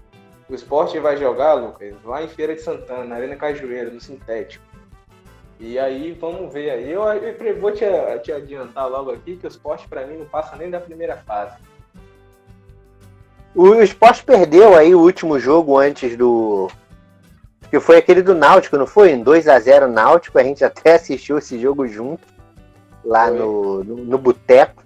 O 0.50 0.54
esporte 0.54 1.00
vai 1.00 1.16
jogar, 1.16 1.54
Lucas, 1.54 1.96
lá 2.04 2.22
em 2.24 2.28
Feira 2.28 2.56
de 2.56 2.62
Santana, 2.62 3.04
na 3.04 3.16
Arena 3.16 3.36
Cajueiro, 3.36 3.92
no 3.92 4.02
sintético. 4.02 4.64
E 5.60 5.80
aí, 5.80 6.12
vamos 6.12 6.52
ver 6.52 6.72
aí. 6.72 6.92
Eu, 6.92 7.04
eu 7.04 7.60
vou 7.60 7.72
te, 7.72 7.86
te, 8.24 8.32
adiantar 8.32 8.90
logo 8.90 9.12
aqui 9.12 9.38
que 9.38 9.46
o 9.46 9.48
esporte, 9.48 9.88
para 9.88 10.06
mim, 10.06 10.18
não 10.18 10.26
passa 10.26 10.56
nem 10.56 10.70
da 10.70 10.80
primeira 10.80 11.18
fase. 11.18 11.56
O 13.56 13.76
esporte 13.76 14.24
perdeu 14.24 14.76
aí 14.76 14.94
o 14.94 15.00
último 15.00 15.40
jogo 15.40 15.78
antes 15.78 16.18
do. 16.18 16.70
Que 17.74 17.80
foi 17.80 17.98
aquele 17.98 18.22
do 18.22 18.36
Náutico, 18.36 18.78
não 18.78 18.86
foi? 18.86 19.14
Em 19.14 19.24
2 19.24 19.48
a 19.48 19.60
0 19.60 19.88
Náutico. 19.88 20.38
A 20.38 20.44
gente 20.44 20.64
até 20.64 20.94
assistiu 20.94 21.40
esse 21.40 21.60
jogo 21.60 21.88
junto 21.88 22.22
lá 23.04 23.30
foi. 23.30 23.40
no, 23.40 23.84
no, 23.84 23.96
no 23.96 24.18
Boteco. 24.20 24.84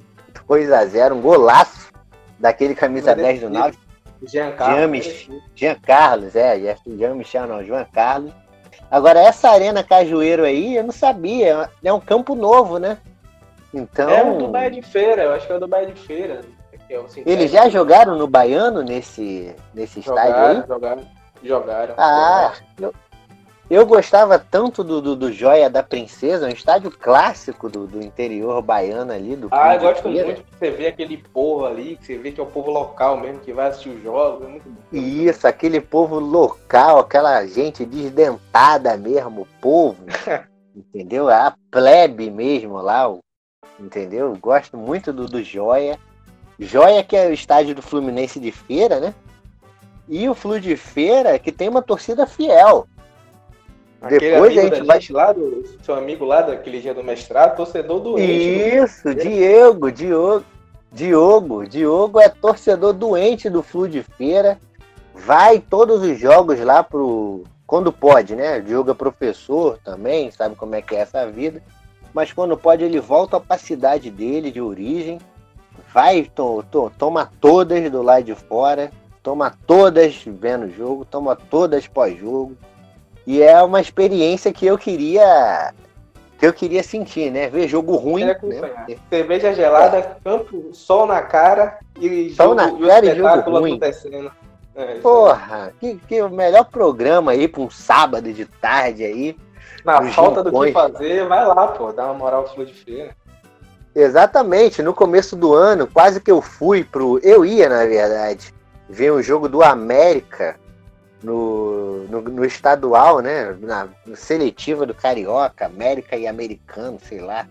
2 0.48 0.72
a 0.72 0.86
0 0.86 1.16
um 1.16 1.22
golaço 1.22 1.92
daquele 2.40 2.74
camisa 2.74 3.14
10 3.14 3.42
do 3.42 3.50
Náutico. 3.50 3.84
Jean 4.26 4.54
Carlos. 4.54 5.04
Jean, 5.04 5.42
Jean 5.54 5.76
Carlos, 5.76 6.34
é, 6.34 6.78
Jean 6.98 7.16
Michel 7.16 7.46
não, 7.46 7.62
João 7.62 7.86
Carlos. 7.92 8.32
Agora, 8.90 9.20
essa 9.20 9.50
Arena 9.50 9.84
Cajueiro 9.84 10.46
aí, 10.46 10.78
eu 10.78 10.84
não 10.86 10.94
sabia. 10.94 11.70
É 11.84 11.92
um 11.92 12.00
campo 12.00 12.36
novo, 12.36 12.78
né? 12.78 13.00
Então. 13.74 14.10
É 14.10 14.24
o 14.24 14.38
do 14.38 14.48
Baía 14.48 14.72
de 14.72 14.82
Feira, 14.82 15.24
eu 15.24 15.34
acho 15.34 15.46
que 15.46 15.52
é 15.52 15.58
o 15.58 15.60
do 15.60 15.68
Baía 15.68 15.88
de 15.88 16.00
Feira. 16.00 16.40
É 16.90 17.02
Eles 17.26 17.52
já 17.52 17.68
jogaram 17.68 18.18
no 18.18 18.28
Baiano 18.28 18.82
nesse, 18.82 19.54
nesse 19.74 20.00
jogaram, 20.00 20.30
estádio 20.30 20.62
aí? 20.62 20.68
Jogaram, 20.70 21.17
jogaram. 21.44 21.96
Ah, 21.98 22.54
jogaram. 22.78 23.08
Eu 23.70 23.86
gostava 23.86 24.40
tanto 24.40 24.82
do, 24.82 25.02
do, 25.02 25.14
do, 25.14 25.30
Joia 25.30 25.70
da 25.70 25.84
Princesa, 25.84 26.46
um 26.46 26.50
estádio 26.50 26.90
clássico 26.90 27.70
do, 27.70 27.86
do 27.86 28.02
interior 28.02 28.62
baiano 28.62 29.12
ali. 29.12 29.36
Do 29.36 29.50
ah, 29.52 29.76
eu 29.76 29.82
gosto 29.82 30.08
muito 30.08 30.42
que 30.42 30.58
você 30.58 30.72
vê 30.72 30.88
aquele 30.88 31.18
povo 31.18 31.66
ali, 31.66 31.98
que 31.98 32.06
você 32.06 32.18
vê 32.18 32.32
que 32.32 32.40
é 32.40 32.44
o 32.44 32.48
povo 32.48 32.72
local 32.72 33.18
mesmo, 33.18 33.42
que 33.42 33.52
vai 33.52 33.68
assistir 33.68 33.90
os 33.90 34.02
jogos. 34.02 34.48
É 34.48 34.50
muito 34.50 34.70
bom. 34.70 34.82
Isso, 34.94 35.46
aquele 35.46 35.82
povo 35.82 36.18
local, 36.18 37.00
aquela 37.00 37.46
gente 37.46 37.86
desdentada 37.86 38.96
mesmo, 38.96 39.42
o 39.42 39.48
povo. 39.60 40.02
entendeu? 40.74 41.28
A 41.28 41.54
plebe 41.70 42.30
mesmo 42.30 42.78
lá, 42.78 43.14
entendeu? 43.78 44.38
Gosto 44.40 44.78
muito 44.78 45.12
do, 45.12 45.26
do 45.26 45.44
Joia. 45.44 46.00
Joia 46.58 47.04
que 47.04 47.18
é 47.18 47.28
o 47.28 47.34
estádio 47.34 47.76
do 47.76 47.82
Fluminense 47.82 48.40
de 48.40 48.52
Feira, 48.52 49.00
né? 49.02 49.14
E 50.08 50.28
o 50.30 50.34
Flu 50.34 50.60
de 50.60 50.76
Feira 50.76 51.38
que 51.38 51.52
tem 51.52 51.70
uma 51.70 51.82
torcida 51.82 52.26
fiel. 52.26 52.88
Aquele 54.02 54.32
Depois 54.32 54.58
a 54.58 54.62
gente 54.62 54.84
vai. 54.84 55.00
Gente 55.00 55.14
lá 55.14 55.34
do 55.34 55.64
seu 55.82 55.96
amigo 55.96 56.24
lá 56.24 56.42
daquele 56.42 56.80
dia 56.80 56.94
do 56.94 57.04
mestrado, 57.04 57.58
torcedor 57.58 58.00
doente. 58.00 58.76
Isso, 58.78 59.04
do... 59.04 59.16
Diego, 59.16 59.92
Diogo. 59.92 60.46
Diogo, 60.92 61.68
Diogo 61.68 62.20
é 62.20 62.30
torcedor 62.30 62.94
doente 62.94 63.50
do 63.50 63.62
Flu 63.62 63.88
de 63.88 64.02
Feira. 64.04 64.58
Vai 65.14 65.60
todos 65.60 66.02
os 66.02 66.18
jogos 66.18 66.60
lá 66.60 66.84
pro. 66.84 67.44
Quando 67.66 67.92
pode, 67.92 68.36
né? 68.36 68.60
O 68.60 68.64
Diogo 68.64 68.92
é 68.92 68.94
professor 68.94 69.78
também, 69.84 70.32
sabe 70.32 70.56
como 70.56 70.76
é 70.76 70.82
que 70.82 70.96
é 70.96 71.00
essa 71.00 71.30
vida. 71.30 71.62
Mas 72.14 72.32
quando 72.32 72.58
pode, 72.58 72.84
ele 72.84 73.00
volta 73.00 73.40
para 73.40 73.58
a 73.58 73.60
cidade 73.60 74.10
dele, 74.10 74.52
de 74.52 74.62
origem. 74.62 75.20
Vai, 75.94 76.24
to, 76.24 76.64
to, 76.72 76.92
toma 76.98 77.30
todas 77.42 77.92
do 77.92 78.02
lado 78.02 78.24
de 78.24 78.36
fora. 78.36 78.90
Toma 79.28 79.54
todas 79.68 80.24
vendo 80.26 80.68
o 80.68 80.70
jogo, 80.70 81.04
toma 81.04 81.36
todas 81.36 81.86
pós-jogo 81.86 82.56
e 83.26 83.42
é 83.44 83.62
uma 83.62 83.82
experiência 83.82 84.54
que 84.54 84.66
eu 84.66 84.78
queria 84.78 85.74
que 86.40 86.48
eu 86.48 86.54
queria 86.54 86.82
sentir, 86.82 87.30
né? 87.30 87.50
Ver 87.50 87.68
jogo 87.68 87.98
ruim. 87.98 88.24
Né? 88.24 88.38
Cerveja 89.10 89.54
gelada, 89.54 89.98
é. 89.98 90.16
campo, 90.24 90.70
sol 90.72 91.06
na 91.06 91.22
cara 91.22 91.78
e 92.00 92.30
sol 92.36 92.56
jogo, 92.58 92.80
na 92.80 92.88
cara 92.88 93.06
e 93.06 93.16
jogo 93.18 93.50
ruim. 93.52 93.72
acontecendo. 93.72 94.32
É, 94.74 94.96
Porra, 95.00 95.74
que, 95.78 95.96
que 96.08 96.22
o 96.22 96.30
melhor 96.30 96.64
programa 96.64 97.34
aí 97.34 97.50
para 97.50 97.64
um 97.64 97.70
sábado 97.70 98.32
de 98.32 98.46
tarde 98.46 99.04
aí. 99.04 99.38
Na 99.84 100.04
falta 100.04 100.42
do 100.42 100.58
que 100.58 100.72
fazer, 100.72 101.28
vai 101.28 101.46
lá, 101.46 101.68
pô, 101.68 101.92
dá 101.92 102.06
uma 102.06 102.14
moral 102.14 102.44
pro 102.46 102.66
de 102.66 102.74
feira. 102.74 103.14
Exatamente, 103.94 104.82
no 104.82 104.94
começo 104.94 105.36
do 105.36 105.54
ano, 105.54 105.86
quase 105.86 106.22
que 106.22 106.32
eu 106.32 106.42
fui 106.42 106.86
pro. 106.86 107.20
Eu 107.22 107.44
ia, 107.44 107.68
na 107.68 107.84
verdade, 107.86 108.56
ver 108.90 109.12
um 109.12 109.22
jogo 109.22 109.50
do 109.50 109.62
América 109.62 110.60
no, 111.22 112.04
no, 112.08 112.22
no, 112.22 112.46
estadual, 112.46 113.20
né? 113.20 113.56
Na 113.60 113.88
seletiva 114.16 114.86
do 114.86 114.94
Carioca, 114.94 115.66
América 115.66 116.16
e 116.16 116.28
Americano, 116.28 117.00
sei 117.00 117.20
lá. 117.20 117.48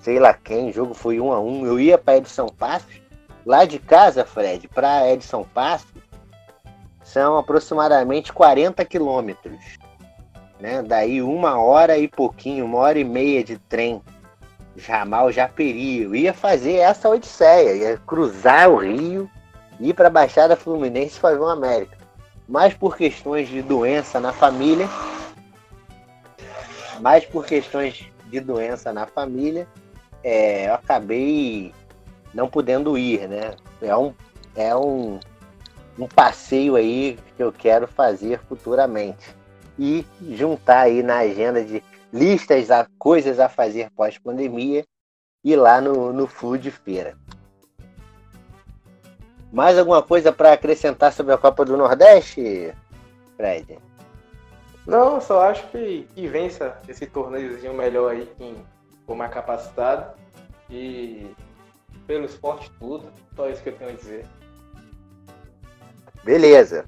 Sei 0.00 0.18
lá 0.18 0.34
quem, 0.34 0.70
o 0.70 0.72
jogo 0.72 0.94
foi 0.94 1.20
um 1.20 1.32
a 1.32 1.40
um. 1.40 1.66
Eu 1.66 1.78
ia 1.78 1.96
para 1.96 2.16
Edson 2.16 2.48
Passos. 2.48 3.00
Lá 3.44 3.64
de 3.64 3.78
casa, 3.78 4.24
Fred, 4.24 4.68
para 4.68 5.10
Edson 5.10 5.44
Passos, 5.52 5.92
são 7.02 7.36
aproximadamente 7.36 8.32
40 8.32 8.84
quilômetros. 8.84 9.78
Né? 10.60 10.82
Daí 10.82 11.20
uma 11.20 11.60
hora 11.60 11.98
e 11.98 12.06
pouquinho, 12.06 12.64
uma 12.64 12.78
hora 12.78 12.98
e 12.98 13.04
meia 13.04 13.42
de 13.42 13.58
trem. 13.58 14.00
Jamal 14.76 15.30
Japeri. 15.30 16.02
Eu 16.02 16.14
ia 16.14 16.32
fazer 16.32 16.76
essa 16.76 17.08
odisseia, 17.08 17.74
ia 17.74 17.96
cruzar 18.06 18.70
o 18.70 18.76
rio, 18.76 19.28
ir 19.82 19.94
para 19.94 20.08
a 20.08 20.10
Baixada 20.10 20.56
Fluminense 20.56 21.18
fazer 21.18 21.40
um 21.40 21.48
América 21.48 22.02
mais 22.48 22.74
por 22.74 22.96
questões 22.96 23.48
de 23.48 23.62
doença 23.62 24.20
na 24.20 24.32
família, 24.32 24.86
mais 27.00 27.24
por 27.24 27.46
questões 27.46 28.06
de 28.26 28.40
doença 28.40 28.92
na 28.92 29.06
família, 29.06 29.66
é, 30.22 30.68
eu 30.68 30.74
acabei 30.74 31.74
não 32.34 32.48
podendo 32.48 32.96
ir, 32.96 33.28
né? 33.28 33.54
É 33.80 33.96
um, 33.96 34.14
é 34.54 34.76
um, 34.76 35.18
um 35.98 36.06
passeio 36.06 36.76
aí 36.76 37.18
que 37.36 37.42
eu 37.42 37.52
quero 37.52 37.86
fazer 37.86 38.38
futuramente. 38.40 39.34
E 39.78 40.04
juntar 40.30 40.80
aí 40.80 41.02
na 41.02 41.18
agenda 41.18 41.64
de 41.64 41.82
listas 42.12 42.70
a 42.70 42.86
coisas 42.98 43.40
a 43.40 43.48
fazer 43.48 43.90
pós-pandemia 43.92 44.84
e 45.42 45.56
lá 45.56 45.80
no, 45.80 46.12
no 46.12 46.26
Flu 46.26 46.58
de 46.58 46.70
Feira. 46.70 47.16
Mais 49.52 49.78
alguma 49.78 50.02
coisa 50.02 50.32
para 50.32 50.54
acrescentar 50.54 51.12
sobre 51.12 51.34
a 51.34 51.38
Copa 51.38 51.62
do 51.64 51.76
Nordeste, 51.76 52.72
Fred? 53.36 53.78
Não, 54.86 55.20
só 55.20 55.42
acho 55.42 55.66
que, 55.68 56.08
que 56.14 56.26
vença 56.26 56.78
esse 56.88 57.06
torneiozinho 57.06 57.74
melhor 57.74 58.12
aí, 58.12 58.26
quem 58.38 58.56
for 59.06 59.14
mais 59.14 59.32
capacitado. 59.32 60.16
E 60.70 61.30
pelo 62.06 62.24
esporte 62.24 62.72
tudo, 62.78 63.12
só 63.36 63.48
isso 63.50 63.62
que 63.62 63.68
eu 63.68 63.76
tenho 63.76 63.90
a 63.90 63.94
dizer. 63.94 64.26
Beleza. 66.24 66.86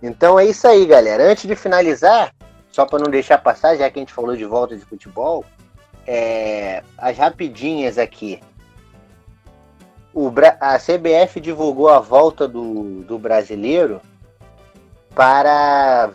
Então 0.00 0.38
é 0.38 0.46
isso 0.46 0.66
aí, 0.68 0.86
galera. 0.86 1.28
Antes 1.28 1.46
de 1.46 1.56
finalizar, 1.56 2.32
só 2.70 2.86
para 2.86 3.00
não 3.00 3.10
deixar 3.10 3.38
passar, 3.38 3.76
já 3.76 3.90
que 3.90 3.98
a 3.98 4.02
gente 4.02 4.12
falou 4.12 4.36
de 4.36 4.44
volta 4.44 4.76
de 4.76 4.84
futebol, 4.84 5.44
é, 6.06 6.84
as 6.96 7.18
rapidinhas 7.18 7.98
aqui 7.98 8.40
o, 10.16 10.32
a 10.60 10.78
CBF 10.78 11.38
divulgou 11.40 11.90
a 11.90 12.00
volta 12.00 12.48
do, 12.48 13.02
do 13.02 13.18
brasileiro 13.18 14.00
para 15.14 16.08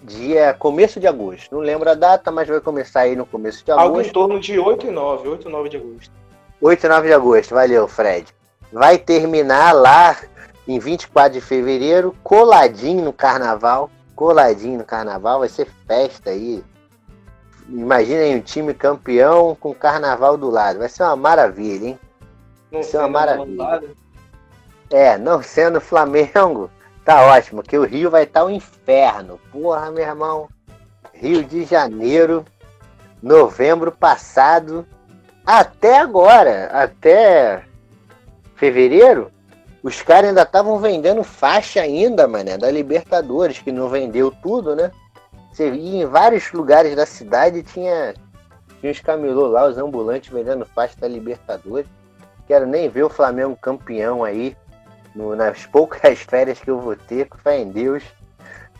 dia 0.00 0.54
começo 0.54 1.00
de 1.00 1.08
agosto. 1.08 1.52
Não 1.52 1.60
lembro 1.60 1.90
a 1.90 1.94
data, 1.94 2.30
mas 2.30 2.46
vai 2.46 2.60
começar 2.60 3.00
aí 3.00 3.16
no 3.16 3.26
começo 3.26 3.64
de 3.64 3.72
agosto. 3.72 3.84
Algo 3.84 4.00
em 4.00 4.08
torno 4.10 4.38
de 4.38 4.56
8 4.56 4.86
e 4.86 4.90
9, 4.92 5.28
8 5.28 5.48
e 5.48 5.50
9 5.50 5.68
de 5.68 5.76
agosto. 5.76 6.12
8 6.62 6.86
e 6.86 6.88
9 6.88 7.08
de 7.08 7.14
agosto, 7.14 7.54
valeu, 7.56 7.88
Fred. 7.88 8.32
Vai 8.72 8.96
terminar 8.96 9.72
lá 9.72 10.16
em 10.68 10.78
24 10.78 11.32
de 11.32 11.40
fevereiro, 11.40 12.14
coladinho 12.22 13.04
no 13.04 13.12
carnaval. 13.12 13.90
Coladinho 14.14 14.78
no 14.78 14.84
carnaval, 14.84 15.40
vai 15.40 15.48
ser 15.48 15.66
festa 15.84 16.30
aí. 16.30 16.62
Imaginem 17.68 18.36
um 18.36 18.40
time 18.40 18.72
campeão 18.72 19.56
com 19.58 19.74
carnaval 19.74 20.36
do 20.36 20.48
lado. 20.48 20.78
Vai 20.78 20.88
ser 20.88 21.02
uma 21.02 21.16
maravilha, 21.16 21.88
hein? 21.88 21.98
Não 22.76 22.80
Isso 22.80 22.96
é 22.96 23.00
uma 23.00 23.08
maravilha. 23.08 23.82
É, 24.90 25.18
não 25.18 25.42
sendo 25.42 25.80
Flamengo, 25.80 26.70
tá 27.04 27.26
ótimo, 27.26 27.62
que 27.62 27.78
o 27.78 27.84
Rio 27.84 28.10
vai 28.10 28.24
estar 28.24 28.40
tá 28.40 28.46
um 28.46 28.50
inferno. 28.50 29.40
Porra, 29.50 29.90
meu 29.90 30.04
irmão. 30.04 30.48
Rio 31.12 31.42
de 31.42 31.64
Janeiro, 31.64 32.44
novembro 33.22 33.90
passado, 33.90 34.86
até 35.44 35.98
agora, 35.98 36.66
até 36.66 37.64
fevereiro, 38.54 39.32
os 39.82 40.02
caras 40.02 40.28
ainda 40.28 40.42
estavam 40.42 40.78
vendendo 40.78 41.24
faixa 41.24 41.80
ainda, 41.80 42.28
mané, 42.28 42.58
da 42.58 42.70
Libertadores, 42.70 43.60
que 43.60 43.72
não 43.72 43.88
vendeu 43.88 44.30
tudo, 44.30 44.76
né? 44.76 44.90
Você 45.50 45.70
ia 45.70 46.02
em 46.02 46.06
vários 46.06 46.52
lugares 46.52 46.94
da 46.94 47.06
cidade 47.06 47.62
tinha, 47.62 48.12
tinha 48.80 48.92
os 48.92 49.00
camelô 49.00 49.46
lá, 49.46 49.66
os 49.66 49.78
ambulantes 49.78 50.30
vendendo 50.30 50.66
faixa 50.66 50.94
da 51.00 51.08
Libertadores. 51.08 51.86
Quero 52.46 52.66
nem 52.66 52.88
ver 52.88 53.04
o 53.04 53.10
Flamengo 53.10 53.56
campeão 53.56 54.22
aí 54.22 54.56
no, 55.14 55.34
nas 55.34 55.66
poucas 55.66 56.18
férias 56.28 56.60
que 56.60 56.70
eu 56.70 56.80
vou 56.80 56.96
ter, 56.96 57.28
com 57.28 57.38
fé 57.38 57.58
em 57.58 57.70
Deus. 57.70 58.02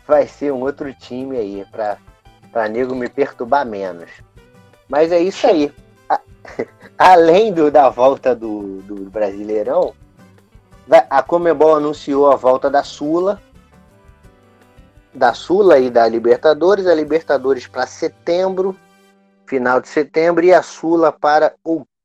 vai 0.07 0.27
ser 0.27 0.53
um 0.53 0.61
outro 0.61 0.93
time 0.93 1.37
aí, 1.37 1.65
pra, 1.71 1.97
pra 2.51 2.69
nego 2.69 2.95
me 2.95 3.09
perturbar 3.09 3.65
menos. 3.65 4.09
Mas 4.87 5.11
é 5.11 5.19
isso 5.19 5.45
aí. 5.47 5.73
Além 6.97 7.51
do, 7.51 7.69
da 7.69 7.89
volta 7.89 8.35
do, 8.35 8.81
do 8.83 9.09
Brasileirão, 9.09 9.93
a 11.09 11.21
Comebol 11.21 11.75
anunciou 11.75 12.31
a 12.31 12.35
volta 12.35 12.69
da 12.69 12.83
Sula, 12.83 13.41
da 15.13 15.33
Sula 15.33 15.79
e 15.79 15.89
da 15.89 16.07
Libertadores, 16.07 16.87
a 16.87 16.93
Libertadores 16.93 17.67
para 17.67 17.85
setembro, 17.85 18.75
final 19.45 19.81
de 19.81 19.89
setembro, 19.89 20.45
e 20.45 20.53
a 20.53 20.61
Sula 20.61 21.11
para 21.11 21.53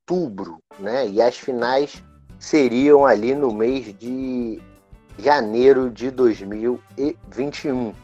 outubro, 0.03 0.59
né? 0.79 1.09
E 1.09 1.23
as 1.23 1.39
finais 1.39 2.03
seriam 2.39 3.07
ali 3.07 3.35
no 3.35 3.53
mês 3.53 3.97
de 3.97 4.61
janeiro 5.19 5.91
de 5.91 6.11
2021. 6.11 7.95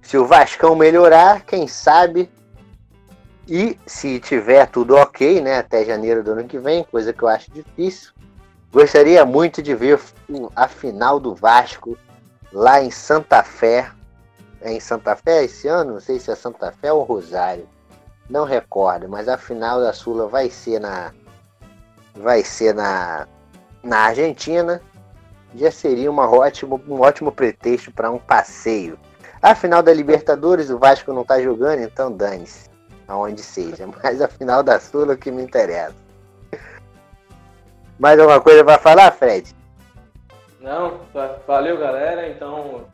Se 0.00 0.16
o 0.16 0.26
Vascão 0.26 0.74
melhorar, 0.74 1.44
quem 1.44 1.68
sabe, 1.68 2.30
e 3.46 3.78
se 3.86 4.18
tiver 4.20 4.66
tudo 4.66 4.96
ok, 4.96 5.40
né, 5.40 5.58
até 5.58 5.84
janeiro 5.84 6.22
do 6.22 6.32
ano 6.32 6.44
que 6.44 6.58
vem, 6.58 6.84
coisa 6.84 7.12
que 7.12 7.22
eu 7.22 7.28
acho 7.28 7.50
difícil, 7.50 8.12
gostaria 8.72 9.24
muito 9.24 9.62
de 9.62 9.74
ver 9.74 10.00
a 10.56 10.68
final 10.68 11.20
do 11.20 11.34
Vasco 11.34 11.96
lá 12.52 12.82
em 12.82 12.90
Santa 12.90 13.42
Fé. 13.42 13.90
É 14.60 14.72
em 14.72 14.80
Santa 14.80 15.14
Fé 15.14 15.44
esse 15.44 15.68
ano? 15.68 15.94
Não 15.94 16.00
sei 16.00 16.18
se 16.18 16.30
é 16.30 16.34
Santa 16.34 16.72
Fé 16.72 16.92
ou 16.92 17.04
Rosário. 17.04 17.68
Não 18.28 18.44
recordo, 18.44 19.08
mas 19.08 19.28
a 19.28 19.38
final 19.38 19.80
da 19.80 19.92
Sula 19.92 20.26
vai 20.26 20.50
ser 20.50 20.80
na 20.80 21.12
vai 22.14 22.42
ser 22.42 22.74
na 22.74 23.26
na 23.82 24.00
Argentina, 24.00 24.82
já 25.54 25.70
seria 25.70 26.10
uma 26.10 26.28
ótimo, 26.28 26.80
um 26.88 27.00
ótimo 27.00 27.32
pretexto 27.32 27.90
para 27.92 28.10
um 28.10 28.18
passeio. 28.18 28.98
A 29.40 29.54
final 29.54 29.82
da 29.82 29.92
Libertadores, 29.92 30.68
o 30.68 30.78
Vasco 30.78 31.12
não 31.12 31.22
está 31.22 31.40
jogando, 31.40 31.80
então 31.80 32.12
dane-se, 32.12 32.68
aonde 33.06 33.42
seja. 33.42 33.88
Mas 34.02 34.20
a 34.20 34.28
final 34.28 34.62
da 34.62 34.78
Sula 34.80 35.12
é 35.12 35.14
o 35.14 35.18
que 35.18 35.30
me 35.30 35.42
interessa. 35.42 35.94
Mais 37.98 38.18
alguma 38.18 38.40
coisa 38.40 38.64
para 38.64 38.78
falar, 38.78 39.10
Fred? 39.12 39.54
Não, 40.60 41.00
valeu 41.46 41.78
galera. 41.78 42.28
Então, 42.28 42.84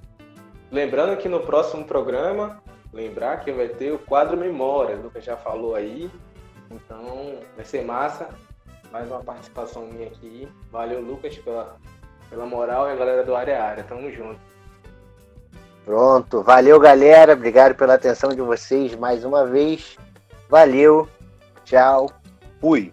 lembrando 0.71 1.17
que 1.17 1.29
no 1.29 1.41
próximo 1.41 1.85
programa, 1.85 2.63
lembrar 2.95 3.41
que 3.41 3.53
vai 3.53 3.69
ter 3.69 3.93
o 3.93 3.99
quadro 3.99 4.37
Memória, 4.37 4.97
o 4.97 5.03
Lucas 5.03 5.25
já 5.25 5.37
falou 5.37 5.75
aí. 5.75 6.11
Então, 6.71 7.39
vai 7.57 7.65
ser 7.65 7.85
massa 7.85 8.29
mais 8.91 9.11
uma 9.11 9.25
participação 9.25 9.87
minha 9.87 10.07
aqui. 10.07 10.49
Valeu, 10.71 11.01
Lucas, 11.01 11.37
pela, 11.39 11.77
pela 12.31 12.47
moral 12.47 12.89
e 12.89 12.93
a 12.93 12.97
galera 12.97 13.25
do 13.25 13.35
Área 13.35 13.61
Área. 13.61 13.83
Tamo 13.83 14.09
junto. 14.13 14.39
Pronto. 15.85 16.43
Valeu, 16.43 16.79
galera. 16.79 17.33
Obrigado 17.33 17.75
pela 17.75 17.95
atenção 17.95 18.31
de 18.31 18.41
vocês 18.41 18.95
mais 18.95 19.25
uma 19.25 19.45
vez. 19.45 19.99
Valeu. 20.49 21.09
Tchau. 21.65 22.09
Fui. 22.61 22.93